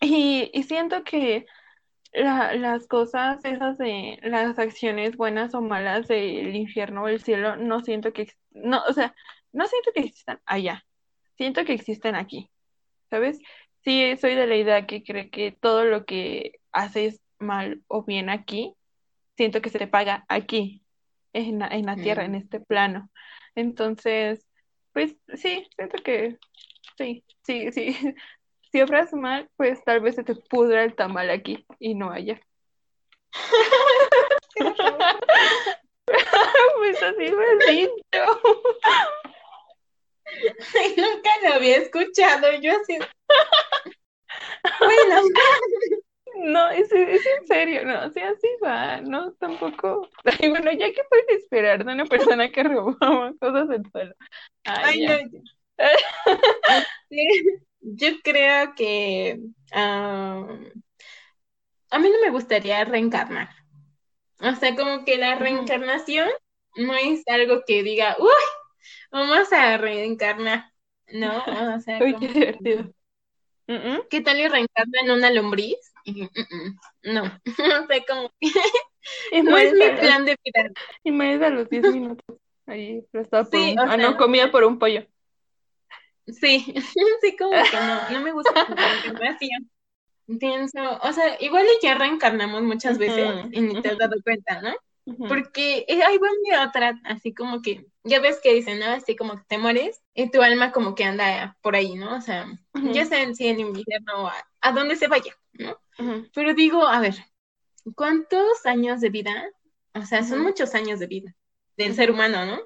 Y, 0.00 0.50
y 0.52 0.62
siento 0.64 1.04
que 1.04 1.46
la- 2.12 2.54
las 2.54 2.86
cosas 2.86 3.44
esas 3.44 3.78
de 3.78 4.18
las 4.22 4.58
acciones 4.58 5.16
buenas 5.16 5.54
o 5.54 5.62
malas 5.62 6.08
del 6.08 6.54
infierno 6.56 7.04
o 7.04 7.08
el 7.08 7.22
cielo, 7.22 7.56
no 7.56 7.80
siento 7.80 8.12
que, 8.12 8.28
no, 8.50 8.82
o 8.88 8.92
sea, 8.92 9.14
no 9.52 9.66
siento 9.66 9.90
que 9.94 10.00
existan 10.02 10.40
allá, 10.46 10.84
siento 11.36 11.64
que 11.64 11.72
existen 11.74 12.14
aquí, 12.14 12.50
¿sabes? 13.10 13.38
Sí, 13.84 14.16
soy 14.20 14.34
de 14.34 14.46
la 14.46 14.56
idea 14.56 14.86
que 14.86 15.02
cree 15.02 15.30
que 15.30 15.52
todo 15.52 15.84
lo 15.84 16.04
que 16.04 16.60
haces 16.72 17.20
mal 17.38 17.82
o 17.88 18.04
bien 18.04 18.30
aquí, 18.30 18.74
siento 19.36 19.60
que 19.62 19.70
se 19.70 19.78
te 19.78 19.88
paga 19.88 20.24
aquí, 20.28 20.84
en 21.32 21.58
la, 21.58 21.68
en 21.68 21.86
la 21.86 21.96
tierra, 21.96 22.24
en 22.24 22.34
este 22.34 22.60
plano. 22.60 23.10
Entonces, 23.54 24.46
pues 24.92 25.16
sí, 25.34 25.66
siento 25.76 25.98
que 26.02 26.38
sí, 26.98 27.24
sí, 27.44 27.72
sí. 27.72 27.96
Si 28.72 28.80
obras 28.80 29.12
mal, 29.12 29.48
pues 29.56 29.84
tal 29.84 30.00
vez 30.00 30.16
se 30.16 30.24
te 30.24 30.34
pudra 30.34 30.82
el 30.82 30.94
tamal 30.94 31.30
aquí 31.30 31.66
y 31.78 31.94
no 31.94 32.10
allá. 32.10 32.40
Pues 36.76 37.02
así 37.02 37.30
me. 37.30 37.46
Ay, 40.74 40.94
nunca 40.96 41.30
lo 41.42 41.54
había 41.54 41.76
escuchado. 41.76 42.48
Yo 42.60 42.72
así. 42.72 42.98
Bueno, 44.80 45.22
No, 46.34 46.70
es, 46.70 46.90
es 46.90 47.26
en 47.26 47.46
serio, 47.46 47.84
no, 47.84 48.06
o 48.06 48.10
sea, 48.10 48.30
así 48.30 48.48
va, 48.64 49.02
no, 49.02 49.34
tampoco. 49.34 50.08
Ay, 50.24 50.48
bueno, 50.48 50.72
ya 50.72 50.90
que 50.90 51.02
puedes 51.08 51.42
esperar 51.42 51.84
de 51.84 51.92
una 51.92 52.06
persona 52.06 52.50
que 52.50 52.62
robaba 52.62 53.34
cosas 53.38 53.68
del 53.68 53.82
suelo. 53.92 54.14
Ay, 54.64 55.04
ay, 55.04 55.26
no. 55.26 55.42
Yo 57.80 58.08
creo 58.22 58.74
que 58.74 59.40
ah, 59.72 60.46
a 61.90 61.98
mí 61.98 62.08
no 62.10 62.20
me 62.20 62.30
gustaría 62.30 62.84
reencarnar. 62.84 63.50
O 64.40 64.54
sea, 64.56 64.74
como 64.76 65.04
que 65.04 65.18
la 65.18 65.36
reencarnación 65.36 66.28
no 66.76 66.94
es 66.94 67.22
algo 67.28 67.62
que 67.66 67.82
diga, 67.82 68.16
uy, 68.18 68.28
vamos 69.10 69.52
a 69.52 69.76
reencarnar. 69.78 70.72
No, 71.12 71.38
o 71.76 71.80
sea, 71.80 72.00
Uy, 72.04 72.12
como 72.14 72.20
qué 72.20 72.28
divertido. 72.28 72.94
¿qué 74.10 74.20
tal 74.20 74.40
y 74.40 74.48
reencarna 74.48 75.00
en 75.02 75.10
una 75.10 75.30
lombriz? 75.30 75.76
No, 77.04 77.22
o 77.82 77.86
sea, 77.86 78.04
como 78.08 78.30
que 78.40 78.50
Y 79.32 79.42
no 79.42 79.56
es 79.58 79.72
mi 79.72 79.88
plan 80.00 80.24
de 80.24 80.36
vida. 80.44 80.70
y 81.04 81.10
mueres 81.12 81.42
a 81.42 81.50
los 81.50 81.68
10 81.68 81.84
minutos. 81.84 82.38
Ahí 82.66 83.04
aplastado 83.08 83.50
por 83.50 83.60
Sí, 83.60 83.72
un, 83.72 83.78
o 83.78 83.82
ah, 83.82 83.96
no, 83.96 84.16
comida 84.16 84.50
por 84.50 84.64
un 84.64 84.78
pollo. 84.78 85.06
Sí, 86.26 86.74
sí, 87.22 87.36
como 87.36 87.68
que 87.68 87.80
no, 87.80 88.08
no 88.08 88.20
me 88.20 88.32
gusta 88.32 88.64
reencarnación. 88.78 89.70
Pienso, 90.40 90.80
o 91.02 91.12
sea, 91.12 91.36
igual 91.42 91.66
y 91.66 91.84
ya 91.86 91.94
reencarnamos 91.96 92.62
muchas 92.62 92.98
veces 92.98 93.26
Ujú, 93.26 93.52
y 93.52 93.60
ni 93.62 93.80
te 93.80 93.90
has 93.90 93.98
dado 93.98 94.16
cuenta, 94.24 94.62
¿no? 94.62 94.74
ujú, 95.06 95.28
Porque 95.28 95.84
eh, 95.88 95.98
va 95.98 96.28
mi 96.42 96.56
otra, 96.56 97.00
así 97.04 97.34
como 97.34 97.62
que, 97.62 97.86
ya 98.04 98.20
ves 98.20 98.40
que 98.42 98.54
dicen, 98.54 98.80
¿no? 98.80 98.86
Así 98.86 99.16
como 99.16 99.36
que 99.38 99.44
te 99.48 99.58
mueres 99.58 100.02
y 100.14 100.30
tu 100.30 100.42
alma 100.42 100.72
como 100.72 100.94
que 100.94 101.04
anda 101.04 101.58
por 101.62 101.76
ahí, 101.76 101.94
¿no? 101.96 102.16
O 102.16 102.20
sea, 102.22 102.46
ya 102.82 103.04
ujú, 103.04 103.06
sea 103.06 103.22
en 103.22 103.34
sí, 103.36 103.48
en 103.48 103.60
el 103.60 103.68
infierno 103.78 104.24
o 104.24 104.28
a, 104.28 104.34
a 104.62 104.72
donde 104.72 104.96
se 104.96 105.08
vaya, 105.08 105.32
¿no? 105.54 105.78
Pero 106.34 106.54
digo, 106.54 106.86
a 106.88 107.00
ver, 107.00 107.16
¿cuántos 107.96 108.66
años 108.66 109.00
de 109.00 109.10
vida? 109.10 109.44
O 109.94 110.02
sea, 110.06 110.24
son 110.24 110.42
muchos 110.42 110.74
años 110.74 111.00
de 111.00 111.06
vida 111.08 111.36
del 111.76 111.94
ser 111.94 112.10
humano, 112.12 112.46
¿no? 112.46 112.60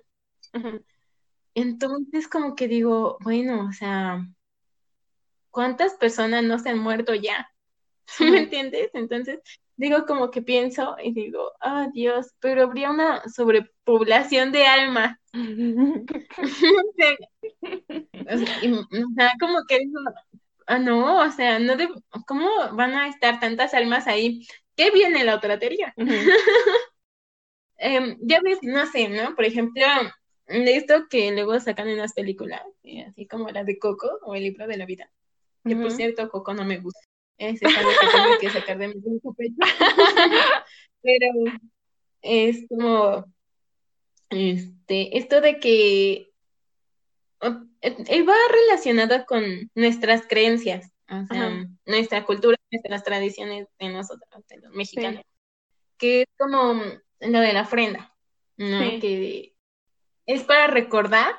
Entonces 1.56 2.28
como 2.28 2.54
que 2.54 2.68
digo, 2.68 3.18
bueno, 3.20 3.66
o 3.68 3.72
sea, 3.72 4.24
¿cuántas 5.50 5.94
personas 5.94 6.44
no 6.44 6.58
se 6.58 6.70
han 6.70 6.78
muerto 6.78 7.14
ya? 7.14 7.48
¿Me 8.20 8.38
entiendes? 8.40 8.90
Entonces, 8.94 9.40
digo 9.76 10.06
como 10.06 10.30
que 10.30 10.42
pienso 10.42 10.96
y 11.02 11.12
digo, 11.12 11.52
ah, 11.60 11.88
Dios, 11.92 12.34
pero 12.40 12.64
habría 12.64 12.90
una 12.90 13.22
sobrepoblación 13.28 14.52
de 14.52 14.66
almas. 14.66 15.18
O 18.28 18.38
sea, 18.38 18.56
y- 18.62 18.72
o 18.72 18.86
sea, 19.16 19.32
como 19.40 19.64
que 19.68 19.78
digo, 19.78 20.00
ah, 20.66 20.78
no, 20.78 21.22
o 21.22 21.30
sea, 21.30 21.58
no 21.58 21.76
de, 21.76 21.88
¿cómo 22.26 22.48
van 22.74 22.92
a 22.94 23.08
estar 23.08 23.40
tantas 23.40 23.74
almas 23.74 24.06
ahí? 24.06 24.46
¿Qué 24.76 24.90
viene 24.90 25.24
la 25.24 25.36
otra 25.36 25.58
teoría? 25.58 25.94
Em, 27.78 28.16
ya 28.22 28.40
ves, 28.42 28.58
no 28.62 28.86
sé, 28.86 29.08
¿no? 29.08 29.34
Por 29.34 29.44
ejemplo, 29.44 29.84
de 30.46 30.76
esto 30.76 31.08
que 31.08 31.32
luego 31.32 31.58
sacan 31.60 31.88
en 31.88 31.98
las 31.98 32.12
películas, 32.12 32.62
eh, 32.84 33.04
así 33.04 33.26
como 33.26 33.50
la 33.50 33.64
de 33.64 33.78
Coco 33.78 34.18
o 34.22 34.34
el 34.34 34.44
libro 34.44 34.66
de 34.66 34.76
la 34.76 34.86
vida, 34.86 35.10
que 35.64 35.74
por 35.74 35.90
cierto, 35.90 36.28
Coco 36.28 36.54
no 36.54 36.64
me 36.64 36.78
gusta. 36.78 37.00
Es 37.38 37.60
algo 37.62 37.90
que 37.90 38.06
tengo 38.06 38.38
que 38.40 38.50
sacar 38.50 38.78
de 38.78 38.88
mi 38.88 38.94
pecho. 39.36 39.56
Pero 41.02 41.26
es 42.22 42.66
como, 42.68 43.26
este, 44.30 45.18
esto 45.18 45.40
de 45.40 45.58
que 45.58 46.12
eh, 47.42 47.50
eh, 47.80 48.22
va 48.22 48.34
relacionado 48.50 49.26
con 49.26 49.70
nuestras 49.74 50.26
creencias, 50.26 50.92
o 51.08 51.26
sea, 51.26 51.46
Ajá, 51.46 51.68
nuestra 51.84 52.24
cultura, 52.24 52.56
nuestras 52.70 53.04
tradiciones 53.04 53.68
de 53.78 53.88
nosotros, 53.90 54.28
de 54.48 54.58
los 54.58 54.72
mexicanos, 54.72 55.22
sí, 55.22 55.30
que 55.98 56.22
es 56.22 56.28
como 56.38 56.80
lo 57.20 57.40
de 57.40 57.52
la 57.52 57.62
ofrenda, 57.62 58.16
¿no? 58.56 58.80
sí. 58.80 58.98
Que 59.00 59.55
es 60.26 60.44
para 60.44 60.66
recordar 60.68 61.34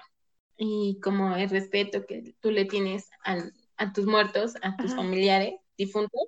y 0.57 0.99
como 1.01 1.35
el 1.37 1.49
respeto 1.49 2.05
que 2.07 2.35
tú 2.41 2.51
le 2.51 2.65
tienes 2.65 3.09
al- 3.23 3.53
a 3.77 3.93
tus 3.93 4.05
muertos, 4.07 4.55
a 4.63 4.77
tus 4.79 4.93
Ajá, 4.93 4.95
familiares 4.95 5.55
difuntos. 5.77 6.21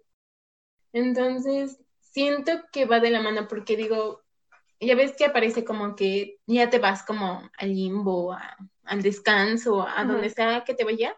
Entonces, 0.93 1.79
siento 1.99 2.51
que 2.71 2.85
va 2.85 2.99
de 2.99 3.11
la 3.11 3.21
mano 3.21 3.47
porque 3.47 3.75
digo, 3.77 4.23
ya 4.79 4.95
ves 4.95 5.13
que 5.17 5.25
aparece 5.25 5.65
como 5.65 5.95
que 5.95 6.39
ya 6.47 6.69
te 6.69 6.79
vas 6.79 7.03
como 7.03 7.49
al 7.57 7.69
limbo, 7.75 8.33
a- 8.33 8.57
al 8.85 9.01
descanso, 9.03 9.87
a 9.87 10.05
donde 10.05 10.29
sea 10.31 10.63
que 10.65 10.75
te 10.75 10.85
vaya. 10.85 11.15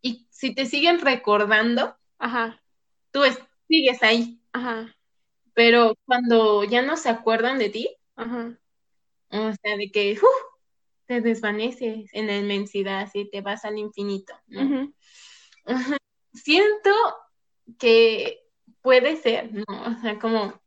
Y 0.00 0.26
si 0.30 0.54
te 0.54 0.64
siguen 0.66 1.00
recordando, 1.00 1.96
ajá, 2.18 2.60
tú 3.10 3.24
es- 3.24 3.38
sigues 3.68 4.02
ahí. 4.02 4.40
ajá, 4.52 4.96
Pero 5.54 5.94
cuando 6.04 6.62
ya 6.62 6.82
no 6.82 6.96
se 6.96 7.08
acuerdan 7.08 7.58
de 7.58 7.68
ti, 7.70 7.96
ajá. 8.16 8.58
O 9.30 9.52
sea, 9.52 9.76
de 9.76 9.90
que 9.90 10.12
¡uf! 10.12 10.56
te 11.06 11.20
desvaneces 11.20 12.10
en 12.12 12.26
la 12.26 12.36
inmensidad, 12.36 13.00
así 13.00 13.28
te 13.30 13.40
vas 13.40 13.64
al 13.64 13.78
infinito. 13.78 14.34
Siento 16.32 16.90
que 17.78 18.40
puede 18.82 19.16
ser, 19.16 19.52
¿no? 19.52 19.64
O 19.68 20.00
sea, 20.00 20.18
como, 20.18 20.60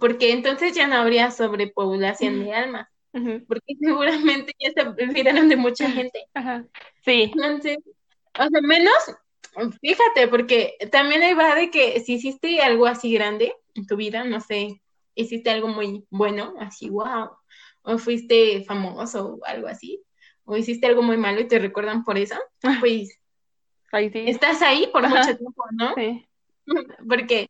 porque 0.00 0.32
entonces 0.32 0.74
ya 0.74 0.86
no 0.86 0.96
habría 0.96 1.30
sobrepoblación 1.30 2.44
de 2.44 2.54
almas, 2.54 2.88
porque 3.46 3.74
seguramente 3.80 4.52
ya 4.58 4.70
se 4.72 4.88
olvidaron 5.04 5.48
de 5.48 5.56
mucha 5.56 5.90
gente. 5.90 6.26
Ajá. 6.34 6.64
Sí, 7.04 7.32
Entonces, 7.34 7.78
o 8.38 8.48
sea, 8.48 8.60
menos, 8.62 8.94
fíjate, 9.80 10.28
porque 10.28 10.76
también 10.90 11.22
ahí 11.22 11.34
va 11.34 11.54
de 11.54 11.70
que 11.70 12.00
si 12.00 12.14
hiciste 12.14 12.60
algo 12.60 12.86
así 12.86 13.12
grande 13.12 13.54
en 13.74 13.86
tu 13.86 13.96
vida, 13.96 14.24
no 14.24 14.40
sé, 14.40 14.82
hiciste 15.14 15.50
algo 15.50 15.68
muy 15.68 16.04
bueno, 16.10 16.54
así, 16.58 16.90
wow, 16.90 17.30
o 17.84 17.98
fuiste 17.98 18.64
famoso 18.64 19.36
o 19.40 19.44
algo 19.46 19.68
así, 19.68 20.02
o 20.44 20.56
hiciste 20.56 20.86
algo 20.86 21.02
muy 21.02 21.16
malo 21.16 21.40
y 21.40 21.48
te 21.48 21.58
recuerdan 21.58 22.04
por 22.04 22.18
eso, 22.18 22.36
pues 22.80 23.18
ahí 23.92 24.10
sí. 24.10 24.24
estás 24.26 24.60
ahí 24.62 24.88
por 24.92 25.04
Ajá. 25.04 25.20
mucho 25.20 25.36
tiempo, 25.38 25.64
¿no? 25.72 25.94
Sí, 25.94 26.26
Porque, 27.08 27.48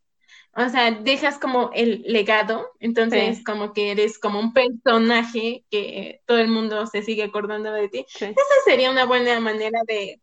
o 0.55 0.69
sea, 0.69 0.91
dejas 0.91 1.39
como 1.39 1.71
el 1.73 2.03
legado, 2.07 2.71
entonces 2.79 3.37
Sí. 3.37 3.43
como 3.43 3.73
que 3.73 3.91
eres 3.91 4.19
como 4.19 4.39
un 4.39 4.53
personaje 4.53 5.65
que 5.71 6.21
todo 6.25 6.37
el 6.39 6.49
mundo 6.49 6.85
se 6.87 7.01
sigue 7.01 7.23
acordando 7.23 7.71
de 7.71 7.89
ti. 7.89 8.05
sí. 8.09 8.25
Esa 8.25 8.55
sería 8.65 8.91
una 8.91 9.05
buena 9.05 9.39
manera 9.39 9.79
de, 9.87 10.21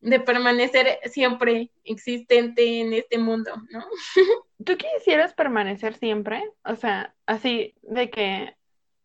de 0.00 0.20
permanecer 0.20 1.00
siempre 1.10 1.70
existente 1.84 2.80
en 2.80 2.92
este 2.92 3.18
mundo, 3.18 3.52
¿no? 3.70 3.84
¿Tú 4.64 4.76
quisieras 4.76 5.34
permanecer 5.34 5.94
siempre? 5.96 6.42
O 6.64 6.74
sea, 6.76 7.14
así 7.26 7.74
de 7.82 8.10
que 8.10 8.56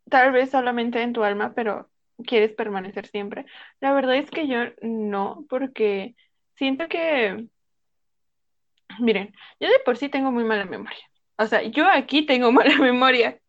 tal 0.09 0.31
vez 0.31 0.51
solamente 0.51 1.01
en 1.01 1.13
tu 1.13 1.23
alma, 1.23 1.53
pero 1.55 1.89
quieres 2.25 2.53
permanecer 2.53 3.07
siempre. 3.07 3.45
La 3.79 3.93
verdad 3.93 4.15
es 4.15 4.29
que 4.29 4.47
yo 4.47 4.59
no, 4.81 5.45
porque 5.49 6.15
siento 6.55 6.87
que, 6.87 7.47
miren, 8.99 9.33
yo 9.59 9.69
de 9.69 9.79
por 9.85 9.97
sí 9.97 10.09
tengo 10.09 10.31
muy 10.31 10.43
mala 10.43 10.65
memoria. 10.65 11.05
O 11.37 11.47
sea, 11.47 11.63
yo 11.63 11.87
aquí 11.89 12.25
tengo 12.25 12.51
mala 12.51 12.77
memoria. 12.77 13.39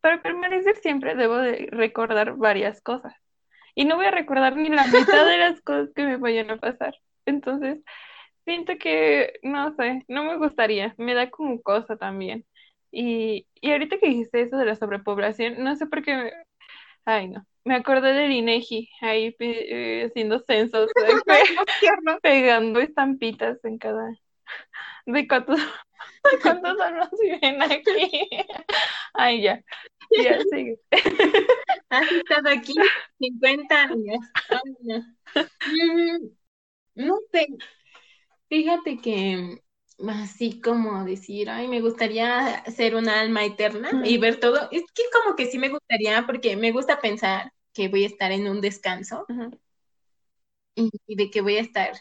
Para 0.00 0.22
permanecer 0.22 0.76
siempre 0.76 1.14
debo 1.14 1.36
de 1.36 1.68
recordar 1.70 2.36
varias 2.36 2.80
cosas. 2.80 3.14
Y 3.74 3.84
no 3.84 3.96
voy 3.96 4.06
a 4.06 4.10
recordar 4.10 4.56
ni 4.56 4.68
la 4.68 4.86
mitad 4.86 5.26
de 5.26 5.38
las 5.38 5.60
cosas 5.62 5.90
que 5.94 6.04
me 6.04 6.16
vayan 6.16 6.50
a 6.50 6.56
pasar. 6.56 6.94
Entonces, 7.26 7.80
siento 8.44 8.78
que, 8.78 9.34
no 9.42 9.74
sé, 9.74 10.04
no 10.08 10.24
me 10.24 10.36
gustaría. 10.36 10.94
Me 10.98 11.14
da 11.14 11.30
como 11.30 11.60
cosa 11.62 11.96
también. 11.96 12.44
Y, 12.90 13.46
y 13.60 13.70
ahorita 13.72 13.98
que 13.98 14.08
dijiste 14.08 14.42
eso 14.42 14.56
de 14.56 14.66
la 14.66 14.76
sobrepoblación, 14.76 15.62
no 15.62 15.76
sé 15.76 15.86
por 15.86 16.02
qué. 16.02 16.32
Ay, 17.04 17.28
no. 17.28 17.46
Me 17.64 17.74
acordé 17.74 18.12
del 18.14 18.32
INEGI, 18.32 18.88
ahí 19.02 19.36
eh, 19.38 20.06
haciendo 20.06 20.40
censos, 20.40 20.90
pegando 22.22 22.80
estampitas 22.80 23.62
en 23.64 23.78
cada. 23.78 24.10
de 25.06 25.28
cuántos, 25.28 25.58
de 25.58 26.38
cuántos 26.42 26.80
alumnos 26.80 27.10
viven 27.20 27.62
aquí. 27.62 28.28
Ay, 29.14 29.42
ya. 29.42 29.62
Ya 30.10 30.40
sigue. 30.50 30.80
Has 31.90 32.10
estado 32.10 32.48
aquí 32.50 32.74
50 33.18 33.82
años. 33.82 34.18
no. 34.80 34.98
Mm, 35.66 36.30
no 36.94 37.18
sé. 37.30 37.46
Fíjate 38.48 38.98
que 38.98 39.60
así 40.08 40.60
como 40.60 41.04
decir, 41.04 41.50
ay, 41.50 41.68
me 41.68 41.80
gustaría 41.80 42.64
ser 42.64 42.94
una 42.94 43.20
alma 43.20 43.44
eterna 43.44 43.90
y 44.04 44.18
ver 44.18 44.40
todo. 44.40 44.68
Es 44.70 44.84
que 44.94 45.02
como 45.12 45.36
que 45.36 45.46
sí 45.46 45.58
me 45.58 45.68
gustaría, 45.68 46.24
porque 46.26 46.56
me 46.56 46.72
gusta 46.72 47.00
pensar 47.00 47.52
que 47.72 47.88
voy 47.88 48.04
a 48.04 48.08
estar 48.08 48.32
en 48.32 48.48
un 48.48 48.60
descanso 48.60 49.26
y, 50.74 50.90
de 51.08 51.30
que 51.30 51.40
voy 51.40 51.56
a 51.56 51.60
estar 51.60 51.92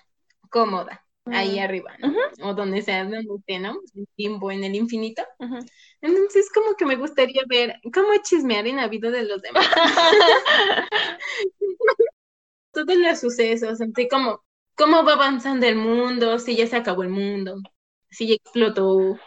cómoda 0.50 1.06
ahí 1.26 1.60
arriba, 1.60 1.95
¿no? 2.00 2.14
O 2.41 2.54
donde 2.54 2.82
sea, 2.82 3.04
donde 3.04 3.28
esté, 3.38 3.60
¿no? 3.60 3.80
En 3.93 4.06
tiempo, 4.16 4.52
en 4.52 4.64
el 4.64 4.76
infinito. 4.76 5.24
Entonces, 6.02 6.50
como 6.52 6.76
que 6.76 6.86
me 6.86 6.95
gustaría 6.95 7.43
ver 7.47 7.76
cómo 7.93 8.10
chismear 8.24 8.66
en 8.66 8.78
la 8.78 8.88
vida 8.88 9.12
de 9.12 9.26
los 9.26 9.41
demás. 9.41 9.66
Todos 12.72 12.97
los 12.97 13.20
sucesos, 13.20 13.82
así 13.82 14.08
como 14.08 14.43
cómo 14.76 15.04
va 15.04 15.14
avanzando 15.14 15.68
el 15.68 15.76
mundo, 15.76 16.39
si 16.39 16.56
ya 16.56 16.66
se 16.66 16.78
acabó 16.78 17.04
el 17.04 17.10
mundo, 17.10 17.62
si 18.10 18.28
ya 18.28 18.36
explotó, 18.36 19.20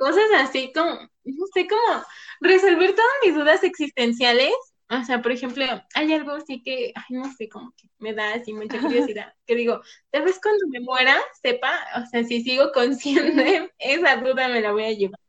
cosas 0.00 0.24
así 0.38 0.72
como, 0.72 0.92
no 1.24 1.46
sé, 1.54 1.66
como 1.68 2.02
resolver 2.40 2.94
todas 2.94 3.12
mis 3.24 3.34
dudas 3.34 3.62
existenciales. 3.62 4.52
O 4.88 5.04
sea, 5.04 5.22
por 5.22 5.30
ejemplo, 5.30 5.64
hay 5.94 6.12
algo 6.12 6.32
así 6.32 6.62
que, 6.62 6.92
ay, 6.96 7.16
no 7.16 7.32
sé, 7.34 7.48
como 7.48 7.72
que 7.76 7.88
me 7.98 8.12
da 8.12 8.34
así 8.34 8.52
mucha 8.52 8.80
curiosidad, 8.80 9.32
que 9.46 9.54
digo, 9.54 9.80
tal 10.10 10.24
vez 10.24 10.40
cuando 10.42 10.66
me 10.68 10.80
muera, 10.80 11.16
sepa, 11.40 11.78
o 12.02 12.06
sea, 12.06 12.24
si 12.24 12.42
sigo 12.42 12.72
consciente, 12.74 13.70
esa 13.78 14.16
duda 14.16 14.48
me 14.48 14.60
la 14.60 14.72
voy 14.72 14.84
a 14.84 14.92
llevar. 14.92 15.20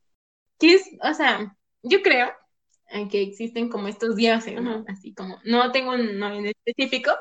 Que 0.60 0.76
es, 0.76 0.90
o 1.04 1.14
sea, 1.14 1.56
yo 1.84 2.02
creo 2.02 2.32
que 3.10 3.22
existen 3.22 3.70
como 3.70 3.88
estos 3.88 4.16
dioses, 4.16 4.60
¿no? 4.62 4.84
Así 4.88 5.14
como, 5.14 5.40
no 5.46 5.72
tengo 5.72 5.92
un 5.94 6.18
nombre 6.20 6.40
en 6.40 6.46
específico, 6.48 7.12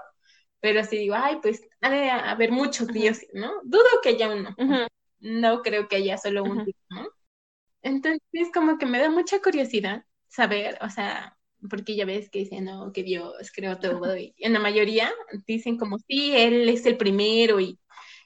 pero 0.61 0.85
sí 0.85 0.99
digo, 0.99 1.15
ay, 1.17 1.39
pues 1.43 1.63
ha 1.81 1.91
de 1.91 2.11
haber 2.11 2.53
muchos 2.53 2.89
dioses, 2.89 3.29
¿no? 3.35 3.53
Dudo 3.65 3.85
que 4.03 4.11
haya 4.11 4.31
uno 4.31 4.55
no 5.21 5.63
creo 5.63 5.89
que 5.89 5.97
haya 5.97 6.19
solo 6.19 6.43
un 6.45 6.65
tipo, 6.65 6.81
¿no? 6.91 7.09
Entonces, 7.83 8.51
como 8.53 8.79
que 8.79 8.87
me 8.87 8.99
da 8.99 9.11
mucha 9.11 9.41
curiosidad 9.41 10.05
saber, 10.29 10.79
o 10.83 10.91
sea, 10.91 11.37
porque 11.69 11.97
ya 11.97 12.05
ves 12.05 12.31
que 12.31 12.41
dicen, 12.41 12.65
no, 12.65 12.93
que 12.93 13.03
Dios 13.03 13.51
creó 13.55 13.79
todo, 13.79 14.17
y 14.17 14.35
en 14.39 14.53
la 14.53 14.61
mayoría 14.61 15.13
dicen 15.47 15.79
como, 15.79 15.99
sí, 15.99 16.33
Él 16.35 16.69
es 16.69 16.87
el 16.87 16.97
primero, 16.97 17.61
y 17.61 17.79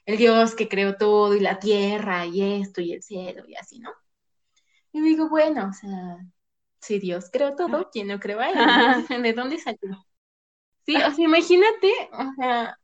el 0.05 0.17
Dios 0.17 0.55
que 0.55 0.67
creó 0.67 0.97
todo, 0.97 1.35
y 1.35 1.39
la 1.39 1.59
tierra, 1.59 2.25
y 2.25 2.61
esto, 2.61 2.81
y 2.81 2.93
el 2.93 3.01
cielo, 3.01 3.43
y 3.47 3.55
así, 3.55 3.79
¿no? 3.79 3.91
Y 4.91 5.01
digo, 5.01 5.29
bueno, 5.29 5.69
o 5.69 5.73
sea, 5.73 6.17
si 6.79 6.99
Dios 6.99 7.29
creó 7.31 7.55
todo, 7.55 7.89
¿quién 7.91 8.07
no 8.07 8.19
creó 8.19 8.39
a 8.39 8.49
Él? 8.49 8.55
¿De 9.23 9.33
dónde 9.33 9.57
salió? 9.57 10.05
Sí, 10.85 10.95
o 10.95 11.11
sea, 11.11 11.25
imagínate, 11.25 11.91
o 12.13 12.33
sea, 12.37 12.77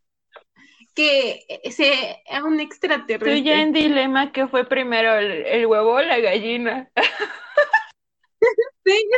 que 0.93 1.45
sea 1.71 2.43
un 2.43 2.59
extraterrestre. 2.59 3.37
Estoy 3.37 3.43
ya 3.43 3.61
en 3.61 3.73
dilema 3.73 4.31
que 4.31 4.47
fue 4.47 4.67
primero 4.67 5.15
el, 5.15 5.65
huevo 5.65 5.93
o 5.93 6.01
la 6.01 6.19
gallina. 6.19 6.89
sí, 8.85 9.09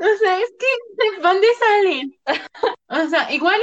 O 0.00 0.16
sea, 0.18 0.40
es 0.40 0.52
que 0.58 0.66
¿de 1.04 1.22
dónde 1.22 1.46
salen? 1.58 2.18
O 2.88 3.08
sea, 3.08 3.32
igual. 3.32 3.60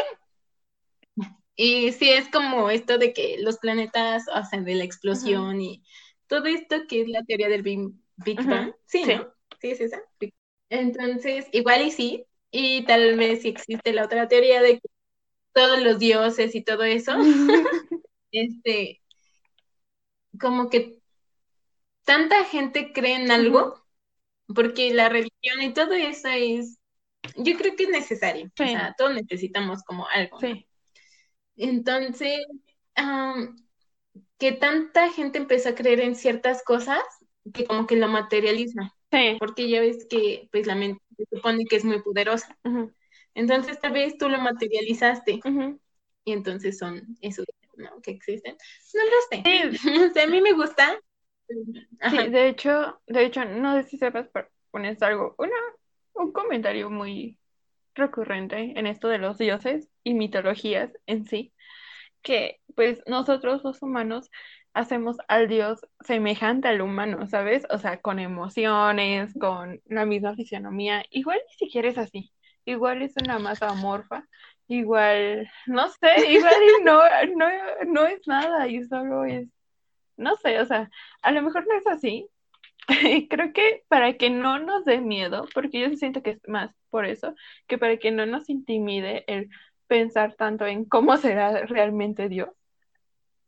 Y 1.55 1.91
sí, 1.91 2.09
es 2.09 2.29
como 2.29 2.69
esto 2.69 2.97
de 2.97 3.13
que 3.13 3.37
los 3.39 3.57
planetas 3.57 4.27
hacen 4.29 4.63
de 4.63 4.75
la 4.75 4.85
explosión 4.85 5.59
y 5.59 5.83
todo 6.27 6.45
esto 6.45 6.87
que 6.87 7.01
es 7.01 7.09
la 7.09 7.23
teoría 7.23 7.49
del 7.49 7.63
Big, 7.63 7.91
Bang. 8.45 8.73
Sí, 8.85 9.03
¿no? 9.03 9.33
Sí, 9.59 9.71
es 9.71 9.81
esa. 9.81 10.01
Entonces, 10.69 11.47
igual 11.51 11.81
y 11.85 11.91
sí. 11.91 12.25
Y 12.51 12.83
tal 12.85 13.15
vez 13.17 13.41
si 13.41 13.49
existe 13.49 13.93
la 13.93 14.05
otra 14.05 14.27
teoría 14.27 14.61
de 14.61 14.79
que 14.79 14.87
todos 15.59 15.81
los 15.81 15.99
dioses 15.99 16.55
y 16.55 16.63
todo 16.63 16.83
eso, 16.83 17.11
este, 18.31 19.01
como 20.39 20.69
que 20.69 20.99
tanta 22.05 22.45
gente 22.45 22.93
cree 22.93 23.15
en 23.15 23.29
algo, 23.29 23.75
porque 24.55 24.93
la 24.93 25.09
religión 25.09 25.61
y 25.61 25.73
todo 25.73 25.91
eso 25.95 26.29
es, 26.29 26.79
yo 27.35 27.57
creo 27.57 27.75
que 27.75 27.83
es 27.83 27.89
necesario, 27.89 28.45
o 28.45 28.63
sea, 28.63 28.95
todos 28.97 29.13
necesitamos 29.13 29.83
como 29.83 30.07
algo. 30.07 30.39
Entonces, 31.57 32.39
que 34.37 34.51
tanta 34.53 35.11
gente 35.11 35.39
empezó 35.39 35.69
a 35.69 35.75
creer 35.75 35.99
en 35.99 36.15
ciertas 36.15 36.63
cosas 36.63 37.03
que 37.53 37.65
como 37.65 37.85
que 37.85 37.97
lo 37.97 38.07
materializa. 38.07 38.95
Porque 39.39 39.67
ya 39.67 39.81
ves 39.81 40.07
que 40.09 40.47
pues 40.53 40.67
la 40.67 40.75
mente 40.75 41.03
se 41.17 41.25
supone 41.35 41.65
que 41.65 41.75
es 41.75 41.83
muy 41.83 42.01
poderosa. 42.01 42.57
Entonces 43.39 43.79
tal 43.79 43.93
vez 43.93 44.17
tú 44.17 44.27
lo 44.27 44.37
materializaste 44.37 45.39
y 46.25 46.31
entonces 46.33 46.77
son 46.77 47.01
esos 47.21 47.45
¿no? 47.77 48.01
que 48.01 48.11
existen. 48.11 48.57
No 48.93 49.01
lo 49.05 49.71
sé. 50.11 50.19
a 50.23 50.27
mí 50.27 50.41
me 50.41 50.51
gusta. 50.51 50.99
Sí, 51.47 52.27
de 52.27 52.49
hecho, 52.49 52.99
de 53.07 53.23
hecho, 53.23 53.45
no 53.45 53.75
sé 53.75 53.83
si 53.87 53.97
sepas, 53.97 54.27
poner 54.71 54.97
algo, 55.01 55.35
una, 55.37 55.55
un 56.15 56.33
comentario 56.33 56.89
muy 56.89 57.37
recurrente 57.95 58.77
en 58.77 58.85
esto 58.85 59.07
de 59.07 59.19
los 59.19 59.37
dioses 59.37 59.89
y 60.03 60.15
mitologías 60.15 60.91
en 61.05 61.25
sí, 61.25 61.53
que 62.21 62.59
pues 62.75 63.01
nosotros 63.07 63.63
los 63.63 63.81
humanos 63.81 64.29
hacemos 64.73 65.15
al 65.29 65.47
dios 65.47 65.79
semejante 66.01 66.67
al 66.67 66.81
humano, 66.81 67.25
¿sabes? 67.27 67.65
O 67.69 67.77
sea, 67.77 68.01
con 68.01 68.19
emociones, 68.19 69.33
con 69.39 69.81
la 69.85 70.05
misma 70.05 70.35
fisionomía, 70.35 71.05
igual 71.09 71.39
ni 71.47 71.53
siquiera 71.55 71.87
es 71.87 71.97
así 71.97 72.33
igual 72.69 73.01
es 73.01 73.13
una 73.21 73.39
masa 73.39 73.69
amorfa, 73.69 74.25
igual, 74.67 75.49
no 75.67 75.89
sé, 75.89 76.31
igual 76.31 76.53
no, 76.83 77.01
no, 77.35 77.47
no 77.87 78.05
es 78.05 78.27
nada 78.27 78.67
y 78.67 78.83
solo 78.85 79.25
es, 79.25 79.47
no 80.17 80.35
sé, 80.37 80.59
o 80.59 80.65
sea, 80.65 80.89
a 81.21 81.31
lo 81.31 81.41
mejor 81.41 81.67
no 81.67 81.75
es 81.75 81.87
así. 81.87 82.27
Creo 83.29 83.53
que 83.53 83.83
para 83.87 84.17
que 84.17 84.29
no 84.29 84.59
nos 84.59 84.85
dé 84.85 84.99
miedo, 85.01 85.47
porque 85.53 85.79
yo 85.81 85.95
siento 85.95 86.23
que 86.23 86.31
es 86.31 86.41
más 86.47 86.71
por 86.89 87.05
eso, 87.05 87.35
que 87.67 87.77
para 87.77 87.97
que 87.97 88.11
no 88.11 88.25
nos 88.25 88.49
intimide 88.49 89.23
el 89.27 89.49
pensar 89.87 90.35
tanto 90.35 90.65
en 90.65 90.85
cómo 90.85 91.17
será 91.17 91.65
realmente 91.65 92.29
Dios, 92.29 92.49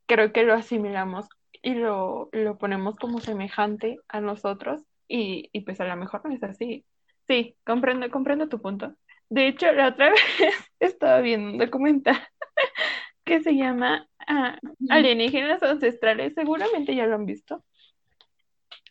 creo 0.08 0.34
que 0.34 0.44
lo 0.44 0.54
asimilamos 0.54 1.28
y 1.62 1.76
lo, 1.76 2.30
lo 2.34 2.58
ponemos 2.58 2.96
como 2.98 3.20
semejante 3.20 3.98
a 4.10 4.22
nosotros 4.22 4.82
y, 5.08 5.50
y 5.54 5.62
pues 5.62 5.80
a 5.82 5.86
lo 5.86 5.96
mejor 5.96 6.26
no 6.26 6.34
es 6.34 6.44
así. 6.44 6.86
Sí, 7.28 7.56
comprendo, 7.66 8.10
comprendo 8.12 8.50
tu 8.50 8.62
punto. 8.62 8.96
De 9.32 9.48
hecho, 9.48 9.72
la 9.72 9.88
otra 9.88 10.10
vez 10.40 10.72
estaba 10.82 11.22
viendo 11.22 11.52
un 11.52 11.58
documental 11.58 12.22
que 13.24 13.42
se 13.42 13.56
llama 13.56 14.06
ah, 14.28 14.60
Alienígenas 14.90 15.64
Ancestrales. 15.64 16.34
Seguramente 16.36 16.94
ya 16.94 17.08
lo 17.08 17.16
han 17.16 17.26
visto. 17.26 17.64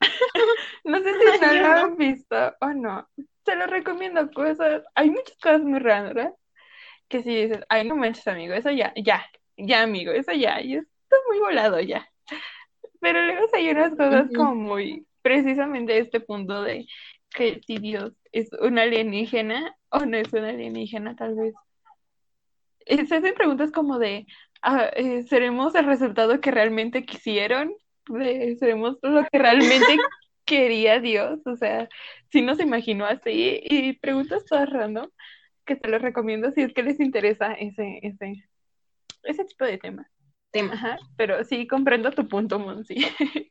no 0.85 0.99
sé 1.03 1.13
si 1.13 1.41
no 1.41 1.53
lo 1.53 1.67
han 1.67 1.97
visto 1.99 2.57
o 2.59 2.69
no. 2.69 3.07
Se 3.45 3.55
lo 3.55 3.67
recomiendo 3.67 4.31
cosas. 4.31 4.83
Hay 4.95 5.11
muchas 5.11 5.37
cosas 5.43 5.61
muy 5.61 5.79
raras 5.79 6.33
que 7.09 7.23
si 7.23 7.35
dices, 7.35 7.61
ay, 7.69 7.87
no 7.87 7.97
manches, 7.97 8.27
amigo, 8.27 8.55
eso 8.55 8.71
ya, 8.71 8.95
ya, 8.97 9.27
ya, 9.59 9.83
amigo, 9.83 10.13
eso 10.13 10.33
ya, 10.33 10.63
y 10.63 10.77
está 10.77 11.17
muy 11.29 11.41
volado 11.41 11.81
ya. 11.81 12.09
Pero 13.01 13.21
luego 13.21 13.47
hay 13.53 13.69
unas 13.69 13.91
cosas 13.91 14.31
como 14.35 14.55
muy, 14.55 15.07
precisamente 15.21 15.99
este 15.99 16.21
punto 16.21 16.63
de 16.63 16.87
que 17.35 17.61
si 17.67 17.79
Dios 17.79 18.13
es 18.33 18.51
un 18.61 18.79
alienígena 18.79 19.77
o 19.91 20.01
no 20.01 20.17
es 20.17 20.33
un 20.33 20.45
alienígena, 20.45 21.17
tal 21.17 21.35
vez. 21.35 21.55
Se 22.87 23.15
hacen 23.15 23.35
preguntas 23.35 23.71
como 23.71 23.99
de, 23.99 24.27
ah, 24.63 24.91
eh, 24.97 25.23
¿seremos 25.25 25.75
el 25.75 25.87
resultado 25.87 26.41
que 26.41 26.51
realmente 26.51 27.05
quisieron? 27.05 27.73
¿Seremos 28.59 28.99
lo 29.03 29.25
que 29.31 29.39
realmente 29.39 29.97
quería 30.45 31.01
Dios? 31.01 31.41
O 31.47 31.57
sea, 31.57 31.89
si 32.31 32.43
nos 32.43 32.61
imaginó 32.61 33.05
así 33.05 33.61
y 33.63 33.93
preguntas 33.95 34.45
todas 34.45 34.69
random 34.71 35.09
que 35.65 35.77
te 35.77 35.89
los 35.89 36.03
recomiendo 36.03 36.51
si 36.51 36.63
es 36.63 36.73
que 36.73 36.83
les 36.83 36.99
interesa 36.99 37.53
ese, 37.53 38.01
ese, 38.03 38.49
ese 39.23 39.45
tipo 39.45 39.65
de 39.65 39.79
tema. 39.79 40.11
Tema. 40.51 40.73
Ajá, 40.73 40.99
pero 41.17 41.45
sí 41.45 41.69
comprendo 41.69 42.11
tu 42.11 42.27
punto, 42.29 42.59
Monsi. 42.59 42.97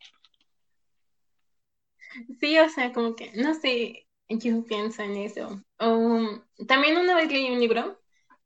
Sí, 2.39 2.57
o 2.57 2.67
sea, 2.69 2.91
como 2.91 3.15
que, 3.15 3.31
no 3.35 3.53
sé, 3.53 4.07
yo 4.29 4.63
pienso 4.63 5.01
en 5.01 5.17
eso. 5.17 5.61
O, 5.79 6.43
también 6.67 6.97
una 6.97 7.15
vez 7.15 7.31
leí 7.31 7.49
un 7.49 7.59
libro 7.59 7.99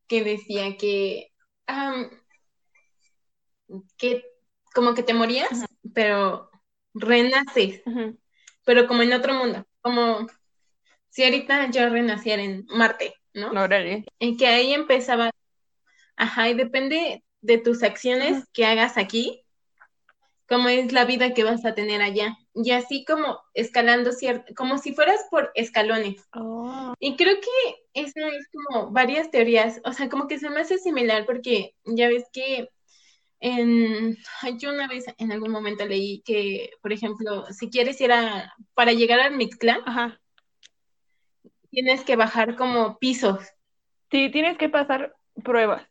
que 0.08 0.24
decía 0.24 0.78
que, 0.78 1.32
am, 1.68 2.10
que 3.98 4.24
como 4.74 4.94
que 4.94 5.04
te 5.04 5.14
morías, 5.14 5.66
pero 5.94 6.50
renaces, 6.94 7.82
pero 8.66 8.88
como 8.88 9.02
en 9.02 9.14
otro 9.14 9.34
mundo, 9.34 9.66
como 9.82 10.28
si 11.10 11.24
ahorita 11.24 11.70
yo 11.70 11.90
renaciera 11.90 12.42
en 12.42 12.66
Marte, 12.68 13.14
¿no? 13.34 13.52
Órale. 13.52 14.06
En 14.20 14.38
que 14.38 14.48
ahí 14.48 14.74
empezaba, 14.74 15.32
ajá, 16.16 16.50
y 16.50 16.54
depende 16.56 17.24
de 17.42 17.58
tus 17.58 17.84
acciones 17.84 18.46
que 18.54 18.66
hagas 18.66 18.98
aquí, 18.98 19.44
cómo 20.48 20.70
es 20.70 20.92
la 20.92 21.06
vida 21.06 21.34
que 21.34 21.44
vas 21.44 21.66
a 21.66 21.76
tener 21.76 22.02
allá. 22.02 22.38
Y 22.56 22.72
así 22.72 23.04
como 23.06 23.40
escalando, 23.54 24.12
cier- 24.12 24.46
como 24.56 24.78
si 24.78 24.94
fueras 24.94 25.26
por 25.32 25.52
escalones. 25.56 26.24
Oh, 26.34 26.94
Y 27.00 27.16
creo 27.16 27.36
que 27.40 27.84
eso 27.94 28.20
es 28.28 28.48
como 28.52 28.92
varias 28.92 29.32
teorías, 29.32 29.82
o 29.86 29.94
sea, 29.94 30.10
como 30.10 30.28
que 30.28 30.40
se 30.40 30.50
me 30.50 30.62
hace 30.62 30.78
similar 30.78 31.26
porque 31.26 31.76
ya 31.86 32.08
ves 32.08 32.26
que 32.32 32.70
en, 33.40 34.18
yo 34.58 34.70
una 34.72 34.88
vez 34.88 35.06
en 35.18 35.32
algún 35.32 35.52
momento 35.52 35.86
leí 35.86 36.22
que, 36.22 36.70
por 36.82 36.94
ejemplo, 36.94 37.46
si 37.52 37.70
quieres 37.70 38.00
ir 38.00 38.12
a, 38.12 38.54
para 38.74 38.94
llegar 38.94 39.20
al 39.20 39.36
Mictlán, 39.36 39.82
ajá. 39.86 40.22
tienes 41.70 42.06
que 42.06 42.16
bajar 42.16 42.56
como 42.56 42.98
pisos. 43.00 43.40
Sí, 44.12 44.30
tienes 44.32 44.58
que 44.58 44.70
pasar 44.70 45.16
pruebas. 45.44 45.86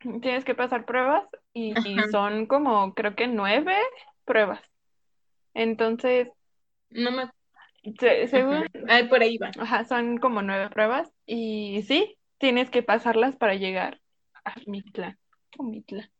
Tienes 0.00 0.44
que 0.44 0.54
pasar 0.54 0.84
pruebas 0.84 1.24
y, 1.54 1.74
son 2.10 2.46
como, 2.46 2.94
creo 2.94 3.16
que 3.16 3.26
nueve 3.26 3.74
pruebas. 4.24 4.60
Entonces, 5.58 6.28
No 6.90 7.10
me, 7.10 7.28
se- 7.98 8.28
según. 8.28 8.66
Ay, 8.88 9.08
por 9.08 9.20
ahí 9.22 9.38
va. 9.38 9.50
ajá, 9.58 9.84
son 9.84 10.18
como 10.18 10.40
nueve 10.42 10.70
pruebas 10.70 11.10
y 11.26 11.82
sí, 11.86 12.16
tienes 12.38 12.70
que 12.70 12.82
pasarlas 12.82 13.36
para 13.36 13.54
llegar 13.54 14.00
a 14.44 14.54
Mitla. 14.66 15.18
O 15.58 15.64
Mitla. 15.64 16.10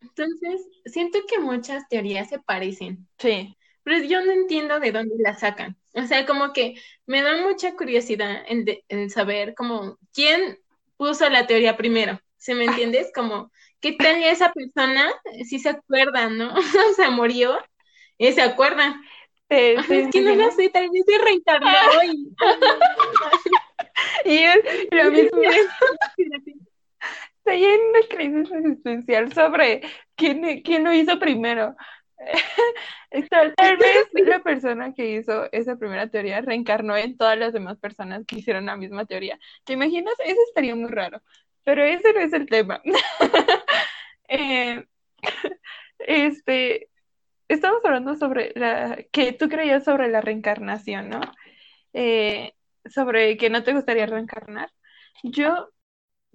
Entonces, 0.00 0.60
siento 0.84 1.18
que 1.28 1.38
muchas 1.38 1.88
teorías 1.88 2.28
se 2.28 2.38
parecen, 2.38 3.08
Sí, 3.18 3.56
pero 3.82 4.04
yo 4.04 4.24
no 4.24 4.32
entiendo 4.32 4.78
de 4.80 4.92
dónde 4.92 5.14
las 5.18 5.40
sacan. 5.40 5.76
O 5.94 6.02
sea, 6.06 6.26
como 6.26 6.52
que 6.52 6.74
me 7.06 7.22
da 7.22 7.40
mucha 7.42 7.74
curiosidad 7.76 8.42
en, 8.46 8.64
de- 8.64 8.84
en 8.88 9.10
saber 9.10 9.54
como 9.54 9.98
quién 10.12 10.58
puso 10.96 11.28
la 11.30 11.46
teoría 11.46 11.76
primero. 11.76 12.20
¿Sí 12.36 12.54
me 12.54 12.64
entiendes? 12.64 13.10
Como, 13.14 13.50
¿qué 13.80 13.92
tal 13.92 14.22
esa 14.22 14.52
persona 14.52 15.12
si 15.44 15.58
se 15.58 15.70
acuerda, 15.70 16.28
¿no? 16.28 16.54
O 16.90 16.94
sea, 16.94 17.10
murió 17.10 17.58
y 18.18 18.32
se 18.32 18.42
acuerda. 18.42 19.00
Ajá, 19.48 19.86
te 19.88 20.00
es 20.00 20.10
que 20.10 20.20
no 20.22 20.34
lo 20.34 20.50
sé, 20.50 20.70
tal 20.70 20.90
vez 20.90 21.04
se 21.06 21.18
reencarnó 21.18 21.68
y... 22.04 22.34
Y 24.24 24.38
es 24.38 24.56
lo 24.90 25.10
mismo. 25.12 25.40
Estoy 27.38 27.64
en 27.64 27.80
una 27.80 28.00
crisis 28.08 28.52
existencial 28.52 29.32
sobre 29.32 29.82
quién, 30.16 30.62
quién 30.62 30.84
lo 30.84 30.92
hizo 30.92 31.18
primero. 31.18 31.76
Tal 33.56 33.76
vez 33.76 34.08
la 34.26 34.42
persona 34.42 34.92
que 34.94 35.12
hizo 35.12 35.48
esa 35.52 35.76
primera 35.76 36.08
teoría 36.08 36.40
reencarnó 36.40 36.96
en 36.96 37.16
todas 37.16 37.38
las 37.38 37.52
demás 37.52 37.78
personas 37.78 38.24
que 38.26 38.36
hicieron 38.36 38.66
la 38.66 38.76
misma 38.76 39.04
teoría. 39.04 39.38
¿Te 39.64 39.74
imaginas? 39.74 40.14
Eso 40.24 40.40
estaría 40.48 40.74
muy 40.74 40.90
raro. 40.90 41.22
Pero 41.62 41.84
ese 41.84 42.12
no 42.12 42.20
es 42.20 42.32
el 42.32 42.46
tema. 42.46 42.80
Eh, 44.28 44.84
este, 45.98 46.90
estamos 47.48 47.84
hablando 47.84 48.16
sobre 48.16 48.52
la 48.56 48.98
que 49.12 49.32
tú 49.32 49.48
creías 49.48 49.84
sobre 49.84 50.08
la 50.08 50.20
reencarnación, 50.20 51.10
¿no? 51.10 51.20
Eh, 51.92 52.54
sobre 52.86 53.36
que 53.36 53.50
no 53.50 53.64
te 53.64 53.74
gustaría 53.74 54.06
reencarnar. 54.06 54.72
Yo 55.22 55.70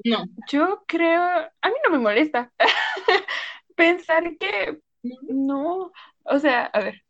No, 0.06 0.26
yo 0.52 0.84
creo, 0.88 1.22
a 1.22 1.70
mí 1.70 1.76
no 1.86 1.92
me 1.92 2.00
molesta 2.00 2.54
pensar 3.76 4.38
que 4.39 4.80
no, 5.30 5.92
o 6.24 6.39
sea, 6.39 6.66
a 6.68 6.80
ver, 6.82 7.04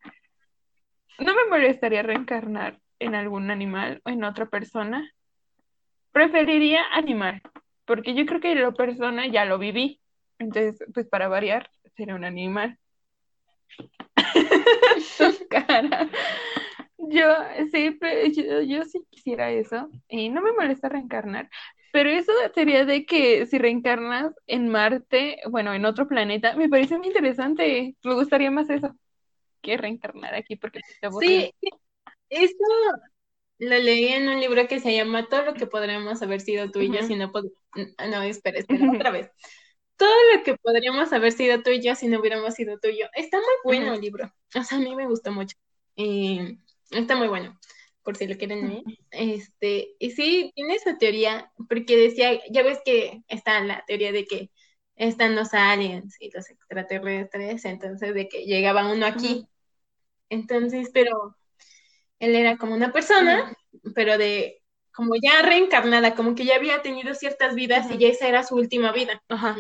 no 1.20 1.34
me 1.36 1.46
molestaría 1.46 2.04
reencarnar 2.04 2.82
en 3.00 3.16
algún 3.16 3.50
animal 3.50 4.02
o 4.06 4.10
en 4.10 4.24
otra 4.26 4.48
persona. 4.50 5.10
Preferiría 6.14 6.84
animal, 6.94 7.42
porque 7.86 8.14
yo 8.16 8.26
creo 8.26 8.40
que 8.40 8.56
lo 8.56 8.74
persona 8.74 9.28
ya 9.28 9.44
lo 9.46 9.58
viví. 9.58 10.00
Entonces, 10.42 10.84
pues 10.94 11.08
para 11.08 11.28
variar, 11.28 11.70
sería 11.96 12.16
un 12.16 12.24
animal. 12.24 12.78
Tu 15.18 15.48
cara. 15.48 16.10
Yo 16.98 17.28
sí, 17.72 17.98
yo, 18.36 18.62
yo 18.62 18.84
sí 18.86 19.04
quisiera 19.10 19.52
eso 19.52 19.90
y 20.08 20.30
no 20.30 20.42
me 20.42 20.52
molesta 20.54 20.90
reencarnar, 20.90 21.50
pero 21.92 22.10
eso 22.10 22.32
sería 22.54 22.86
de 22.86 23.06
que 23.06 23.46
si 23.46 23.58
reencarnas 23.58 24.34
en 24.48 24.70
Marte, 24.70 25.38
bueno, 25.50 25.74
en 25.74 25.86
otro 25.86 26.08
planeta, 26.08 26.56
me 26.56 26.70
parece 26.70 26.98
muy 26.98 27.08
interesante. 27.08 27.96
Me 28.04 28.14
gustaría 28.14 28.52
más 28.52 28.70
eso 28.70 28.96
que 29.62 29.78
reencarnar 29.78 30.34
aquí 30.36 30.56
porque 30.56 30.80
te 31.02 31.10
sí, 31.20 31.54
eso 32.30 32.64
lo 33.60 33.78
leí 33.78 34.08
en 34.08 34.28
un 34.28 34.40
libro 34.40 34.68
que 34.68 34.80
se 34.80 34.96
llama 34.96 35.28
Todo 35.28 35.46
lo 35.46 35.54
que 35.54 35.68
podríamos 35.68 36.22
haber 36.22 36.42
sido 36.42 36.72
tú 36.72 36.80
y 36.80 36.92
yo 36.92 37.04
si 37.04 37.16
no 37.16 37.32
No, 38.10 38.22
espera, 38.24 38.60
espera, 38.60 38.92
otra 38.92 39.12
vez. 39.12 39.30
Todo 40.02 40.36
lo 40.36 40.44
que 40.44 40.56
podríamos 40.56 41.14
haber 41.14 41.32
sido 41.32 41.62
tú 41.62 41.70
y 41.70 41.80
yo 41.80 41.94
si 41.94 42.08
no 42.08 42.20
hubiéramos 42.20 42.56
sido 42.56 42.80
tú 42.80 42.88
y 42.88 43.02
yo. 43.02 43.06
Está 43.14 43.38
muy 43.38 43.46
bueno 43.64 43.94
el 43.94 44.02
libro. 44.02 44.34
O 44.56 44.64
sea, 44.64 44.80
a 44.80 44.82
mí 44.82 44.96
me 44.96 45.06
gustó 45.06 45.32
mucho. 45.32 45.56
Y 45.96 46.58
está 46.90 47.16
muy 47.16 47.28
bueno, 47.28 47.56
por 48.02 48.18
si 48.18 48.26
lo 48.26 48.36
quieren 48.36 48.68
leer. 48.68 48.84
Este, 49.12 49.96
y 50.00 50.10
sí, 50.10 50.52
tiene 50.56 50.74
esa 50.74 50.98
teoría, 50.98 51.52
porque 51.70 51.96
decía, 51.96 52.42
ya 52.50 52.64
ves 52.64 52.80
que 52.84 53.22
está 53.28 53.60
la 53.60 53.84
teoría 53.86 54.12
de 54.12 54.26
que 54.26 54.50
están 54.96 55.36
los 55.36 55.54
aliens 55.54 56.18
y 56.20 56.32
los 56.32 56.50
extraterrestres, 56.50 57.64
entonces 57.66 58.16
de 58.16 58.28
que 58.28 58.46
llegaba 58.46 58.92
uno 58.92 59.06
aquí. 59.06 59.46
Entonces, 60.30 60.90
pero 60.92 61.38
él 62.18 62.36
era 62.36 62.58
como 62.58 62.74
una 62.74 62.92
persona, 62.92 63.56
pero 63.94 64.18
de 64.18 64.64
como 64.92 65.14
ya 65.22 65.44
reencarnada, 65.44 66.16
como 66.16 66.34
que 66.34 66.46
ya 66.46 66.56
había 66.56 66.82
tenido 66.82 67.14
ciertas 67.14 67.54
vidas 67.54 67.92
y 67.92 68.00
ya 68.00 68.08
esa 68.08 68.28
era 68.28 68.42
su 68.44 68.56
última 68.56 68.92
vida. 68.92 69.22
Ajá. 69.30 69.58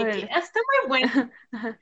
Aquí. 0.00 0.28
Ah, 0.30 0.38
está 0.40 0.60
muy 0.82 0.88
bueno. 0.88 1.30
Ajá. 1.52 1.78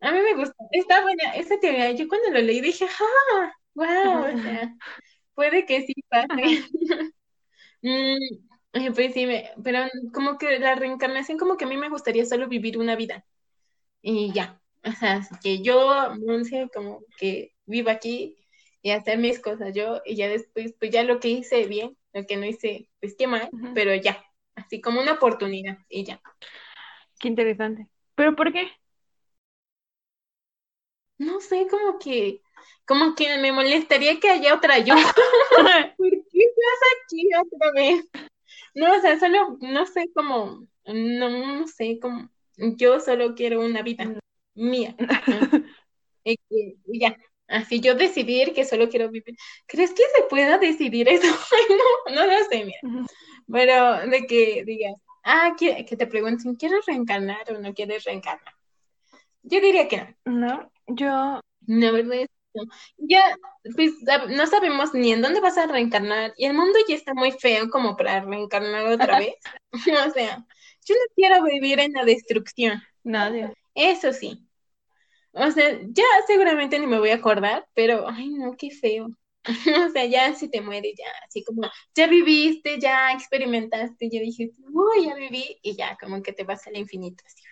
A 0.00 0.12
mí 0.12 0.20
me 0.20 0.34
gusta. 0.34 0.54
Está 0.72 1.02
buena 1.02 1.34
esa 1.36 1.58
teoría. 1.58 1.92
Yo 1.92 2.08
cuando 2.08 2.30
lo 2.30 2.40
leí 2.40 2.60
dije, 2.60 2.86
¡ah! 2.86 3.52
¡Wow! 3.74 4.34
O 4.34 4.38
sea, 4.38 4.74
puede 5.34 5.66
que 5.66 5.82
sí 5.86 5.94
pase. 6.08 6.28
Mm, 7.82 8.16
eh, 8.74 8.92
pues 8.94 9.14
sí, 9.14 9.26
me- 9.26 9.50
pero 9.64 9.80
como 10.12 10.38
que 10.38 10.58
la 10.58 10.74
reencarnación, 10.74 11.38
como 11.38 11.56
que 11.56 11.64
a 11.64 11.68
mí 11.68 11.76
me 11.76 11.88
gustaría 11.90 12.24
solo 12.26 12.48
vivir 12.48 12.78
una 12.78 12.96
vida. 12.96 13.24
Y 14.02 14.32
ya. 14.32 14.60
O 14.84 14.92
sea, 14.92 15.20
que 15.42 15.62
yo, 15.62 16.14
Monse, 16.26 16.68
como 16.74 17.02
que 17.18 17.54
viva 17.66 17.92
aquí 17.92 18.36
y 18.82 18.90
hacer 18.92 19.18
mis 19.18 19.40
cosas 19.40 19.74
yo, 19.74 20.00
y 20.04 20.16
ya 20.16 20.28
después, 20.28 20.74
pues 20.78 20.90
ya 20.92 21.02
lo 21.04 21.20
que 21.20 21.28
hice 21.28 21.66
bien, 21.66 21.96
lo 22.12 22.26
que 22.26 22.36
no 22.36 22.46
hice, 22.46 22.90
pues 23.00 23.14
qué 23.18 23.26
mal, 23.26 23.50
Ujú. 23.52 23.74
pero 23.74 23.94
ya. 23.94 24.24
Así 24.54 24.80
como 24.80 25.00
una 25.02 25.14
oportunidad 25.14 25.78
y 25.88 26.04
ya. 26.04 26.20
Qué 27.20 27.28
interesante. 27.28 27.88
¿Pero 28.14 28.34
por 28.36 28.52
qué? 28.52 28.68
No 31.18 31.40
sé, 31.40 31.66
como 31.70 31.98
que, 31.98 32.42
como 32.86 33.14
que 33.14 33.38
me 33.38 33.52
molestaría 33.52 34.20
que 34.20 34.28
haya 34.30 34.54
otra 34.54 34.78
yo. 34.78 34.94
¿Por 35.96 36.10
qué 36.10 36.38
estás 36.40 36.80
aquí 37.04 37.28
otra 37.34 37.72
vez? 37.72 38.04
No, 38.74 38.96
o 38.96 39.00
sea, 39.00 39.18
solo, 39.20 39.58
no 39.60 39.86
sé 39.86 40.10
cómo, 40.14 40.66
no, 40.86 41.30
no 41.30 41.66
sé 41.68 41.98
cómo, 42.00 42.30
yo 42.56 43.00
solo 43.00 43.34
quiero 43.34 43.60
una 43.64 43.82
vida 43.82 44.14
mía. 44.54 44.96
Y 46.24 46.38
y 46.86 47.00
ya, 47.00 47.16
así 47.48 47.80
yo 47.80 47.94
decidir 47.96 48.54
que 48.54 48.64
solo 48.64 48.88
quiero 48.88 49.10
vivir. 49.10 49.36
¿Crees 49.66 49.92
que 49.92 50.02
se 50.16 50.24
pueda 50.30 50.58
decidir 50.58 51.08
eso? 51.08 51.26
No, 52.08 52.14
no 52.16 52.26
lo 52.26 52.44
sé, 52.50 52.64
mira. 52.64 52.78
Pero 53.52 54.08
de 54.10 54.26
que 54.26 54.64
digas, 54.66 54.94
ah, 55.26 55.54
que, 55.58 55.84
que 55.84 55.96
te 55.96 56.06
pregunten, 56.06 56.54
¿quieres 56.54 56.86
reencarnar 56.86 57.52
o 57.52 57.58
no 57.60 57.74
quieres 57.74 58.04
reencarnar? 58.04 58.54
Yo 59.42 59.60
diría 59.60 59.88
que 59.88 60.16
no. 60.24 60.46
No, 60.46 60.72
yo, 60.86 61.40
La 61.66 61.90
verdad 61.92 62.14
es 62.14 62.28
que 62.28 62.60
no. 62.60 62.64
Ya, 62.96 63.36
pues 63.74 63.92
no 64.30 64.46
sabemos 64.46 64.94
ni 64.94 65.12
en 65.12 65.22
dónde 65.22 65.40
vas 65.40 65.58
a 65.58 65.66
reencarnar 65.66 66.32
y 66.36 66.46
el 66.46 66.54
mundo 66.54 66.78
ya 66.88 66.94
está 66.94 67.12
muy 67.14 67.32
feo 67.32 67.68
como 67.70 67.96
para 67.96 68.20
reencarnar 68.20 68.86
otra 68.86 69.18
vez. 69.18 69.34
O 70.08 70.10
sea, 70.12 70.46
yo 70.86 70.94
no 70.94 71.14
quiero 71.14 71.44
vivir 71.44 71.80
en 71.80 71.92
la 71.92 72.04
destrucción, 72.04 72.82
nadie. 73.02 73.52
eso 73.74 74.12
sí. 74.12 74.48
O 75.32 75.50
sea, 75.50 75.78
ya 75.90 76.04
seguramente 76.26 76.78
ni 76.78 76.86
me 76.86 76.98
voy 76.98 77.10
a 77.10 77.16
acordar, 77.16 77.68
pero, 77.74 78.08
ay 78.08 78.30
no, 78.30 78.56
qué 78.56 78.70
feo. 78.70 79.08
O 79.88 79.90
sea, 79.90 80.04
ya 80.06 80.34
si 80.34 80.48
te 80.50 80.60
mueres, 80.60 80.94
ya, 80.98 81.06
así 81.26 81.44
como, 81.44 81.62
ya 81.94 82.06
viviste, 82.08 82.78
ya 82.80 83.12
experimentaste, 83.12 84.08
ya 84.10 84.20
dijiste, 84.20 84.60
uy, 84.72 85.06
ya 85.06 85.14
viví, 85.14 85.58
y 85.62 85.76
ya, 85.76 85.96
como 86.00 86.22
que 86.22 86.32
te 86.32 86.44
vas 86.44 86.66
al 86.66 86.76
infinito, 86.76 87.22
así. 87.26 87.42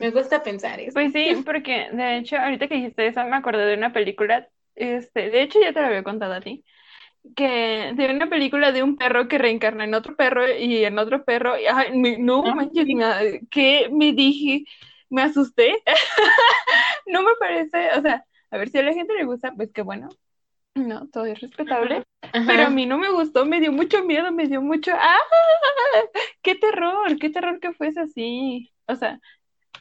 Me 0.00 0.10
gusta 0.10 0.42
pensar 0.42 0.80
eso. 0.80 0.92
Pues 0.92 1.12
sí, 1.12 1.42
porque 1.44 1.88
de 1.92 2.16
hecho, 2.18 2.36
ahorita 2.38 2.66
que 2.68 2.74
dijiste 2.76 3.06
eso, 3.06 3.24
me 3.24 3.36
acordé 3.36 3.64
de 3.66 3.74
una 3.76 3.92
película, 3.92 4.48
este, 4.74 5.30
de 5.30 5.42
hecho 5.42 5.60
ya 5.60 5.72
te 5.72 5.80
lo 5.80 5.86
había 5.86 6.02
contado 6.02 6.32
a 6.34 6.40
ti, 6.40 6.64
que 7.36 7.92
de 7.96 8.10
una 8.14 8.28
película 8.30 8.72
de 8.72 8.82
un 8.84 8.96
perro 8.98 9.28
que 9.28 9.38
reencarna 9.38 9.84
en 9.84 9.94
otro 9.94 10.16
perro 10.16 10.48
y 10.52 10.84
en 10.84 10.98
otro 10.98 11.24
perro, 11.24 11.58
y, 11.58 11.66
ay, 11.66 11.96
me- 11.98 12.18
no 12.18 12.42
Ah, 12.42 12.54
manches, 12.54 12.86
me- 12.86 13.40
que 13.50 13.88
me 13.92 14.12
dije, 14.14 14.64
me 15.10 15.22
asusté, 15.22 15.82
no 17.06 17.22
me 17.22 17.32
parece, 17.40 17.90
o 17.98 18.02
sea, 18.02 18.24
a 18.50 18.58
ver 18.58 18.68
si 18.70 18.78
a 18.78 18.82
la 18.82 18.94
gente 18.94 19.14
le 19.14 19.24
gusta, 19.24 19.52
pues 19.56 19.70
qué 19.72 19.82
bueno, 19.82 20.08
no, 20.78 21.08
todo 21.08 21.26
es 21.26 21.40
respetable, 21.40 22.04
pero 22.46 22.64
a 22.64 22.70
mí 22.70 22.86
no 22.86 22.98
me 22.98 23.10
gustó, 23.10 23.44
me 23.44 23.60
dio 23.60 23.72
mucho 23.72 24.04
miedo, 24.04 24.32
me 24.32 24.46
dio 24.46 24.60
mucho, 24.62 24.92
¡ah! 24.94 25.18
¡Qué 26.42 26.54
terror! 26.54 27.18
¡Qué 27.18 27.30
terror 27.30 27.60
que 27.60 27.72
fuese 27.72 28.00
así! 28.00 28.72
O 28.86 28.94
sea, 28.96 29.20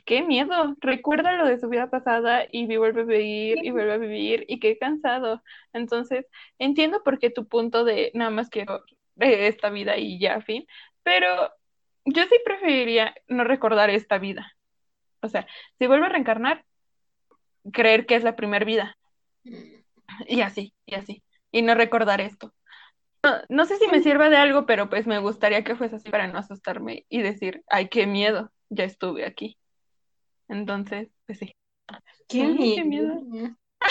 qué 0.05 0.23
miedo. 0.23 0.75
Recuerda 0.79 1.33
lo 1.33 1.45
de 1.45 1.59
su 1.59 1.69
vida 1.69 1.89
pasada 1.89 2.45
y 2.51 2.65
vuelve 2.77 3.01
a 3.01 3.05
vivir 3.05 3.57
y 3.63 3.71
vuelve 3.71 3.93
a 3.93 3.97
vivir 3.97 4.45
y 4.47 4.59
qué 4.59 4.77
cansado. 4.77 5.43
Entonces, 5.73 6.25
entiendo 6.59 7.03
por 7.03 7.19
qué 7.19 7.29
tu 7.29 7.47
punto 7.47 7.83
de 7.83 8.11
nada 8.13 8.31
más 8.31 8.49
quiero 8.49 8.83
eh, 9.19 9.47
esta 9.47 9.69
vida 9.69 9.97
y 9.97 10.19
ya, 10.19 10.41
fin, 10.41 10.65
pero 11.03 11.51
yo 12.05 12.23
sí 12.23 12.35
preferiría 12.43 13.13
no 13.27 13.43
recordar 13.43 13.89
esta 13.89 14.17
vida. 14.17 14.53
O 15.21 15.29
sea, 15.29 15.47
si 15.79 15.87
vuelvo 15.87 16.05
a 16.05 16.09
reencarnar, 16.09 16.65
creer 17.73 18.05
que 18.05 18.15
es 18.15 18.23
la 18.23 18.35
primera 18.35 18.65
vida 18.65 18.97
y 20.27 20.41
así, 20.41 20.73
y 20.85 20.95
así, 20.95 21.23
y 21.51 21.61
no 21.61 21.75
recordar 21.75 22.21
esto. 22.21 22.53
No, 23.23 23.31
no 23.49 23.65
sé 23.65 23.77
si 23.77 23.87
me 23.87 24.01
sirva 24.01 24.29
de 24.29 24.37
algo, 24.37 24.65
pero 24.65 24.89
pues 24.89 25.07
me 25.07 25.19
gustaría 25.19 25.63
que 25.63 25.75
fuese 25.75 25.97
así 25.97 26.09
para 26.09 26.27
no 26.27 26.37
asustarme 26.37 27.05
y 27.09 27.21
decir, 27.21 27.63
ay, 27.67 27.89
qué 27.89 28.07
miedo, 28.07 28.51
ya 28.69 28.83
estuve 28.85 29.25
aquí. 29.25 29.57
Entonces, 30.47 31.09
pues 31.25 31.39
sí. 31.39 31.53
Qué 32.27 32.41
Ay, 32.43 32.75
qué 32.75 32.83
miedo. 32.83 33.21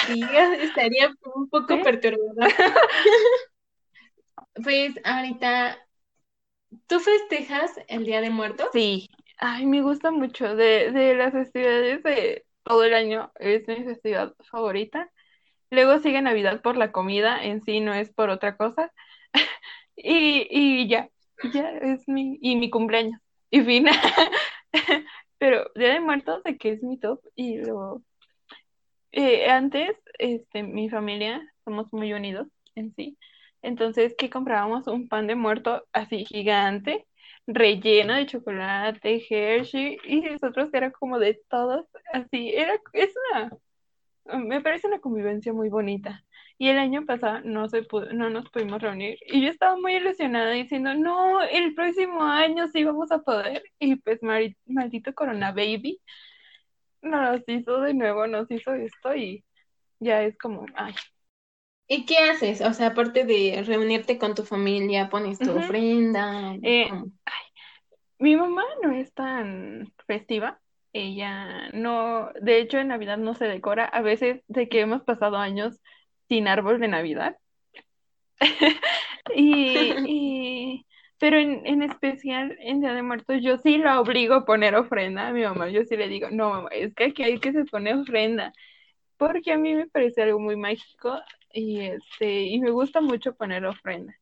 Sí, 0.07 0.21
estaría 0.61 1.13
un 1.35 1.49
poco 1.49 1.77
¿Sí? 1.77 1.83
perturbador. 1.83 2.37
Pues 4.63 4.95
ahorita, 5.05 5.79
¿tú 6.87 7.01
festejas 7.01 7.73
el 7.89 8.05
Día 8.05 8.21
de 8.21 8.31
Muertos? 8.31 8.69
Sí, 8.73 9.09
ay, 9.39 9.67
me 9.67 9.83
gusta 9.83 10.11
mucho. 10.11 10.57
De, 10.57 10.93
de 10.93 11.15
las 11.15 11.33
festividades 11.33 12.03
de 12.03 12.47
todo 12.63 12.85
el 12.85 12.95
año, 12.95 13.33
es 13.39 13.67
mi 13.69 13.85
festividad 13.85 14.35
favorita. 14.51 15.11
Luego 15.71 15.99
sigue 15.99 16.23
Navidad 16.23 16.63
por 16.63 16.77
la 16.77 16.93
comida, 16.93 17.43
en 17.45 17.63
sí 17.65 17.81
no 17.81 17.95
es 17.95 18.13
por 18.13 18.31
otra 18.31 18.57
cosa. 18.57 18.93
Y, 19.99 20.47
y 20.51 20.89
ya, 20.89 21.09
ya 21.55 21.71
es 21.71 22.07
mi, 22.07 22.39
y 22.43 22.57
mi 22.57 22.69
cumpleaños. 22.69 23.19
Y 23.51 23.63
fin. 23.63 23.87
Pero 25.39 25.71
Día 25.75 25.95
de 25.95 26.01
Muertos, 26.01 26.43
de 26.45 26.59
que 26.59 26.73
es 26.73 26.83
mi 26.83 26.99
top. 26.99 27.21
Y 27.35 27.57
luego, 27.59 28.03
eh, 29.13 29.49
antes, 29.49 29.97
este, 30.19 30.63
mi 30.63 30.89
familia, 30.91 31.43
somos 31.65 31.93
muy 31.93 32.13
unidos 32.13 32.49
en 32.75 32.95
sí. 32.95 33.19
Entonces, 33.63 34.15
que 34.17 34.31
comprábamos 34.31 34.87
un 34.87 35.09
pan 35.09 35.27
de 35.27 35.35
muerto 35.35 35.87
así 35.93 36.25
gigante, 36.27 37.07
relleno 37.47 38.15
de 38.15 38.27
chocolate, 38.27 39.25
Hershey, 39.29 39.99
y 40.05 40.21
nosotros 40.21 40.71
era 40.73 40.91
como 40.93 41.19
de 41.19 41.41
todos, 41.49 41.87
así, 42.13 42.51
era, 42.55 42.75
es 42.93 43.15
una, 43.33 43.51
me 44.35 44.61
parece 44.61 44.87
una 44.89 45.01
convivencia 45.01 45.53
muy 45.53 45.69
bonita. 45.69 46.25
Y 46.59 46.69
el 46.69 46.79
año 46.79 47.05
pasado 47.07 47.41
no 47.45 47.69
se 47.69 47.83
pudo- 47.83 48.13
no 48.13 48.31
nos 48.31 48.49
pudimos 48.51 48.81
reunir, 48.83 49.19
y 49.27 49.43
yo 49.43 49.49
estaba 49.51 49.77
muy 49.77 49.97
ilusionada 49.97 50.51
diciendo, 50.53 50.95
no, 50.95 51.43
el 51.43 51.75
próximo 51.75 52.23
año 52.23 52.67
sí 52.69 52.85
vamos 52.85 53.13
a 53.13 53.21
poder, 53.23 53.63
y 53.79 53.97
pues 53.97 54.21
maldito 54.67 55.15
Corona 55.15 55.53
Baby 55.53 56.01
nos 57.03 57.43
hizo 57.49 57.81
de 57.81 57.95
nuevo, 57.95 58.27
nos 58.27 58.51
hizo 58.51 58.75
esto, 58.75 59.15
y 59.15 59.45
ya 60.01 60.23
es 60.23 60.37
como, 60.39 60.67
ay, 60.77 60.95
¿Y 61.89 62.05
qué 62.05 62.19
haces? 62.19 62.61
O 62.63 62.73
sea, 62.73 62.89
aparte 62.89 63.25
de 63.25 63.63
reunirte 63.67 64.19
con 64.19 64.35
tu 64.35 64.45
familia, 64.45 65.09
pones 65.09 65.39
tu 65.39 65.51
Ujú. 65.53 65.59
ofrenda. 65.59 66.55
Eh, 66.63 66.89
¿cómo? 66.91 67.13
Mi 68.19 68.37
mamá 68.37 68.63
no 68.83 68.93
es 68.93 69.13
tan 69.15 69.93
festiva. 70.07 70.61
Ella 70.99 71.69
no, 71.73 72.31
de 72.41 72.59
hecho 72.61 72.79
en 72.79 72.89
Navidad 72.89 73.19
no 73.19 73.35
se 73.35 73.47
decora. 73.47 73.85
A 73.87 74.03
veces 74.03 74.43
de 74.49 74.69
que 74.69 74.81
hemos 74.81 75.03
pasado 75.03 75.37
años 75.37 75.81
sin 76.29 76.49
árbol 76.49 76.81
de 76.81 76.89
Navidad. 76.89 77.37
Y, 79.35 80.01
y- 80.07 80.87
pero 81.19 81.39
en, 81.39 81.67
en 81.67 81.83
especial 81.83 82.57
en 82.61 82.81
Día 82.81 82.93
de 82.95 83.03
Muertos 83.03 83.39
yo 83.43 83.59
sí 83.59 83.79
la 83.79 84.01
obligo 84.01 84.35
a 84.35 84.45
poner 84.45 84.75
ofrenda 84.77 85.29
a 85.29 85.33
mi 85.33 85.43
mamá. 85.43 85.69
Yo 85.71 85.85
sí 85.85 85.97
le 85.97 86.09
digo, 86.09 86.29
no 86.31 86.51
mamá, 86.51 86.69
es 86.73 86.95
que 86.95 87.05
aquí 87.07 87.23
hay 87.25 87.39
que 87.41 87.53
se 87.53 87.65
pone 87.65 87.95
ofrenda. 87.95 88.53
Porque 89.19 89.53
a 89.53 89.59
mí 89.59 89.75
me 89.75 89.89
parece 89.89 90.23
algo 90.23 90.39
muy 90.41 90.57
mágico 90.57 91.19
y 91.53 91.81
este, 91.81 92.43
y 92.45 92.61
me 92.61 92.71
gusta 92.71 93.01
mucho 93.01 93.35
poner 93.37 93.67
ofrenda. 93.67 94.15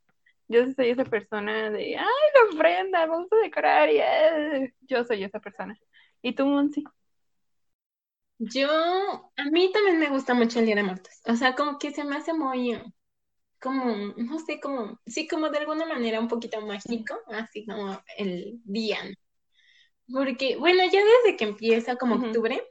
Yo 0.48 0.66
soy 0.74 0.90
esa 0.90 1.04
persona 1.04 1.70
de, 1.70 1.96
ay, 1.96 2.04
la 2.34 2.54
ofrenda, 2.56 3.06
vamos 3.06 3.28
a 3.32 3.36
decorar 3.38 3.90
y 3.90 3.98
eh". 4.00 4.74
yo 4.82 5.04
soy 5.04 5.24
esa 5.24 5.40
persona. 5.40 5.76
¿Y 6.24 6.34
tú, 6.34 6.44
Monsi? 6.46 6.84
Yo, 8.38 8.68
a 9.36 9.44
mí 9.50 9.70
también 9.72 9.98
me 9.98 10.08
gusta 10.10 10.34
mucho 10.34 10.58
el 10.58 10.66
Día 10.66 10.74
de 10.76 10.82
Muertos. 10.82 11.12
O 11.26 11.36
sea, 11.36 11.54
como 11.54 11.78
que 11.78 11.92
se 11.92 12.04
me 12.04 12.16
hace 12.16 12.32
muy, 12.34 12.80
como, 13.60 13.96
no 14.16 14.38
sé, 14.40 14.60
como, 14.60 15.00
sí, 15.06 15.28
como 15.28 15.50
de 15.50 15.58
alguna 15.58 15.86
manera 15.86 16.20
un 16.20 16.28
poquito 16.28 16.60
mágico, 16.62 17.16
así 17.28 17.66
como 17.66 18.00
el 18.18 18.60
día. 18.64 18.98
Porque, 20.12 20.56
bueno, 20.56 20.82
ya 20.92 21.00
desde 21.04 21.36
que 21.36 21.44
empieza 21.44 21.96
como 21.96 22.16
Ujú. 22.16 22.26
octubre, 22.26 22.62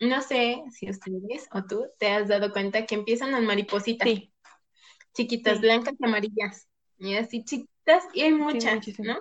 no 0.00 0.22
sé 0.22 0.62
si 0.72 0.90
ustedes 0.90 1.48
o 1.52 1.64
tú 1.64 1.86
te 1.98 2.08
has 2.08 2.28
dado 2.28 2.52
cuenta 2.52 2.86
que 2.86 2.94
empiezan 2.96 3.32
las 3.32 3.42
maripositas 3.42 4.08
Sí, 4.08 4.32
chiquitas, 5.14 5.58
Sí. 5.58 5.62
blancas 5.62 5.94
y 5.98 6.06
amarillas, 6.06 6.68
y 6.98 7.16
así 7.16 7.44
chiquitas, 7.44 8.04
y 8.14 8.22
hay 8.22 8.32
muchas. 8.32 8.98
¿no? 8.98 9.18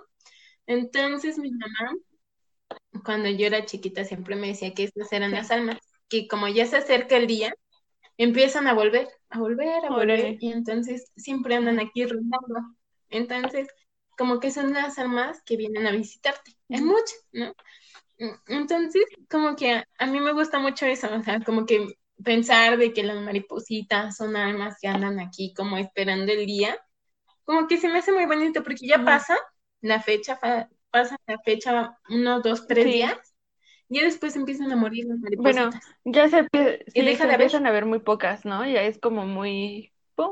Entonces 0.67 1.38
mi 1.39 1.51
mamá, 1.51 1.93
cuando 3.03 3.30
yo 3.30 3.47
era 3.47 3.65
chiquita, 3.65 4.05
siempre 4.05 4.36
me 4.36 4.47
decía 4.47 4.74
que 4.74 4.84
estas 4.84 5.11
eran 5.11 5.32
las 5.32 5.51
almas, 5.51 5.78
que 6.09 6.28
como 6.28 6.47
ya 6.47 6.65
se 6.65 6.78
acerca 6.78 7.17
el 7.17 7.28
día, 7.28 7.53
empiezan 8.17 8.67
a 8.67 8.74
volver, 8.74 9.07
a 9.30 9.39
volver, 9.39 9.86
a 9.86 9.89
volver, 9.89 10.38
y 10.39 10.51
entonces 10.51 11.11
siempre 11.15 11.55
andan 11.55 11.80
aquí 11.80 12.05
rondando. 12.05 12.61
Entonces, 13.09 13.67
como 14.17 14.39
que 14.39 14.51
son 14.51 14.74
las 14.74 14.97
almas 14.99 15.41
que 15.45 15.57
vienen 15.57 15.88
a 15.88 15.91
visitarte. 15.91 16.51
Es 16.69 16.82
muchas, 16.82 17.28
¿no? 17.32 17.53
Entonces, 18.47 19.03
como 19.30 19.55
que 19.55 19.74
a, 19.74 19.88
a 19.97 20.05
mí 20.05 20.19
me 20.19 20.34
gusta 20.34 20.59
mucho 20.59 20.86
eso, 20.86 21.13
o 21.13 21.24
sea, 21.24 21.39
como 21.41 21.65
que 21.65 21.88
pensar 22.24 22.78
de 22.78 22.93
que 22.93 23.03
las 23.03 23.17
maripositas 23.21 24.15
son 24.15 24.36
almas 24.36 24.78
que 24.82 24.88
andan 24.88 25.19
aquí 25.19 25.53
como 25.53 25.78
esperando 25.78 26.32
el 26.32 26.45
día, 26.45 26.78
como 27.43 27.67
que 27.67 27.78
se 27.78 27.89
me 27.89 27.99
hace 27.99 28.11
muy 28.11 28.26
bonito 28.26 28.63
porque 28.63 28.88
ya 28.88 29.03
pasa 29.03 29.38
la 29.82 30.01
fecha, 30.01 30.39
fa- 30.94 31.06
pasa 31.06 31.18
la 31.28 31.39
fecha 31.39 32.00
unos 32.10 32.44
dos, 32.44 32.68
tres 32.68 32.86
Sí. 32.86 32.94
días, 32.94 33.36
y 33.89 34.00
ya 34.00 34.06
después 34.06 34.36
empiezan 34.38 34.72
a 34.72 34.78
morir 34.78 35.06
las 35.08 35.20
Bueno, 35.36 35.72
maripositas. 35.72 35.84
ya 36.06 36.28
se, 36.30 36.48
sí, 36.88 37.02
deja 37.04 37.18
se 37.18 37.28
de 37.28 37.34
haber. 37.34 37.52
empiezan 37.52 37.66
a 37.68 37.72
ver 37.72 37.86
muy 37.86 38.00
pocas, 38.00 38.46
¿no? 38.46 38.66
Ya 38.68 38.82
es 38.84 39.00
como 39.00 39.26
muy, 39.26 39.94
pum, 40.16 40.32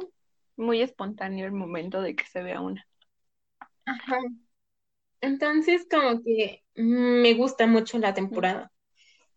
muy 0.56 0.82
espontáneo 0.82 1.46
el 1.46 1.52
momento 1.54 2.02
de 2.02 2.16
que 2.16 2.26
se 2.28 2.44
vea 2.44 2.62
una. 2.62 2.88
Ajá. 3.86 4.18
Entonces, 5.22 5.86
como 5.90 6.22
que 6.24 6.64
me 6.76 7.34
gusta 7.36 7.68
mucho 7.68 7.98
la 8.00 8.14
temporada. 8.14 8.72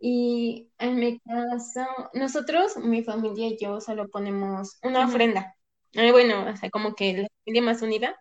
Y 0.01 0.71
en 0.79 0.97
mi 0.99 1.21
casa, 1.21 1.89
nosotros, 2.15 2.77
mi 2.79 3.05
familia 3.05 3.49
y 3.49 3.59
yo 3.59 3.81
solo 3.81 4.09
ponemos 4.11 4.79
una 4.83 5.07
ofrenda. 5.07 5.57
Eh, 5.93 6.11
bueno, 6.13 6.51
o 6.51 6.57
sea, 6.57 6.71
como 6.71 6.95
que 6.95 7.13
la 7.15 7.29
familia 7.45 7.63
más 7.63 7.83
unida, 7.83 8.17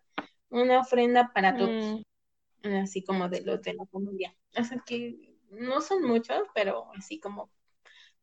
una 0.50 0.80
ofrenda 0.82 1.32
para 1.34 1.58
todos, 1.58 1.76
Mm, 1.76 2.04
así 2.64 3.04
como 3.04 3.30
de 3.30 3.42
los 3.42 3.62
de 3.62 3.74
la 3.74 3.86
familia. 3.86 4.36
O 4.58 4.64
sea 4.64 4.82
que 4.86 5.38
no 5.50 5.82
son 5.82 6.04
muchos, 6.04 6.44
pero 6.54 6.90
así 6.98 7.20
como, 7.20 7.52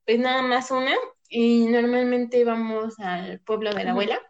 pues 0.04 0.18
nada 0.18 0.42
más 0.42 0.70
una. 0.70 0.94
Y 1.28 1.66
normalmente 1.66 2.44
vamos 2.44 2.98
al 2.98 3.40
pueblo 3.40 3.72
de 3.72 3.84
la 3.84 3.92
abuela 3.92 4.20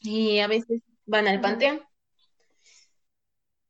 y 0.00 0.38
a 0.38 0.46
veces 0.46 0.82
van 1.04 1.26
al 1.26 1.40
panteón. 1.40 1.82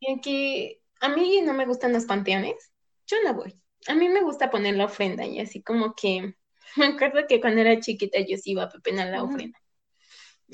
Y 0.01 0.12
aquí, 0.12 0.78
a 1.01 1.09
mí 1.09 1.40
no 1.42 1.55
me 1.55 1.64
gustan 1.64 1.92
los 1.92 2.05
panteones, 2.05 2.72
yo 3.07 3.16
no 3.24 3.34
voy. 3.34 3.59
A 3.88 3.94
mí 3.94 4.09
me 4.09 4.22
gusta 4.22 4.51
poner 4.51 4.76
la 4.76 4.84
ofrenda 4.84 5.24
y 5.24 5.40
así 5.40 5.62
como 5.62 5.94
que 5.94 6.34
me 6.76 6.86
acuerdo 6.86 7.26
que 7.26 7.40
cuando 7.40 7.62
era 7.62 7.80
chiquita 7.80 8.18
yo 8.20 8.36
sí 8.36 8.51
iba 8.51 8.64
a 8.64 8.68
pepenar 8.68 9.09
la 9.09 9.22
ofrenda. 9.22 9.59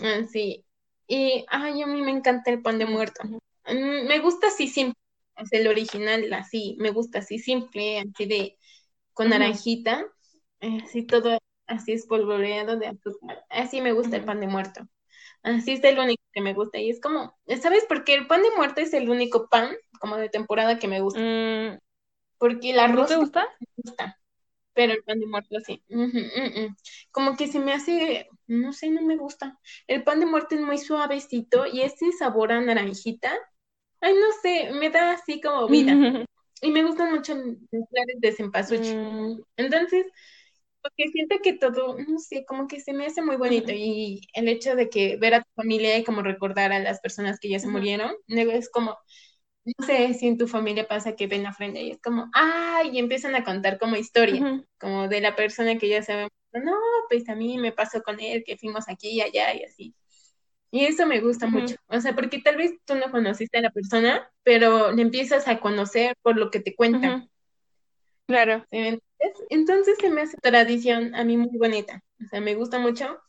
Así. 0.01 0.65
Y, 1.09 1.45
ay, 1.49 1.83
a 1.83 1.87
mí 1.87 2.01
me 2.01 2.13
encanta 2.13 2.51
el 2.51 2.63
pan 2.63 2.79
de 2.79 2.87
muerto. 2.87 3.23
Mm, 3.73 4.07
Me 4.09 4.19
gusta 4.21 4.49
así 4.49 4.69
simple, 4.69 4.99
o 5.37 5.47
sea, 5.47 5.61
el 5.61 5.69
original 5.69 6.33
así, 6.33 6.77
me 6.79 6.91
gusta 6.91 7.21
así 7.21 7.39
simple, 7.39 8.01
así 8.01 8.27
de, 8.27 8.59
con 9.15 9.31
naranjita, 9.31 10.07
así 10.61 11.05
todo, 11.07 11.39
así 11.67 11.93
espolvoreado 11.93 12.77
de 12.79 12.89
azúcar. 12.89 13.45
Así 13.51 13.81
me 13.81 13.93
gusta 13.93 14.17
el 14.17 14.25
pan 14.25 14.41
de 14.41 14.47
muerto. 14.49 14.87
Así 15.43 15.73
es 15.73 15.85
el 15.85 15.99
único 15.99 16.23
que 16.33 16.41
me 16.41 16.55
gusta. 16.55 16.79
Y 16.79 16.91
es 16.91 17.01
como, 17.01 17.37
¿sabes 17.61 17.85
por 17.87 18.05
qué? 18.05 18.15
El 18.15 18.27
pan 18.27 18.43
de 18.43 18.51
muerto 18.57 18.81
es 18.81 18.93
el 18.95 19.09
único 19.11 19.49
pan, 19.49 19.71
como 20.01 20.17
de 20.17 20.29
temporada, 20.29 20.79
que 20.79 20.89
me 20.89 21.01
gusta. 21.01 21.21
Mm, 21.21 21.79
porque 22.39 22.73
la 22.73 22.89
¿No 22.89 23.07
te 23.07 23.17
gusta? 23.17 23.47
me 23.61 23.67
gusta, 23.77 24.19
pero 24.75 24.93
el 24.93 25.03
pan 25.05 25.21
de 25.21 25.27
muerto 25.27 25.57
sí. 25.67 25.83
Mm. 25.89 26.75
Como 27.11 27.37
que 27.37 27.49
se 27.49 27.61
me 27.61 27.73
hace, 27.73 28.29
no 28.47 28.73
sé, 28.73 28.91
no 28.91 29.03
me 29.03 29.17
gusta. 29.17 29.59
El 29.87 30.03
pan 30.05 30.21
de 30.21 30.27
muerto 30.27 30.55
es 30.55 30.61
muy 30.61 30.79
suavecito 30.79 31.67
y 31.67 31.83
ese 31.83 32.13
sabor 32.13 32.53
a 32.53 32.61
naranjita, 32.61 33.33
ay, 34.03 34.15
no 34.15 34.29
sé, 34.43 34.73
me 34.75 34.91
da 34.91 35.13
así 35.15 35.41
como 35.43 35.69
vida. 35.71 36.03
Y 36.63 36.71
me 36.73 36.85
gustan 36.85 37.13
mucho 37.15 37.35
los 37.37 37.89
flores 37.91 38.17
de 38.21 38.33
cempasúchil. 38.33 38.99
Mm, 39.03 39.43
Entonces, 39.59 40.07
porque 40.83 41.11
siento 41.13 41.37
que 41.43 41.55
todo, 41.55 41.97
no 41.99 42.19
sé, 42.19 42.45
como 42.47 42.69
que 42.69 42.81
se 42.81 42.93
me 42.93 43.07
hace 43.07 43.23
muy 43.23 43.37
bonito 43.37 43.73
y 43.75 44.23
el 44.35 44.49
hecho 44.49 44.77
de 44.77 44.91
que 44.91 45.17
ver 45.19 45.35
a 45.35 45.43
tu 45.43 45.51
familia 45.57 45.97
y 45.99 46.05
como 46.05 46.23
recordar 46.23 46.73
a 46.73 46.81
las 46.81 47.01
personas 47.01 47.39
que 47.41 47.49
ya 47.51 47.59
se 47.61 47.69
murieron, 47.69 48.13
luego 48.29 48.53
es 48.53 48.71
como, 48.71 48.99
no 49.65 49.87
sé 49.87 50.15
si 50.15 50.29
en 50.29 50.39
tu 50.39 50.49
familia 50.49 50.89
pasa 50.89 51.17
que 51.17 51.27
ven 51.29 51.45
la 51.45 51.51
ofrenda 51.51 51.81
y 51.81 51.93
es 51.93 52.01
como, 52.03 52.31
ay, 52.35 52.91
y 52.93 52.99
empiezan 52.99 53.35
a 53.37 53.45
contar 53.45 53.79
como 53.79 53.97
historia, 53.97 54.49
como 54.79 55.09
de 55.09 55.21
la 55.21 55.37
persona 55.37 55.79
que 55.79 55.89
ya 55.89 56.03
sabemos, 56.03 56.31
no, 56.53 56.75
pues 57.11 57.29
a 57.29 57.35
mí 57.37 57.59
me 57.59 57.73
pasó 57.73 58.03
con 58.03 58.21
él, 58.21 58.45
que 58.47 58.59
fuimos 58.59 58.89
aquí 58.89 59.11
y 59.11 59.21
allá 59.23 59.55
y 59.55 59.65
así. 59.65 59.95
Y 60.75 60.87
eso 60.87 61.07
me 61.07 61.21
gusta 61.21 61.47
mucho, 61.49 61.77
o 61.87 62.01
sea, 62.01 62.15
porque 62.15 62.41
tal 62.41 62.57
vez 62.57 62.73
tú 62.87 62.95
no 62.95 63.11
conociste 63.11 63.59
a 63.59 63.61
la 63.61 63.71
persona, 63.71 64.27
pero 64.43 64.91
le 64.91 65.03
empiezas 65.03 65.47
a 65.47 65.61
conocer 65.61 66.17
por 66.23 66.39
lo 66.39 66.51
que 66.51 66.61
te 66.61 66.75
cuentan. 66.75 67.29
Claro. 68.27 68.65
¿sí 68.71 68.79
me 68.79 68.89
entiendes? 68.89 69.47
Entonces 69.51 69.99
se 70.01 70.09
me 70.09 70.23
hace 70.23 70.39
tradición 70.39 71.15
a 71.15 71.25
mí 71.25 71.37
muy 71.37 71.59
bonita, 71.59 72.03
o 72.25 72.27
sea, 72.27 72.41
me 72.41 72.55
gusta 72.55 72.79
mucho, 72.79 73.21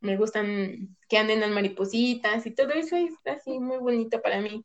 me 0.00 0.18
gustan 0.18 0.94
que 1.08 1.16
anden 1.16 1.40
las 1.40 1.50
maripositas 1.50 2.44
y 2.44 2.50
todo 2.50 2.72
eso 2.74 2.96
es 2.96 3.14
así 3.24 3.58
muy 3.58 3.78
bonito 3.78 4.20
para 4.20 4.42
mí. 4.42 4.62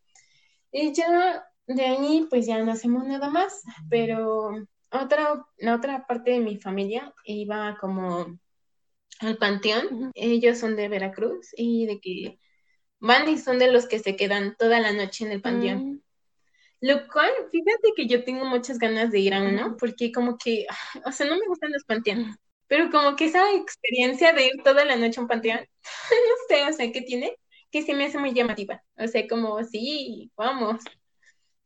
Y 0.69 0.91
ya 0.91 1.47
de 1.65 1.85
ahí 1.85 2.27
pues 2.29 2.45
ya 2.45 2.61
no 2.61 2.73
hacemos 2.73 3.05
nada 3.05 3.29
más, 3.29 3.63
pero 3.89 4.51
otra, 4.91 5.45
la 5.59 5.75
otra 5.75 6.05
parte 6.05 6.31
de 6.31 6.39
mi 6.41 6.57
familia 6.57 7.13
iba 7.23 7.77
como 7.79 8.37
al 9.19 9.37
panteón, 9.37 10.11
ellos 10.13 10.59
son 10.59 10.75
de 10.75 10.89
Veracruz 10.89 11.49
y 11.57 11.85
de 11.87 11.99
que 11.99 12.39
van 12.99 13.29
y 13.29 13.37
son 13.37 13.59
de 13.59 13.71
los 13.71 13.87
que 13.87 13.99
se 13.99 14.15
quedan 14.15 14.55
toda 14.57 14.79
la 14.79 14.93
noche 14.93 15.25
en 15.25 15.31
el 15.31 15.41
panteón. 15.41 15.85
Mm, 15.93 16.01
Lo 16.81 17.07
cual, 17.09 17.31
fíjate 17.51 17.93
que 17.95 18.07
yo 18.07 18.23
tengo 18.23 18.45
muchas 18.45 18.79
ganas 18.79 19.11
de 19.11 19.19
ir 19.19 19.33
a 19.33 19.43
uno, 19.43 19.75
porque 19.79 20.11
como 20.11 20.37
que, 20.37 20.65
o 21.05 21.11
sea, 21.11 21.27
no 21.27 21.37
me 21.37 21.47
gustan 21.47 21.71
los 21.71 21.83
panteones, 21.85 22.35
pero 22.67 22.91
como 22.91 23.15
que 23.15 23.25
esa 23.25 23.53
experiencia 23.55 24.33
de 24.33 24.47
ir 24.47 24.53
toda 24.63 24.85
la 24.85 24.95
noche 24.97 25.19
a 25.19 25.23
un 25.23 25.27
panteón, 25.29 25.59
no 26.11 26.35
sé, 26.49 26.63
o 26.69 26.73
sea, 26.73 26.91
¿qué 26.91 27.01
tiene? 27.01 27.37
Que 27.71 27.83
se 27.83 27.93
me 27.93 28.05
hace 28.05 28.17
muy 28.19 28.33
llamativa. 28.33 28.83
O 28.97 29.07
sea, 29.07 29.27
como, 29.27 29.63
sí, 29.63 30.31
vamos. 30.37 30.81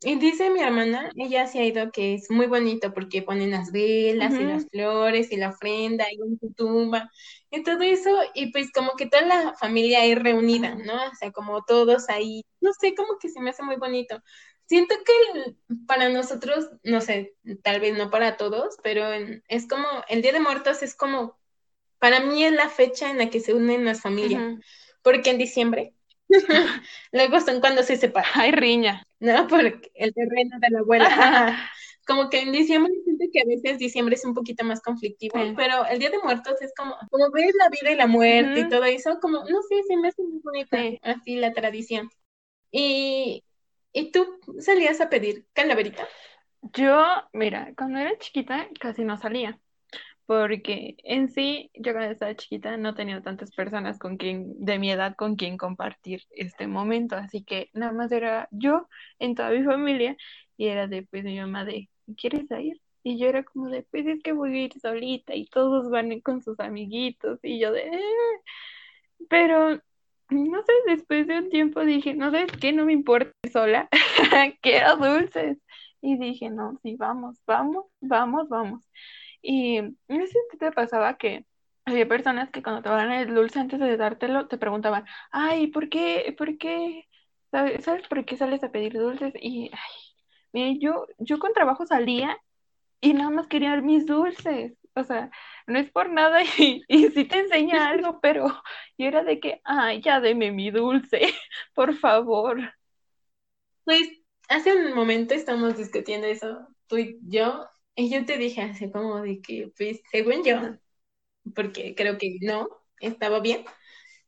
Y 0.03 0.15
dice 0.15 0.49
mi 0.49 0.61
hermana, 0.61 1.11
ella 1.15 1.45
se 1.45 1.59
ha 1.59 1.63
ido 1.63 1.91
que 1.91 2.15
es 2.15 2.31
muy 2.31 2.47
bonito 2.47 2.91
porque 2.91 3.21
ponen 3.21 3.51
las 3.51 3.71
velas 3.71 4.33
y 4.39 4.43
las 4.43 4.65
flores 4.67 5.31
y 5.31 5.37
la 5.37 5.49
ofrenda 5.49 6.05
y 6.11 6.15
en 6.15 6.39
tu 6.39 6.51
tumba 6.53 7.11
y 7.51 7.61
todo 7.61 7.81
eso, 7.81 8.09
y 8.33 8.51
pues 8.51 8.71
como 8.71 8.93
que 8.97 9.05
toda 9.05 9.23
la 9.23 9.53
familia 9.53 10.01
ahí 10.01 10.15
reunida. 10.15 10.73
¿no? 10.73 10.95
O 10.95 11.15
sea, 11.19 11.31
como 11.31 11.63
todos 11.63 12.09
ahí, 12.09 12.43
no 12.61 12.71
sé, 12.73 12.95
como 12.95 13.19
que 13.19 13.29
se 13.29 13.41
me 13.41 13.51
hace 13.51 13.61
muy 13.61 13.75
bonito. 13.75 14.19
Siento 14.65 14.95
que 15.05 15.55
para 15.85 16.09
nosotros, 16.09 16.69
no 16.83 17.01
sé, 17.01 17.35
tal 17.61 17.81
vez 17.81 17.95
no 17.95 18.09
para 18.09 18.37
todos, 18.37 18.77
pero 18.81 19.03
es 19.49 19.67
como, 19.67 19.85
el 20.07 20.21
Día 20.21 20.31
de 20.31 20.39
Muertos 20.39 20.81
es 20.81 20.95
como, 20.95 21.37
para 21.99 22.21
mí 22.21 22.43
es 22.43 22.53
la 22.53 22.69
fecha 22.69 23.11
en 23.11 23.17
la 23.17 23.29
que 23.29 23.41
se 23.41 23.53
unen 23.53 23.85
las 23.85 24.01
familias, 24.01 24.41
Ujú. 24.41 24.61
porque 25.03 25.29
en 25.29 25.37
diciembre, 25.37 25.93
luego 27.11 27.39
son 27.41 27.59
cuando 27.59 27.83
se 27.83 27.97
separan. 27.97 28.31
Hay 28.35 28.51
riña. 28.51 29.05
¿no? 29.19 29.47
Porque 29.47 29.91
el 29.95 30.13
terreno 30.13 30.57
de 30.59 30.69
la 30.69 30.79
abuela. 30.79 31.05
Ajá. 31.05 31.69
Como 32.07 32.29
que 32.29 32.41
en 32.41 32.51
diciembre 32.51 32.91
siento 33.03 33.25
que 33.31 33.41
a 33.41 33.45
veces 33.45 33.77
diciembre 33.77 34.15
es 34.15 34.25
un 34.25 34.33
poquito 34.33 34.65
más 34.65 34.81
conflictivo, 34.81 35.37
Sí. 35.39 35.53
pero 35.55 35.85
el 35.85 35.99
Día 35.99 36.09
de 36.09 36.17
Muertos 36.17 36.59
es 36.61 36.73
como, 36.75 36.95
como 37.11 37.29
ves 37.31 37.53
la 37.59 37.69
vida 37.69 37.91
y 37.91 37.95
la 37.95 38.07
muerte 38.07 38.61
y 38.61 38.69
todo 38.69 38.83
eso, 38.85 39.19
como, 39.21 39.37
no 39.47 39.61
sé, 39.61 39.83
se 39.87 39.95
me 39.97 40.07
hace 40.07 40.23
muy 40.23 40.39
bonita, 40.43 40.77
Sí. 40.77 40.99
así 41.03 41.35
la 41.35 41.53
tradición. 41.53 42.09
Y, 42.71 43.43
¿y 43.93 44.11
tú 44.11 44.39
salías 44.59 44.99
a 44.99 45.09
pedir 45.09 45.45
calaverita? 45.53 46.07
Yo, 46.73 47.05
mira, 47.33 47.71
cuando 47.77 47.99
era 47.99 48.17
chiquita 48.17 48.67
casi 48.79 49.03
no 49.03 49.17
salía, 49.17 49.59
porque 50.31 50.95
en 51.03 51.27
sí, 51.29 51.71
yo 51.75 51.91
cuando 51.91 52.11
estaba 52.13 52.33
chiquita 52.35 52.77
no 52.77 52.95
tenía 52.95 53.21
tantas 53.21 53.51
personas 53.51 53.99
con 53.99 54.15
quien, 54.15 54.53
de 54.63 54.79
mi 54.79 54.89
edad, 54.89 55.13
con 55.17 55.35
quien 55.35 55.57
compartir 55.57 56.23
este 56.31 56.67
momento, 56.67 57.17
así 57.17 57.43
que 57.43 57.69
nada 57.73 57.91
más 57.91 58.13
era 58.13 58.47
yo 58.51 58.87
en 59.19 59.35
toda 59.35 59.49
mi 59.51 59.63
familia 59.65 60.15
y 60.55 60.67
era 60.67 60.87
de, 60.87 61.03
pues, 61.03 61.25
mi 61.25 61.37
mamá 61.37 61.65
de, 61.65 61.89
¿quieres 62.17 62.49
ir? 62.51 62.79
Y 63.03 63.19
yo 63.19 63.27
era 63.27 63.43
como 63.43 63.67
de, 63.69 63.83
pues 63.91 64.07
es 64.07 64.21
que 64.23 64.31
voy 64.31 64.55
a 64.57 64.63
ir 64.65 64.79
solita 64.79 65.35
y 65.35 65.47
todos 65.47 65.89
van 65.89 66.21
con 66.21 66.41
sus 66.41 66.57
amiguitos 66.61 67.39
y 67.43 67.59
yo 67.59 67.73
de, 67.73 67.81
"Eh". 67.87 67.99
Pero, 69.29 69.75
no 70.29 70.61
sé, 70.63 70.73
después 70.87 71.27
de 71.27 71.39
un 71.39 71.49
tiempo 71.49 71.81
dije, 71.85 72.13
no 72.13 72.31
sabes 72.31 72.51
qué, 72.59 72.73
no 72.73 72.85
me 72.85 72.93
importa 72.93 73.31
sola, 73.51 73.89
quiero 74.61 74.97
dulces. 74.97 75.57
Y 76.01 76.17
dije, 76.17 76.49
no, 76.49 76.79
sí, 76.83 76.95
vamos, 76.97 77.37
vamos, 77.45 77.85
vamos, 78.01 78.49
vamos. 78.49 78.83
Y 79.41 79.81
no 79.81 80.25
sé 80.27 80.37
si 80.51 80.57
te 80.57 80.71
pasaba 80.71 81.17
que 81.17 81.45
había 81.85 82.07
personas 82.07 82.51
que 82.51 82.63
cuando 82.63 82.81
te 82.83 82.89
daban 82.89 83.11
el 83.11 83.33
dulce 83.33 83.59
antes 83.59 83.79
de 83.79 83.97
dártelo, 83.97 84.47
te 84.47 84.57
preguntaban, 84.57 85.05
ay, 85.31 85.67
¿por 85.67 85.89
qué, 85.89 86.33
por 86.37 86.57
qué, 86.57 87.07
sabes, 87.51 87.83
¿sabes 87.85 88.07
por 88.07 88.25
qué 88.25 88.37
sales 88.37 88.63
a 88.63 88.71
pedir 88.71 88.93
dulces? 88.93 89.33
Y, 89.41 89.69
ay, 89.73 89.91
mire, 90.53 90.79
yo, 90.79 91.07
yo 91.19 91.39
con 91.39 91.53
trabajo 91.53 91.85
salía 91.85 92.37
y 93.01 93.13
nada 93.13 93.29
más 93.31 93.47
quería 93.47 93.75
mis 93.81 94.05
dulces. 94.05 94.73
O 94.95 95.03
sea, 95.03 95.31
no 95.67 95.79
es 95.79 95.91
por 95.91 96.09
nada 96.11 96.43
y, 96.57 96.83
y 96.87 97.09
sí 97.09 97.25
te 97.25 97.39
enseña 97.39 97.89
algo, 97.89 98.19
pero 98.21 98.47
yo 98.97 99.07
era 99.07 99.23
de 99.23 99.39
que, 99.39 99.61
ay, 99.63 100.01
ya 100.01 100.19
deme 100.21 100.51
mi 100.51 100.71
dulce, 100.71 101.21
por 101.75 101.95
favor. 101.97 102.59
Pues 103.83 104.09
hace 104.49 104.75
un 104.75 104.93
momento 104.95 105.33
estamos 105.33 105.77
discutiendo 105.77 106.27
eso, 106.27 106.67
tú 106.87 106.97
y 106.97 107.19
yo, 107.23 107.67
y 107.95 108.09
yo 108.09 108.25
te 108.25 108.37
dije 108.37 108.61
así 108.61 108.91
como 108.91 109.21
de 109.21 109.41
que, 109.41 109.71
pues, 109.77 110.01
según 110.11 110.43
yo, 110.43 110.59
porque 111.55 111.95
creo 111.95 112.17
que 112.17 112.37
no, 112.41 112.67
estaba 112.99 113.39
bien, 113.39 113.65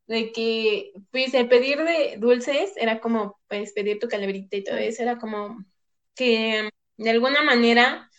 de 0.08 0.32
que, 0.32 0.94
pues, 1.12 1.34
el 1.34 1.48
pedir 1.48 1.80
de 1.80 2.18
dulces 2.18 2.74
era 2.78 3.00
como, 3.00 3.40
pues, 3.48 3.74
pedir 3.74 4.00
tu 4.00 4.08
calaverita 4.08 4.58
y 4.58 4.64
todo 4.64 4.78
eso, 4.78 5.04
era 5.04 5.18
como 5.18 5.64
que 6.16 6.70
de 6.98 7.10
alguna 7.10 7.42
manera 7.42 8.10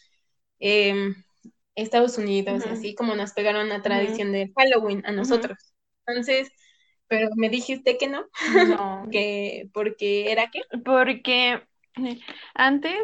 eh, 0.61 1.15
Estados 1.75 2.19
Unidos 2.19 2.65
así 2.67 2.95
como 2.95 3.15
nos 3.15 3.33
pegaron 3.33 3.69
la 3.69 3.83
tradición 3.83 4.33
de 4.33 4.53
Halloween 4.57 5.05
a 5.07 5.13
nosotros. 5.13 5.59
Entonces, 6.07 6.51
pero 7.09 7.29
me 7.37 7.49
dijiste 7.49 7.99
que 7.99 8.09
no, 8.09 8.27
No, 8.49 9.09
que 9.11 9.69
porque 9.73 10.33
era 10.33 10.51
que, 10.51 10.61
porque 10.85 11.63
antes, 12.55 12.97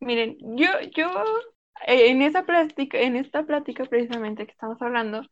miren, 0.00 0.36
yo, 0.56 0.68
yo 0.94 1.10
en 1.86 2.22
esa 2.22 2.44
plática, 2.44 2.98
en 3.00 3.16
esta 3.16 3.44
plática 3.44 3.84
precisamente 3.84 4.46
que 4.46 4.52
estamos 4.52 4.80
hablando, 4.82 5.22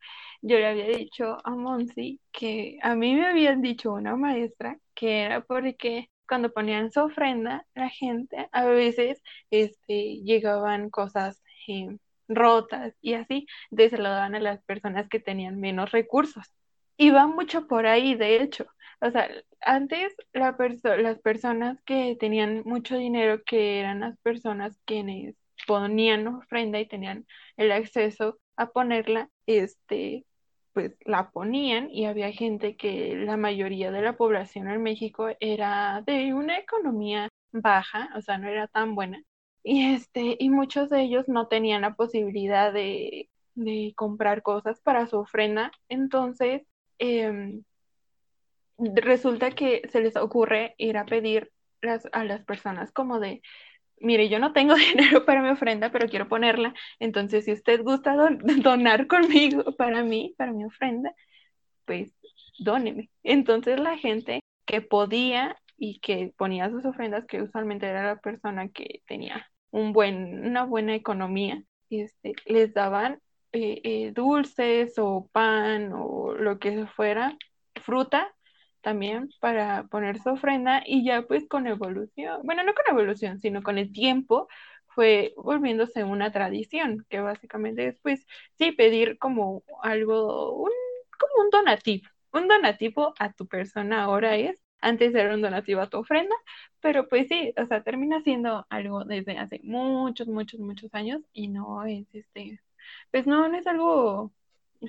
yo 0.41 0.57
le 0.57 0.67
había 0.67 0.87
dicho 0.87 1.37
a 1.43 1.51
Monsi 1.51 2.19
que 2.31 2.77
a 2.81 2.95
mí 2.95 3.15
me 3.15 3.27
habían 3.27 3.61
dicho 3.61 3.93
una 3.93 4.15
maestra 4.15 4.77
que 4.95 5.21
era 5.23 5.41
porque 5.41 6.09
cuando 6.27 6.51
ponían 6.51 6.91
su 6.91 7.01
ofrenda, 7.01 7.65
la 7.73 7.89
gente 7.89 8.49
a 8.51 8.65
veces 8.65 9.21
este, 9.49 10.21
llegaban 10.23 10.89
cosas 10.89 11.41
eh, 11.67 11.97
rotas 12.27 12.93
y 13.01 13.13
así, 13.13 13.47
se 13.75 13.97
lo 13.97 14.03
daban 14.09 14.35
a 14.35 14.39
las 14.39 14.61
personas 14.63 15.07
que 15.09 15.19
tenían 15.19 15.59
menos 15.59 15.91
recursos. 15.91 16.45
Y 16.97 17.11
va 17.11 17.27
mucho 17.27 17.67
por 17.67 17.85
ahí, 17.85 18.15
de 18.15 18.41
hecho. 18.41 18.65
O 19.01 19.11
sea, 19.11 19.29
antes 19.61 20.15
la 20.33 20.57
perso- 20.57 20.97
las 20.97 21.19
personas 21.19 21.81
que 21.83 22.17
tenían 22.19 22.63
mucho 22.65 22.97
dinero, 22.97 23.43
que 23.45 23.79
eran 23.79 23.99
las 24.01 24.17
personas 24.19 24.77
quienes 24.85 25.35
ponían 25.67 26.27
ofrenda 26.27 26.79
y 26.79 26.87
tenían 26.87 27.27
el 27.57 27.71
acceso 27.71 28.39
a 28.55 28.71
ponerla, 28.71 29.29
este, 29.45 30.25
pues 30.73 30.93
la 31.05 31.31
ponían 31.31 31.89
y 31.91 32.05
había 32.05 32.31
gente 32.31 32.77
que 32.77 33.15
la 33.15 33.37
mayoría 33.37 33.91
de 33.91 34.01
la 34.01 34.17
población 34.17 34.69
en 34.69 34.83
México 34.83 35.29
era 35.39 36.03
de 36.05 36.33
una 36.33 36.57
economía 36.59 37.29
baja, 37.51 38.09
o 38.15 38.21
sea, 38.21 38.37
no 38.37 38.47
era 38.47 38.67
tan 38.67 38.95
buena. 38.95 39.21
Y 39.63 39.93
este, 39.93 40.37
y 40.39 40.49
muchos 40.49 40.89
de 40.89 41.01
ellos 41.01 41.27
no 41.27 41.47
tenían 41.47 41.81
la 41.81 41.95
posibilidad 41.95 42.71
de, 42.73 43.29
de 43.55 43.93
comprar 43.95 44.41
cosas 44.43 44.79
para 44.81 45.07
su 45.07 45.17
ofrenda. 45.17 45.71
Entonces, 45.89 46.63
em, 46.99 47.63
resulta 48.77 49.51
que 49.51 49.81
se 49.91 50.01
les 50.01 50.15
ocurre 50.15 50.75
ir 50.77 50.97
a 50.97 51.05
pedir 51.05 51.51
las, 51.81 52.07
a 52.11 52.23
las 52.23 52.43
personas 52.45 52.91
como 52.91 53.19
de, 53.19 53.41
mire, 53.99 54.29
yo 54.29 54.39
no 54.39 54.53
tengo 54.53 54.75
dinero 54.75 55.25
para 55.25 55.41
mi 55.41 55.49
ofrenda, 55.49 55.91
pero 55.91 56.07
quiero 56.09 56.27
ponerla, 56.27 56.73
entonces 56.99 57.45
si 57.45 57.53
usted 57.53 57.81
gusta 57.83 58.15
don- 58.15 58.39
donar 58.63 59.07
conmigo 59.07 59.75
para 59.77 60.03
mí, 60.03 60.33
para 60.37 60.51
mi 60.53 60.65
ofrenda, 60.65 61.13
pues 61.85 62.11
dóneme. 62.59 63.09
Entonces 63.23 63.79
la 63.79 63.97
gente 63.97 64.41
que 64.65 64.81
podía 64.81 65.57
y 65.77 65.99
que 65.99 66.33
ponía 66.37 66.69
sus 66.69 66.85
ofrendas, 66.85 67.25
que 67.25 67.41
usualmente 67.41 67.87
era 67.87 68.03
la 68.05 68.19
persona 68.19 68.69
que 68.69 69.01
tenía 69.07 69.47
un 69.71 69.93
buen, 69.93 70.45
una 70.47 70.65
buena 70.65 70.95
economía, 70.95 71.63
este, 71.89 72.33
les 72.45 72.73
daban 72.73 73.21
eh, 73.51 73.81
eh, 73.83 74.11
dulces 74.13 74.95
o 74.97 75.29
pan 75.31 75.91
o 75.93 76.33
lo 76.33 76.59
que 76.59 76.85
fuera, 76.87 77.37
fruta 77.83 78.33
también 78.87 79.29
para 79.41 79.83
poner 79.87 80.17
su 80.17 80.29
ofrenda 80.29 80.81
y 80.85 81.03
ya 81.03 81.23
pues 81.23 81.45
con 81.49 81.67
evolución, 81.67 82.39
bueno, 82.45 82.63
no 82.63 82.73
con 82.73 82.85
evolución, 82.87 83.41
sino 83.41 83.61
con 83.61 83.77
el 83.77 83.91
tiempo 83.91 84.47
fue 84.95 85.33
volviéndose 85.35 86.05
una 86.05 86.31
tradición, 86.31 87.05
que 87.09 87.19
básicamente 87.19 87.85
es 87.87 87.99
pues 87.99 88.25
sí 88.57 88.71
pedir 88.71 89.17
como 89.17 89.63
algo, 89.83 90.53
un, 90.53 90.71
como 91.19 91.43
un 91.43 91.49
donativo, 91.49 92.07
un 92.31 92.47
donativo 92.47 93.13
a 93.19 93.33
tu 93.33 93.45
persona 93.45 94.03
ahora 94.03 94.37
es, 94.37 94.63
antes 94.79 95.13
era 95.13 95.33
un 95.33 95.41
donativo 95.41 95.81
a 95.81 95.89
tu 95.89 95.97
ofrenda, 95.97 96.35
pero 96.79 97.09
pues 97.09 97.27
sí, 97.27 97.53
o 97.57 97.65
sea, 97.65 97.83
termina 97.83 98.21
siendo 98.21 98.65
algo 98.69 99.03
desde 99.03 99.37
hace 99.37 99.59
muchos, 99.63 100.29
muchos, 100.29 100.61
muchos 100.61 100.93
años 100.93 101.21
y 101.33 101.49
no 101.49 101.83
es 101.83 102.07
este, 102.15 102.61
pues 103.11 103.27
no, 103.27 103.49
no 103.49 103.57
es 103.57 103.67
algo 103.67 104.31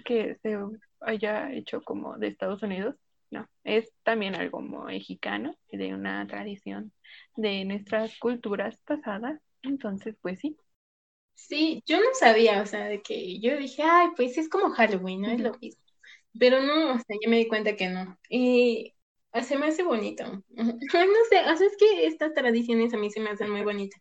que 0.05 0.37
se 0.37 0.57
haya 1.01 1.51
hecho 1.53 1.83
como 1.83 2.17
de 2.17 2.29
Estados 2.29 2.63
Unidos, 2.63 2.95
no, 3.31 3.49
es 3.65 3.93
también 4.03 4.35
algo 4.35 4.61
mexicano, 4.61 5.55
de 5.71 5.95
una 5.95 6.27
tradición 6.27 6.93
de 7.37 7.65
nuestras 7.65 8.19
culturas 8.19 8.79
pasadas, 8.85 9.41
entonces 9.63 10.17
pues 10.21 10.41
sí. 10.41 10.57
Sí, 11.35 11.83
yo 11.87 11.99
no 12.01 12.07
sabía, 12.15 12.63
o 12.63 12.67
sea, 12.67 12.87
de 12.87 13.01
que 13.01 13.39
yo 13.41 13.57
dije, 13.57 13.83
ay, 13.83 14.09
pues 14.17 14.37
es 14.39 14.49
como 14.49 14.71
Halloween, 14.71 15.23
no 15.23 15.31
es 15.31 15.41
lo 15.41 15.53
mismo. 15.61 15.83
Pero 16.39 16.63
no, 16.63 16.95
o 16.95 16.99
sea, 16.99 17.17
yo 17.23 17.31
me 17.31 17.39
di 17.39 17.49
cuenta 17.49 17.77
que 17.77 17.89
no. 17.89 18.19
Y 18.29 18.95
se 19.43 19.57
me 19.57 19.67
hace 19.67 19.83
bonito. 19.83 20.25
no 20.51 21.25
sé, 21.31 21.41
o 21.41 21.57
sea, 21.57 21.67
es 21.67 21.77
que 21.79 22.07
estas 22.07 22.35
tradiciones 22.35 22.93
a 22.93 22.97
mí 22.97 23.11
se 23.11 23.21
me 23.21 23.31
hacen 23.31 23.51
muy 23.51 23.63
bonitas. 23.63 24.01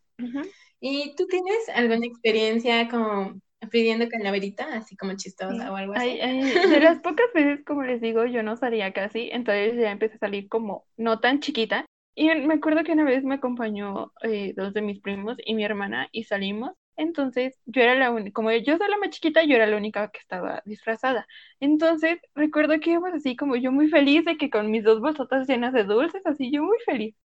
¿Y 0.79 1.15
tú 1.15 1.27
tienes 1.27 1.69
alguna 1.69 2.05
experiencia 2.05 2.87
como 2.89 3.39
pidiendo 3.71 4.07
calaverita, 4.09 4.67
así 4.73 4.95
como 4.95 5.15
chistosa 5.15 5.71
o 5.71 5.75
algo 5.75 5.93
así? 5.93 6.17
de 6.69 6.79
las 6.79 6.99
pocas 6.99 7.27
veces, 7.33 7.63
como 7.65 7.83
les 7.83 8.01
digo, 8.01 8.25
yo 8.25 8.43
no 8.43 8.55
salía 8.55 8.93
casi, 8.93 9.29
entonces 9.31 9.75
ya 9.75 9.91
empecé 9.91 10.15
a 10.15 10.19
salir 10.19 10.47
como 10.49 10.85
no 10.97 11.19
tan 11.19 11.39
chiquita. 11.39 11.85
Y 12.15 12.27
me 12.33 12.55
acuerdo 12.55 12.83
que 12.83 12.93
una 12.93 13.03
vez 13.03 13.23
me 13.23 13.35
acompañó 13.35 14.11
eh, 14.23 14.53
dos 14.55 14.73
de 14.73 14.81
mis 14.81 14.99
primos 15.01 15.37
y 15.45 15.53
mi 15.53 15.63
hermana 15.63 16.07
y 16.11 16.23
salimos 16.23 16.71
entonces, 16.97 17.59
yo 17.65 17.81
era 17.83 17.95
la 17.95 18.11
única, 18.11 18.33
como 18.33 18.51
yo 18.51 18.77
soy 18.77 18.89
la 18.89 18.97
más 18.97 19.11
chiquita, 19.11 19.43
yo 19.43 19.55
era 19.55 19.67
la 19.67 19.77
única 19.77 20.09
que 20.09 20.19
estaba 20.19 20.63
disfrazada. 20.65 21.27
Entonces, 21.59 22.19
recuerdo 22.33 22.79
que 22.79 22.91
íbamos 22.91 23.13
así 23.13 23.35
como 23.35 23.55
yo 23.55 23.71
muy 23.71 23.87
feliz 23.89 24.25
de 24.25 24.35
que 24.37 24.49
con 24.49 24.71
mis 24.71 24.83
dos 24.83 24.99
bolsotas 24.99 25.47
llenas 25.47 25.73
de 25.73 25.83
dulces, 25.83 26.25
así 26.25 26.51
yo 26.51 26.63
muy 26.63 26.77
feliz, 26.85 27.15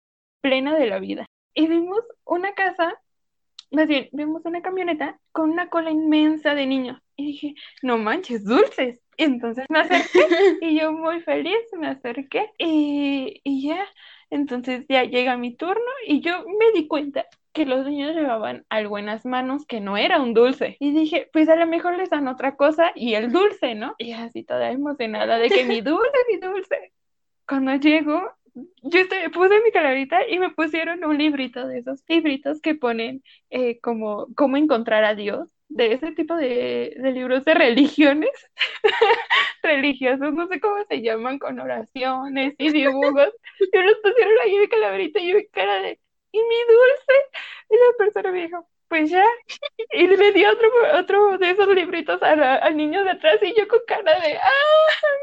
plena 0.43 0.77
de 0.77 0.87
la 0.87 0.99
vida. 1.01 1.27
Y 1.55 1.69
vimos 1.69 2.01
una 2.25 2.55
casa, 2.55 2.95
más 3.73 3.89
bien, 3.89 4.09
vimos 4.13 4.45
una 4.45 4.63
camioneta 4.63 5.19
con 5.33 5.51
una 5.51 5.69
cola 5.69 5.91
inmensa 5.91 6.55
de 6.55 6.67
niños. 6.67 7.01
Y 7.17 7.27
dije, 7.27 7.55
no 7.83 7.99
manches, 7.99 8.45
dulces. 8.45 9.01
Entonces 9.17 9.67
me 9.69 9.81
acerqué 9.81 10.27
y 10.61 10.81
yo 10.81 10.93
muy 10.93 11.21
feliz 11.21 11.59
me 11.79 11.89
acerqué 11.89 12.51
y, 12.59 13.41
y 13.45 13.69
ya, 13.69 13.85
entonces 14.31 14.87
ya 14.89 15.05
llega 15.05 15.37
mi 15.37 15.55
turno 15.55 15.91
y 16.07 16.21
yo 16.21 16.45
me 16.59 16.73
di 16.75 16.89
cuenta 16.89 17.27
que 17.53 17.67
los 17.67 17.87
niños 17.87 18.15
llevaban 18.15 18.65
algo 18.71 18.99
en 18.99 19.07
las 19.07 19.27
manos 19.27 19.67
que 19.67 19.81
no 19.81 19.97
era 19.97 20.21
un 20.21 20.33
dulce. 20.35 20.77
Y 20.81 20.93
dije, 20.93 21.29
pues 21.33 21.49
a 21.49 21.57
lo 21.57 21.67
mejor 21.67 21.97
les 21.97 22.11
dan 22.11 22.29
otra 22.29 22.57
cosa 22.57 22.93
y 22.95 23.15
el 23.15 23.31
dulce, 23.31 23.75
¿no? 23.75 23.95
Y 23.99 24.13
así 24.13 24.43
toda 24.43 24.71
emocionada 24.71 25.39
de 25.39 25.51
que 25.51 25.65
mi 25.65 25.81
dulce, 25.83 26.19
mi 26.31 26.39
dulce. 26.39 26.93
Cuando 27.47 27.75
llego, 27.75 28.23
yo 28.55 29.01
estoy, 29.01 29.29
puse 29.31 29.63
mi 29.63 29.73
calaverita 29.73 30.29
y 30.29 30.39
me 30.39 30.51
pusieron 30.51 31.05
un 31.05 31.17
librito 31.19 31.67
de 31.67 31.79
esos 31.79 32.03
libritos 32.09 32.61
que 32.61 32.75
ponen 32.75 33.23
eh, 33.51 33.81
como 33.81 34.27
cómo 34.37 34.57
encontrar 34.57 35.05
a 35.05 35.15
Dios, 35.15 35.49
de 35.69 35.95
ese 35.95 36.13
tipo 36.13 36.37
de, 36.37 36.95
libros 37.15 37.45
de 37.45 37.55
religiones 37.55 38.31
religiosos, 39.63 40.33
no 40.35 40.47
sé 40.49 40.61
cómo 40.61 40.85
se 40.89 41.01
llaman, 41.03 41.39
con 41.39 41.59
oraciones 41.61 42.55
y 42.59 42.71
dibujos. 42.73 43.31
Yo 43.73 43.83
los 43.83 43.97
pusieron 44.03 44.35
ahí 44.45 44.59
de 44.59 44.69
calaverita 44.69 45.21
y 45.21 45.29
yo 45.31 45.37
mi 45.37 45.47
cara 45.49 45.81
de, 45.81 45.99
¿y 46.33 46.39
mi 46.39 46.57
dulce? 46.69 47.13
Y 47.71 47.75
la 47.77 47.97
persona 47.99 48.33
me 48.33 48.43
dijo, 48.43 48.69
pues 48.89 49.11
ya. 49.11 49.25
Y 49.93 50.07
le 50.07 50.33
dio 50.33 50.51
otro, 50.53 50.69
otro 50.99 51.39
de 51.39 51.51
esos 51.51 51.69
libritos 51.75 52.23
al 52.23 52.77
niño 52.77 53.05
de 53.05 53.11
atrás 53.11 53.39
y 53.43 53.55
yo 53.57 53.67
con 53.69 53.81
cara 53.87 54.21
de, 54.21 54.37
¡ah, 54.37 54.51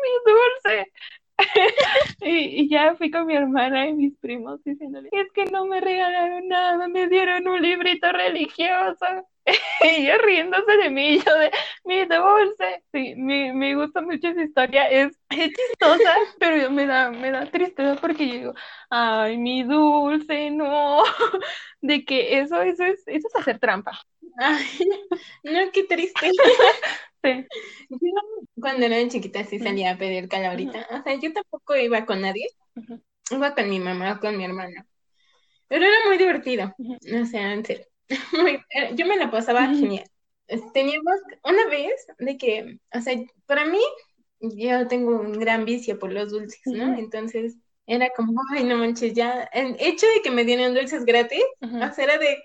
mi 0.02 0.34
dulce! 0.34 0.92
y, 2.22 2.64
y, 2.64 2.70
ya 2.70 2.96
fui 2.96 3.12
con 3.12 3.26
mi 3.26 3.36
hermana 3.36 3.88
y 3.88 3.94
mis 3.94 4.18
primos 4.18 4.64
diciéndole, 4.64 5.10
es 5.12 5.32
que 5.34 5.46
no 5.46 5.66
me 5.66 5.80
regalaron 5.82 6.48
nada, 6.48 6.88
me 6.88 7.08
dieron 7.08 7.48
un 7.48 7.62
librito 7.62 8.12
religioso. 8.12 9.06
y 9.82 10.12
riéndose 10.12 10.78
de 10.78 10.90
mí, 10.90 11.20
yo 11.26 11.34
de 11.40 11.52
mi 11.86 12.06
dulce. 12.06 12.84
Sí, 12.92 13.16
me, 13.16 13.54
me 13.54 13.76
gusta 13.76 14.02
mucho 14.02 14.28
esa 14.28 14.44
historia, 14.44 14.90
es, 14.90 15.18
es 15.30 15.50
chistosa, 15.54 16.14
pero 16.40 16.70
me 16.70 16.86
da, 16.86 17.12
me 17.12 17.32
da 17.32 17.46
tristeza 17.46 17.96
porque 18.00 18.28
yo 18.28 18.34
digo, 18.34 18.54
ay, 18.90 19.38
mi 19.38 19.64
dulce, 19.64 20.52
no, 20.52 21.04
de 21.82 22.06
que 22.06 22.40
eso, 22.40 22.62
eso 22.62 22.84
es, 22.84 23.02
eso 23.08 23.28
es 23.28 23.36
hacer 23.36 23.60
trampa. 23.60 24.00
Ay, 24.38 24.66
no, 25.44 25.72
qué 25.74 25.84
triste. 25.84 26.32
Sí. 27.24 27.46
Yo 27.90 27.98
cuando 28.60 28.86
era 28.86 29.08
chiquita 29.08 29.44
sí 29.44 29.60
salía 29.60 29.92
a 29.92 29.98
pedir 29.98 30.28
calabrita. 30.28 30.88
O 30.92 31.04
sea, 31.04 31.20
yo 31.20 31.34
tampoco 31.34 31.76
iba 31.76 32.06
con 32.06 32.22
nadie. 32.22 32.48
Iba 33.32 33.54
con 33.54 33.70
mi 33.70 33.80
mamá 33.80 34.14
o 34.14 34.20
con 34.20 34.38
mi 34.38 34.46
hermana. 34.46 34.86
Pero 35.68 35.86
era 35.86 35.98
muy 36.08 36.18
divertido. 36.18 36.74
O 36.78 37.26
sea, 37.26 37.54
en 37.54 37.66
serio. 37.66 37.86
Eh, 38.72 38.92
yo 38.96 39.06
me 39.06 39.18
la 39.18 39.30
pasaba 39.30 39.68
genial. 39.68 40.06
Teníamos 40.74 41.16
una 41.44 41.68
vez 41.68 42.08
de 42.18 42.38
que, 42.38 42.80
o 42.92 43.02
sea, 43.02 43.16
para 43.46 43.66
mí, 43.66 43.80
yo 44.40 44.88
tengo 44.88 45.20
un 45.20 45.34
gran 45.34 45.64
vicio 45.66 46.00
por 46.00 46.12
los 46.12 46.32
dulces, 46.32 46.62
¿no? 46.66 46.98
Entonces, 46.98 47.58
era 47.86 48.10
como, 48.16 48.42
ay, 48.52 48.64
no 48.64 48.78
manches, 48.78 49.14
ya, 49.14 49.44
el 49.54 49.76
hecho 49.80 50.08
de 50.08 50.22
que 50.24 50.32
me 50.32 50.44
dieran 50.44 50.74
dulces 50.74 51.06
gratis, 51.06 51.44
o 51.62 51.68
sea, 51.68 52.04
era 52.04 52.18
de, 52.18 52.38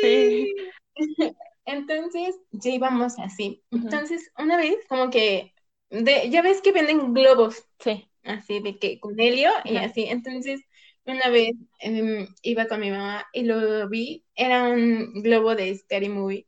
sí. 0.00 0.54
Entonces, 1.64 2.36
ya 2.50 2.70
íbamos 2.70 3.18
así. 3.18 3.62
Entonces, 3.70 4.30
una 4.38 4.56
vez, 4.56 4.76
como 4.88 5.10
que, 5.10 5.54
de, 5.90 6.28
ya 6.30 6.42
ves 6.42 6.60
que 6.60 6.72
venden 6.72 7.14
globos. 7.14 7.64
Sí. 7.78 8.08
Así 8.24 8.60
de 8.60 8.78
que 8.78 9.00
con 9.00 9.18
helio 9.18 9.50
y 9.64 9.76
así. 9.76 10.04
Entonces, 10.04 10.60
una 11.04 11.28
vez 11.30 11.52
em, 11.80 12.26
iba 12.42 12.66
con 12.66 12.80
mi 12.80 12.90
mamá 12.90 13.26
y 13.32 13.42
lo 13.44 13.88
vi, 13.88 14.24
era 14.34 14.68
un 14.68 15.22
globo 15.22 15.54
de 15.54 15.74
Scary 15.76 16.08
Movie. 16.08 16.46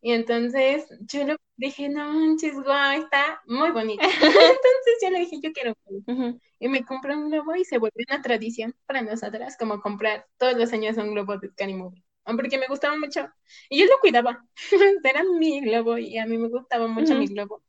Y 0.00 0.12
entonces 0.12 0.84
yo 1.00 1.24
lo 1.24 1.36
dije, 1.56 1.88
no 1.88 2.12
manches, 2.12 2.54
guau, 2.54 3.00
está 3.00 3.40
muy 3.46 3.70
bonito. 3.70 4.02
entonces 4.02 4.98
yo 5.00 5.10
le 5.10 5.20
dije, 5.20 5.40
yo 5.40 5.52
quiero 5.52 5.74
un 5.86 6.40
Y 6.58 6.68
me 6.68 6.84
compré 6.84 7.14
un 7.14 7.30
globo 7.30 7.54
y 7.54 7.64
se 7.64 7.78
volvió 7.78 8.04
una 8.10 8.20
tradición 8.20 8.74
para 8.86 9.02
nosotras, 9.02 9.56
como 9.56 9.80
comprar 9.80 10.26
todos 10.38 10.56
los 10.56 10.72
años 10.72 10.96
un 10.96 11.12
globo 11.12 11.38
de 11.38 11.48
Scary 11.50 11.74
Movie. 11.74 12.02
Porque 12.24 12.58
me 12.58 12.66
gustaba 12.66 12.96
mucho. 12.96 13.28
Y 13.68 13.80
yo 13.80 13.86
lo 13.86 13.98
cuidaba. 14.00 14.44
era 15.04 15.22
mi 15.24 15.60
globo 15.60 15.98
y 15.98 16.18
a 16.18 16.26
mí 16.26 16.38
me 16.38 16.48
gustaba 16.48 16.86
mucho 16.86 17.14
mi 17.14 17.26
globo. 17.26 17.62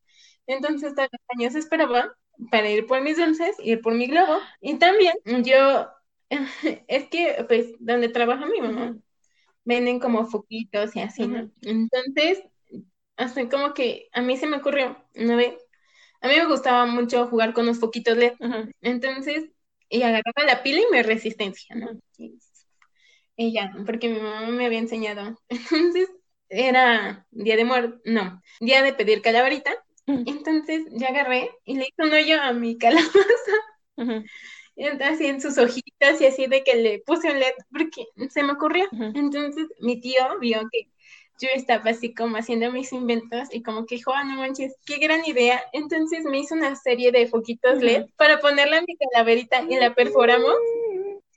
Entonces 0.48 0.94
todos 0.96 1.10
los 1.12 1.22
años 1.38 1.56
esperaba 1.56 2.16
para 2.52 2.70
ir 2.70 2.86
por 2.86 3.02
mis 3.02 3.18
dulces, 3.18 3.56
ir 3.60 3.82
por 3.82 3.94
mi 3.94 4.08
globo. 4.08 4.40
Y 4.62 4.76
también 4.76 5.16
yo 5.44 5.88
es 6.88 7.10
que, 7.10 7.46
pues, 7.48 7.74
donde 7.80 8.10
trabaja 8.10 8.46
mi 8.46 8.62
mamá, 8.62 8.98
venden 9.64 10.00
como 10.00 10.26
foquitos 10.26 10.96
y 10.96 11.02
así, 11.02 11.28
¿no? 11.28 11.52
Entonces, 11.62 12.44
hasta 13.18 13.48
como 13.50 13.74
que 13.74 14.10
a 14.14 14.22
mí 14.22 14.38
se 14.38 14.48
me 14.48 14.58
ocurrió 14.58 14.98
una 15.16 15.36
vez, 15.36 15.56
a 16.22 16.28
mí 16.28 16.36
me 16.36 16.46
gustaba 16.46 16.86
mucho 16.86 17.28
jugar 17.28 17.54
con 17.54 17.66
los 17.66 17.80
foquitos 17.80 18.18
LED, 18.18 18.34
entonces, 18.82 19.50
y 19.90 20.02
agarraba 20.02 20.44
la 20.46 20.64
pila 20.64 20.82
y 20.82 20.92
mi 20.92 21.02
resistencia, 21.02 21.76
¿no? 21.76 21.90
Y, 22.18 22.38
ya, 23.38 23.74
porque 23.86 24.10
mi 24.10 24.20
mamá 24.20 24.48
me 24.48 24.66
había 24.66 24.80
enseñado. 24.80 25.38
Entonces, 25.50 26.10
era 26.50 27.26
día 27.32 27.56
de 27.56 27.66
muerte, 27.66 28.00
no, 28.06 28.42
día 28.60 28.82
de 28.82 28.94
pedir 28.94 29.22
calaverita, 29.22 29.74
entonces 30.08 30.84
ya 30.92 31.08
agarré 31.08 31.50
y 31.64 31.78
le 31.78 31.86
hice 31.86 32.04
un 32.04 32.14
hoyo 32.14 32.40
a 32.40 32.54
mi 32.54 32.78
calabaza 32.78 33.52
así 35.04 35.26
en 35.26 35.42
sus 35.42 35.58
hojitas 35.58 36.22
y 36.22 36.26
así 36.26 36.48
de 36.48 36.64
que 36.64 36.76
le 36.76 37.00
puse 37.00 37.32
un 37.32 37.40
LED 37.40 37.54
porque 37.72 38.08
se 38.30 38.44
me 38.44 38.54
ocurrió. 38.54 38.88
Entonces 38.92 39.68
mi 39.80 40.00
tío 40.00 40.40
vio 40.40 40.62
que 40.72 40.90
yo 41.40 41.50
estaba 41.54 41.92
así 41.92 42.14
como 42.14 42.38
haciendo 42.38 42.72
mis 42.72 42.94
inventos 42.94 43.54
y 43.54 43.62
como 43.62 43.86
que 43.86 43.96
dijo, 43.96 44.14
ah, 44.14 44.24
no 44.24 44.38
manches, 44.38 44.76
qué 44.86 44.98
gran 44.98 45.26
idea. 45.26 45.62
Entonces 45.74 46.24
me 46.24 46.40
hizo 46.40 46.56
una 46.56 46.76
serie 46.76 47.12
de 47.12 47.28
foquitos 47.28 47.82
LED 47.82 48.06
para 48.16 48.40
ponerla 48.40 48.78
en 48.78 48.86
mi 48.88 48.96
calaverita 48.98 49.64
y 49.70 49.76
la 49.76 49.94
perforamos. 49.94 50.56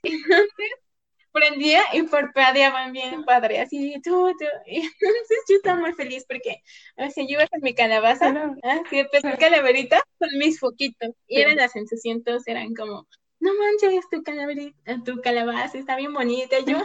Entonces 0.03 0.53
prendía 1.31 1.81
y 1.93 2.03
parpadeaban 2.03 2.91
bien 2.91 3.23
padre, 3.23 3.59
así, 3.61 3.93
tú, 4.03 4.31
tú. 4.37 4.45
Y 4.65 4.77
entonces 4.77 5.39
yo 5.49 5.55
estaba 5.55 5.79
muy 5.79 5.93
feliz 5.93 6.25
porque, 6.27 6.61
o 6.97 7.09
sea, 7.09 7.23
yo 7.23 7.39
iba 7.39 7.47
con 7.47 7.61
mi 7.61 7.73
calabaza, 7.73 8.53
así 8.63 8.97
de 8.97 9.37
calaverita 9.37 10.01
con 10.17 10.29
mis 10.37 10.59
foquitos. 10.59 11.11
Y 11.27 11.41
eran 11.41 11.57
las 11.57 11.71
sensaciones, 11.71 12.47
eran 12.47 12.73
como 12.73 13.07
no 13.39 13.51
manches, 13.55 14.09
tu, 14.09 14.21
calaverita, 14.21 15.01
tu 15.05 15.21
calabaza 15.21 15.77
está 15.77 15.95
bien 15.95 16.13
bonita. 16.13 16.57
Yo, 16.65 16.79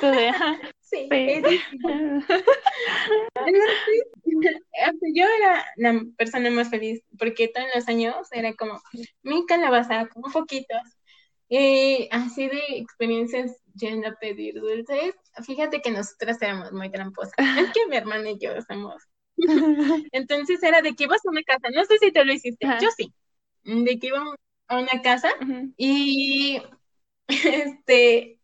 sí, 0.81 1.09
yo 5.15 5.25
era 5.39 5.65
la 5.77 6.01
persona 6.17 6.51
más 6.51 6.71
feliz 6.71 7.03
porque 7.19 7.49
todos 7.49 7.67
los 7.75 7.89
años 7.89 8.29
era 8.31 8.55
como 8.55 8.81
mi 9.23 9.45
calabaza 9.47 10.07
con 10.07 10.31
poquitos. 10.31 10.79
Y 11.49 12.09
así 12.11 12.49
de 12.49 12.63
experiencias 12.79 13.53
yendo 13.75 14.09
a 14.09 14.15
pedir 14.15 14.55
dulces, 14.55 15.15
fíjate 15.45 15.81
que 15.81 15.91
nosotras 15.91 16.41
éramos 16.41 16.73
muy 16.73 16.91
tramposas. 16.91 17.35
Es 17.69 17.73
que 17.73 17.87
mi 17.89 17.97
hermana 17.97 18.31
y 18.31 18.39
yo 18.39 18.51
somos. 18.63 19.03
Entonces 20.13 20.63
era 20.63 20.81
de 20.81 20.95
que 20.95 21.05
ibas 21.05 21.25
a 21.27 21.31
una 21.31 21.43
casa, 21.43 21.69
no 21.75 21.85
sé 21.85 21.99
si 21.99 22.13
te 22.13 22.25
lo 22.25 22.33
hiciste, 22.33 22.67
yo 22.81 22.89
sí, 22.97 23.13
de 23.65 23.99
que 23.99 24.07
íbamos 24.07 24.37
a 24.69 24.79
una 24.79 25.03
casa 25.03 25.31
y 25.77 26.63
este 27.29 28.39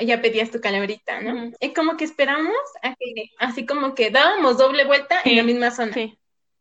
ya 0.00 0.22
pedías 0.22 0.50
tu 0.50 0.60
calaverita, 0.60 1.20
¿no? 1.20 1.50
Es 1.60 1.74
como 1.74 1.96
que 1.96 2.04
esperamos 2.04 2.54
a 2.82 2.94
que, 2.94 3.30
así 3.38 3.66
como 3.66 3.94
que 3.94 4.10
dábamos 4.10 4.56
doble 4.56 4.84
vuelta 4.84 5.20
en 5.24 5.36
la 5.36 5.42
misma 5.42 5.70
zona. 5.70 5.90
Así 5.90 6.16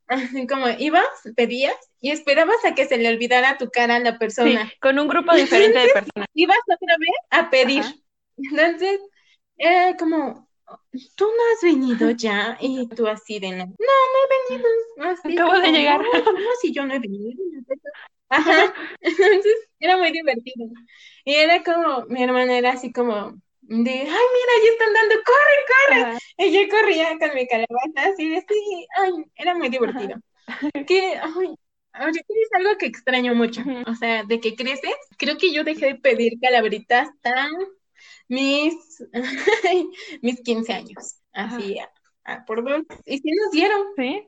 como 0.50 0.68
ibas, 0.78 1.08
pedías 1.36 1.76
y 2.00 2.12
esperabas 2.12 2.64
a 2.66 2.76
que 2.76 2.86
se 2.86 2.98
le 2.98 3.10
olvidara 3.10 3.58
tu 3.58 3.70
cara 3.70 3.96
a 3.96 4.00
la 4.00 4.18
persona. 4.20 4.72
con 4.80 5.00
un 5.00 5.08
grupo 5.08 5.34
diferente 5.36 5.80
de 5.80 5.90
personas. 5.90 6.28
Ibas 6.34 6.58
otra 6.68 6.96
vez 7.00 7.16
a 7.32 7.50
pedir. 7.50 7.84
Entonces, 8.38 9.00
era 9.58 9.96
como, 9.98 10.50
tú 11.16 11.26
no 11.26 11.44
has 11.54 11.62
venido 11.64 12.12
ya 12.12 12.58
y 12.60 12.88
tú 12.90 13.08
así 13.08 13.40
de 13.40 13.52
no, 13.52 13.66
no, 13.66 13.66
no 13.68 14.20
he 14.22 14.58
venido. 14.58 15.44
Acabo 15.44 15.60
de 15.60 15.72
llegar. 15.72 16.02
No, 16.02 16.50
si 16.62 16.74
yo 16.74 16.86
no 16.86 16.94
he 16.94 17.00
venido. 17.00 17.32
Ajá. 18.30 18.74
Entonces 19.02 19.56
era 19.80 19.98
muy 19.98 20.12
divertido. 20.12 20.68
Y 21.24 21.36
era 21.36 21.64
como, 21.64 22.06
mi 22.08 22.24
hermana 22.24 22.58
era 22.58 22.74
así 22.74 22.92
como 22.92 23.40
de, 23.68 23.92
ay, 23.92 24.06
mira, 24.08 24.54
ya 24.64 24.72
están 24.72 24.94
dando, 24.94 25.16
corre, 25.26 26.08
corre. 26.08 26.18
Y 26.38 26.52
yo 26.52 26.70
corría 26.70 27.18
con 27.18 27.34
mi 27.34 27.48
calabaza 27.48 28.14
así 28.14 28.30
de, 28.30 28.42
sí, 28.48 28.88
ay, 28.98 29.12
era 29.36 29.56
muy 29.56 29.70
divertido. 29.70 30.20
Que, 30.88 31.16
ay, 31.16 31.56
ahorita 31.94 32.26
es 32.28 32.50
algo 32.54 32.78
que 32.78 32.86
extraño 32.86 33.34
mucho. 33.34 33.62
O 33.88 33.96
sea, 33.96 34.24
de 34.24 34.40
que 34.40 34.56
creces, 34.56 34.96
creo 35.18 35.38
que 35.38 35.52
yo 35.52 35.64
dejé 35.64 35.88
de 35.88 35.96
pedir 35.96 36.40
calaveritas 36.40 37.10
tan 37.22 37.52
mis, 38.28 38.76
mis 40.22 40.42
15 40.42 40.74
años. 40.74 41.16
Así, 41.34 41.78
por 42.46 42.64
dos. 42.64 42.84
Y 43.06 43.18
sí 43.18 43.32
nos 43.32 43.52
dieron. 43.52 43.82
Sí. 43.98 44.28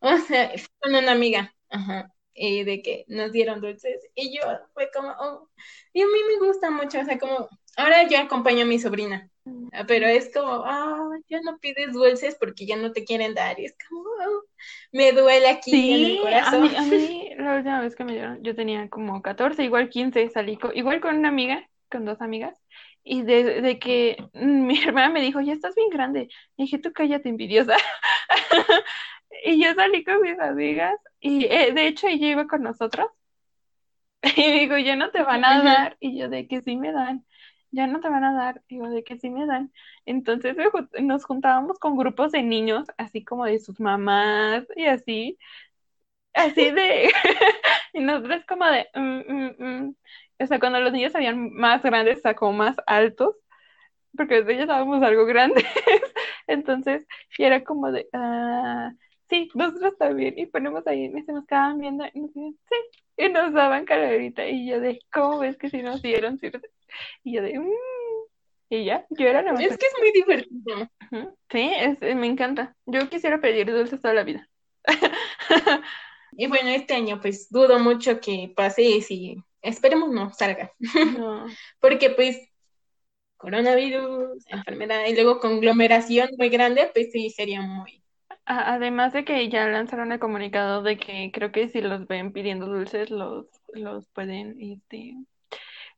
O 0.00 0.16
sea, 0.18 0.52
con 0.80 0.94
una 0.94 1.12
amiga. 1.12 1.54
Ajá. 1.70 2.12
Eh, 2.34 2.64
de 2.64 2.80
que 2.80 3.04
nos 3.08 3.30
dieron 3.30 3.60
dulces 3.60 4.00
y 4.14 4.34
yo 4.34 4.42
fue 4.72 4.90
como, 4.90 5.10
oh, 5.20 5.50
y 5.92 6.00
a 6.00 6.06
mí 6.06 6.18
me 6.28 6.46
gusta 6.46 6.70
mucho, 6.70 6.98
o 7.00 7.04
sea, 7.04 7.18
como, 7.18 7.46
ahora 7.76 8.08
yo 8.08 8.18
acompaño 8.18 8.62
a 8.62 8.66
mi 8.66 8.78
sobrina, 8.78 9.28
mm. 9.44 9.68
pero 9.86 10.06
es 10.06 10.32
como, 10.32 10.62
ah, 10.64 11.10
ya 11.28 11.40
no 11.42 11.58
pides 11.58 11.92
dulces 11.92 12.36
porque 12.38 12.66
ya 12.66 12.76
no 12.76 12.92
te 12.92 13.04
quieren 13.04 13.34
dar, 13.34 13.58
y 13.58 13.66
es 13.66 13.76
como, 13.88 14.02
oh, 14.02 14.44
me 14.92 15.12
duele 15.12 15.48
aquí 15.48 15.92
en 15.92 16.10
el 16.10 16.20
corazón. 16.20 16.64
A 16.64 16.68
mí, 16.68 16.76
a 16.76 16.82
mí, 16.82 17.30
la 17.36 17.56
última 17.56 17.80
vez 17.80 17.96
que 17.96 18.04
me 18.04 18.12
dieron, 18.12 18.42
yo 18.42 18.54
tenía 18.54 18.88
como 18.88 19.22
14, 19.22 19.64
igual 19.64 19.88
15, 19.88 20.28
salí 20.30 20.58
igual 20.74 21.00
con 21.00 21.16
una 21.16 21.28
amiga, 21.28 21.68
con 21.90 22.04
dos 22.04 22.20
amigas, 22.20 22.58
y 23.04 23.22
de, 23.22 23.60
de, 23.60 23.78
que 23.78 24.16
mi 24.34 24.82
hermana 24.82 25.10
me 25.10 25.20
dijo, 25.20 25.40
ya 25.40 25.52
estás 25.52 25.74
bien 25.74 25.90
grande. 25.90 26.28
Y 26.56 26.64
dije, 26.64 26.78
tú 26.78 26.92
cállate, 26.92 27.28
envidiosa. 27.28 27.76
y 29.44 29.62
yo 29.62 29.74
salí 29.74 30.04
con 30.04 30.20
mis 30.20 30.38
amigas 30.38 30.94
y 31.20 31.46
eh, 31.46 31.72
de 31.72 31.86
hecho 31.86 32.06
ella 32.06 32.28
iba 32.28 32.46
con 32.46 32.62
nosotros. 32.62 33.06
Y 34.36 34.52
digo, 34.52 34.78
ya 34.78 34.94
no 34.94 35.10
te 35.10 35.20
van 35.22 35.44
a 35.44 35.64
dar. 35.64 35.96
Y 35.98 36.16
yo, 36.16 36.28
de 36.28 36.46
que 36.46 36.62
sí 36.62 36.76
me 36.76 36.92
dan. 36.92 37.26
Ya 37.72 37.86
no 37.86 38.00
te 38.00 38.08
van 38.10 38.24
a 38.24 38.34
dar. 38.34 38.62
Digo, 38.68 38.88
de 38.90 39.02
que 39.04 39.18
sí 39.18 39.30
me 39.30 39.46
dan. 39.46 39.72
Entonces 40.06 40.56
nos 41.00 41.24
juntábamos 41.24 41.78
con 41.78 41.96
grupos 41.96 42.32
de 42.32 42.42
niños, 42.42 42.86
así 42.98 43.24
como 43.24 43.46
de 43.46 43.60
sus 43.60 43.80
mamás 43.80 44.64
y 44.76 44.86
así. 44.86 45.38
Así 46.34 46.70
de. 46.70 47.10
y 47.94 48.00
nosotros 48.00 48.44
como 48.48 48.66
de. 48.66 48.86
Mm, 48.94 49.20
mm, 49.32 49.56
mm". 49.88 49.96
O 50.40 50.46
sea, 50.46 50.58
cuando 50.60 50.80
los 50.80 50.92
niños 50.92 51.14
habían 51.14 51.52
más 51.54 51.82
grandes, 51.82 52.22
o 52.24 52.52
más 52.52 52.76
altos, 52.86 53.36
porque 54.16 54.44
ya 54.46 54.62
estábamos 54.62 55.02
algo 55.02 55.26
grandes. 55.26 55.64
Entonces, 56.48 57.06
era 57.38 57.64
como 57.64 57.92
de. 57.92 58.08
Ah, 58.12 58.92
sí, 59.32 59.50
nosotros 59.54 59.96
también, 59.98 60.38
y 60.38 60.46
ponemos 60.46 60.86
ahí, 60.86 61.06
y 61.06 61.22
se 61.22 61.32
nos 61.32 61.46
quedaban 61.46 61.78
viendo, 61.78 62.04
y 62.12 62.20
nos 62.20 62.34
decían, 62.34 62.58
sí, 62.68 62.76
y 63.16 63.28
nos 63.30 63.52
daban 63.52 63.86
calaverita, 63.86 64.46
y 64.46 64.68
yo 64.68 64.80
de, 64.80 65.00
¿cómo 65.12 65.38
ves 65.38 65.56
que 65.56 65.70
si 65.70 65.82
nos 65.82 66.02
dieron? 66.02 66.38
Y 67.24 67.32
yo 67.32 67.42
de, 67.42 67.58
mmm, 67.58 67.70
y 68.68 68.84
ya, 68.84 69.06
yo 69.10 69.26
era 69.26 69.42
la 69.42 69.52
más. 69.52 69.62
Es 69.62 69.76
que 69.76 69.86
es 69.86 69.94
muy 69.98 70.12
divertido. 70.12 70.90
Sí, 71.50 71.70
es, 71.76 72.16
me 72.16 72.26
encanta. 72.26 72.74
Yo 72.86 73.06
quisiera 73.10 73.38
pedir 73.38 73.70
dulces 73.70 74.00
toda 74.00 74.14
la 74.14 74.24
vida. 74.24 74.48
y 76.32 76.46
bueno, 76.46 76.70
este 76.70 76.94
año 76.94 77.20
pues 77.20 77.50
dudo 77.50 77.78
mucho 77.78 78.18
que 78.18 78.50
pase 78.56 78.82
y 78.82 79.36
esperemos 79.60 80.10
no 80.10 80.32
salga. 80.32 80.72
No. 81.18 81.46
Porque 81.80 82.08
pues 82.10 82.48
coronavirus, 83.36 84.42
enfermedad 84.46 85.04
y 85.06 85.14
luego 85.14 85.38
conglomeración 85.38 86.30
muy 86.38 86.48
grande, 86.48 86.90
pues 86.94 87.12
sí 87.12 87.28
sería 87.28 87.60
muy 87.60 88.01
Además 88.44 89.12
de 89.12 89.24
que 89.24 89.48
ya 89.48 89.66
lanzaron 89.68 90.12
el 90.12 90.18
comunicado 90.18 90.82
de 90.82 90.98
que 90.98 91.30
creo 91.32 91.52
que 91.52 91.68
si 91.68 91.80
los 91.80 92.06
ven 92.08 92.32
pidiendo 92.32 92.66
dulces, 92.66 93.10
los, 93.10 93.46
los 93.72 94.08
pueden, 94.08 94.56
este, 94.60 95.14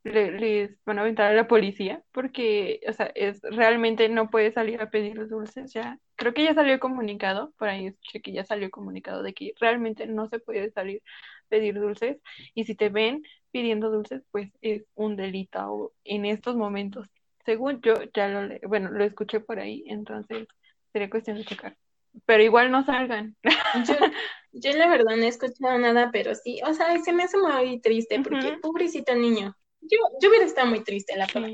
les 0.05 0.77
van 0.85 0.99
a 0.99 1.03
aventar 1.03 1.33
a 1.33 1.35
la 1.35 1.49
policía, 1.49 2.03
porque, 2.13 2.81
o 2.89 2.93
sea, 2.93 3.07
es 3.15 3.41
realmente 3.43 4.09
no 4.11 4.31
puede 4.31 4.53
salir 4.53 4.81
a 4.83 4.91
pedir 4.91 5.17
los 5.17 5.31
dulces 5.31 5.73
ya. 5.73 5.99
Creo 6.17 6.35
que 6.35 6.45
ya 6.45 6.55
salió 6.55 6.75
el 6.75 6.81
comunicado, 6.81 7.53
por 7.59 7.69
ahí 7.69 7.87
escuché 7.87 8.21
que 8.23 8.33
ya 8.33 8.45
salió 8.45 8.67
el 8.67 8.71
comunicado 8.71 9.23
de 9.23 9.35
que 9.35 9.55
realmente 9.61 10.07
no 10.07 10.29
se 10.29 10.39
puede 10.39 10.71
salir 10.71 11.03
a 11.47 11.49
pedir 11.49 11.81
dulces, 11.81 12.19
y 12.55 12.65
si 12.65 12.75
te 12.75 12.91
ven 12.91 13.23
pidiendo 13.53 13.91
dulces, 13.91 14.23
pues 14.31 14.51
es 14.61 14.85
un 14.95 15.17
delito 15.17 15.95
en 16.05 16.27
estos 16.27 16.57
momentos. 16.57 17.09
Según 17.47 17.81
yo, 17.83 17.95
ya 18.15 18.29
lo, 18.29 18.49
bueno, 18.69 18.91
lo 18.91 19.05
escuché 19.05 19.41
por 19.41 19.59
ahí, 19.61 19.85
entonces 19.87 20.47
sería 20.93 21.11
cuestión 21.11 21.37
de 21.39 21.45
checar 21.45 21.77
pero 22.27 22.43
igual 22.43 22.71
no 22.71 22.85
salgan. 22.85 23.37
Yo, 23.87 23.95
yo 24.53 24.73
la 24.73 24.89
verdad 24.89 25.17
no 25.17 25.25
he 25.25 25.29
escuchado 25.29 25.79
nada, 25.79 26.11
pero 26.13 26.35
sí, 26.35 26.61
o 26.67 26.73
sea, 26.75 26.99
se 26.99 27.13
me 27.13 27.25
hace 27.25 27.37
muy 27.39 27.81
triste 27.81 28.21
porque 28.21 28.59
pobrecito 28.63 29.15
niño. 29.15 29.57
Yo, 29.81 29.99
yo 30.21 30.29
hubiera 30.29 30.47
estado 30.47 30.69
muy 30.69 30.83
triste, 30.83 31.17
la 31.17 31.27
verdad. 31.27 31.51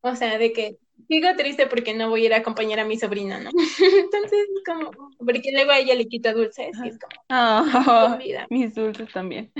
O 0.00 0.14
sea, 0.14 0.38
de 0.38 0.52
que 0.52 0.78
sigo 1.08 1.28
triste 1.36 1.66
porque 1.66 1.94
no 1.94 2.08
voy 2.08 2.22
a 2.22 2.26
ir 2.26 2.34
a 2.34 2.38
acompañar 2.38 2.80
a 2.80 2.84
mi 2.84 2.98
sobrina, 2.98 3.40
¿no? 3.40 3.50
Entonces, 3.98 4.46
como, 4.64 4.90
porque 5.18 5.50
luego 5.52 5.72
a 5.72 5.78
ella 5.78 5.94
le 5.94 6.06
quita 6.06 6.32
dulces 6.32 6.76
y 6.84 6.88
es 6.88 6.98
como, 6.98 7.22
oh, 7.30 8.18
mis 8.50 8.74
dulces 8.74 9.10
también. 9.12 9.52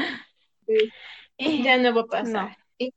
y 1.36 1.62
ya 1.62 1.78
no 1.78 1.94
va 1.94 2.02
a 2.02 2.06
pasar. 2.06 2.56
Y, 2.80 2.92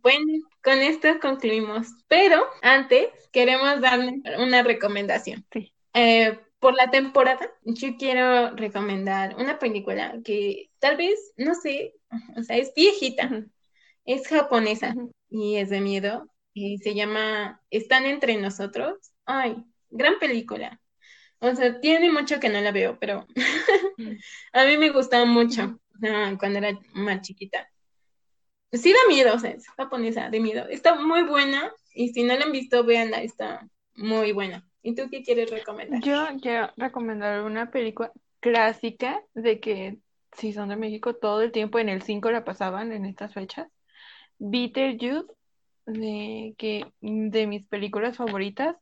bueno, 0.00 0.38
con 0.62 0.78
esto 0.78 1.08
concluimos, 1.20 1.88
pero 2.08 2.42
antes 2.62 3.08
queremos 3.32 3.80
darle 3.80 4.22
una 4.38 4.62
recomendación. 4.62 5.44
Sí. 5.52 5.74
Eh, 5.92 6.38
por 6.60 6.74
la 6.74 6.90
temporada, 6.90 7.50
yo 7.64 7.96
quiero 7.98 8.54
recomendar 8.54 9.36
una 9.36 9.58
película 9.58 10.14
que 10.24 10.70
tal 10.78 10.96
vez, 10.96 11.32
no 11.36 11.54
sé, 11.54 11.94
o 12.36 12.42
sea, 12.42 12.56
es 12.56 12.72
viejita, 12.74 13.46
es 14.04 14.28
japonesa 14.28 14.94
y 15.30 15.56
es 15.56 15.70
de 15.70 15.80
miedo 15.80 16.30
y 16.52 16.78
se 16.78 16.94
llama 16.94 17.62
Están 17.70 18.04
entre 18.06 18.36
nosotros. 18.36 18.94
Ay, 19.24 19.56
gran 19.90 20.18
película. 20.18 20.80
O 21.40 21.54
sea, 21.54 21.80
tiene 21.80 22.12
mucho 22.12 22.38
que 22.40 22.50
no 22.50 22.60
la 22.60 22.72
veo, 22.72 22.98
pero 22.98 23.26
a 24.52 24.64
mí 24.64 24.76
me 24.76 24.90
gustaba 24.90 25.24
mucho 25.24 25.80
cuando 26.38 26.58
era 26.58 26.78
más 26.92 27.22
chiquita. 27.22 27.68
Sí 28.72 28.92
da 28.92 28.98
miedo, 29.08 29.34
o 29.34 29.38
sea, 29.38 29.50
es 29.50 29.66
japonesa, 29.76 30.30
de 30.30 30.40
miedo. 30.40 30.66
Está 30.68 30.94
muy 30.94 31.22
buena 31.24 31.72
y 31.94 32.12
si 32.12 32.22
no 32.22 32.36
la 32.36 32.44
han 32.44 32.52
visto, 32.52 32.84
véanla, 32.84 33.22
está 33.22 33.68
muy 33.94 34.32
buena. 34.32 34.69
¿Y 34.82 34.94
tú 34.94 35.08
qué 35.10 35.22
quieres 35.22 35.50
recomendar? 35.50 36.00
Yo 36.02 36.26
quiero 36.40 36.70
recomendar 36.76 37.42
una 37.42 37.70
película 37.70 38.12
clásica 38.40 39.22
de 39.34 39.60
que 39.60 39.98
si 40.32 40.52
son 40.52 40.68
de 40.68 40.76
México 40.76 41.14
todo 41.14 41.42
el 41.42 41.52
tiempo 41.52 41.78
en 41.78 41.88
el 41.88 42.02
5 42.02 42.30
la 42.30 42.44
pasaban 42.44 42.92
en 42.92 43.04
estas 43.04 43.34
fechas. 43.34 43.68
Beetlejuice, 44.38 45.26
de 45.86 46.54
que 46.56 46.86
de 47.00 47.46
mis 47.46 47.66
películas 47.66 48.16
favoritas, 48.16 48.76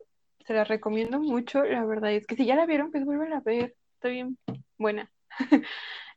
se 0.47 0.55
las 0.55 0.69
recomiendo 0.69 1.21
mucho, 1.21 1.63
la 1.65 1.85
verdad 1.85 2.13
es 2.13 2.27
que 2.27 2.37
si 2.37 2.47
ya 2.47 2.57
la 2.57 2.67
vieron, 2.67 2.91
pues 2.91 3.05
vuelven 3.05 3.33
a 3.33 3.41
ver, 3.41 3.75
está 3.95 4.09
bien 4.09 4.39
buena. 4.79 5.11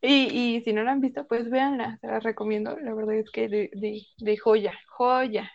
y, 0.01 0.55
y 0.55 0.61
si 0.61 0.73
no 0.73 0.83
la 0.83 0.91
han 0.91 1.01
visto, 1.01 1.27
pues 1.27 1.49
véanla, 1.49 1.97
se 1.99 2.07
las 2.07 2.23
recomiendo, 2.23 2.77
la 2.79 2.93
verdad 2.93 3.15
es 3.15 3.29
que 3.31 3.49
de, 3.49 3.69
de, 3.73 4.01
de 4.17 4.37
joya, 4.37 4.73
joya, 4.87 5.51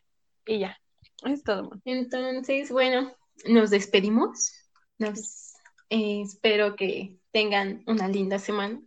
y 0.46 0.58
ya, 0.58 0.76
es 1.24 1.42
todo. 1.42 1.70
Entonces, 1.84 2.70
bueno, 2.70 3.12
nos 3.48 3.70
despedimos. 3.70 4.52
Nos, 4.98 5.54
eh, 5.90 6.22
espero 6.22 6.76
que 6.76 7.18
tengan 7.32 7.82
una 7.86 8.08
linda 8.08 8.38
semana. 8.38 8.80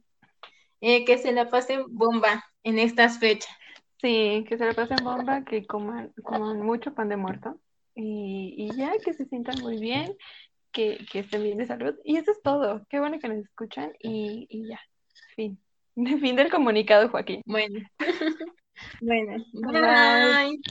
Eh, 0.82 1.04
que 1.06 1.18
se 1.18 1.32
la 1.34 1.50
pasen 1.50 1.84
bomba 1.90 2.46
en 2.64 2.80
estas 2.80 3.20
fechas. 3.20 3.54
Sí, 4.02 4.46
que 4.48 4.58
se 4.58 4.66
la 4.66 4.74
pasen 4.74 5.04
bomba, 5.04 5.44
que 5.44 5.66
coman, 5.66 6.14
coman 6.24 6.62
mucho 6.62 6.94
pan 6.94 7.10
de 7.10 7.18
muerto 7.18 7.60
y, 7.96 8.56
y 8.58 8.78
ya 8.78 8.94
que 9.04 9.14
se 9.14 9.26
sientan 9.26 9.60
muy 9.62 9.78
bien, 9.78 10.16
que, 10.72 11.06
que 11.12 11.20
estén 11.20 11.44
bien 11.44 11.58
de 11.58 11.66
salud. 11.66 11.96
Y 12.06 12.18
eso 12.18 12.32
es 12.32 12.42
todo. 12.42 12.86
Qué 12.90 13.00
bueno 13.00 13.20
que 13.20 13.28
nos 13.28 13.40
escuchan 13.40 13.92
y, 14.00 14.48
y 14.50 14.70
ya. 14.70 14.80
Fin. 15.36 15.60
Fin 15.96 16.36
del 16.36 16.50
comunicado, 16.50 17.10
Joaquín. 17.10 17.42
Bueno. 17.46 17.80
bueno. 19.02 19.44
Bye. 19.54 20.50
Bye. 20.50 20.62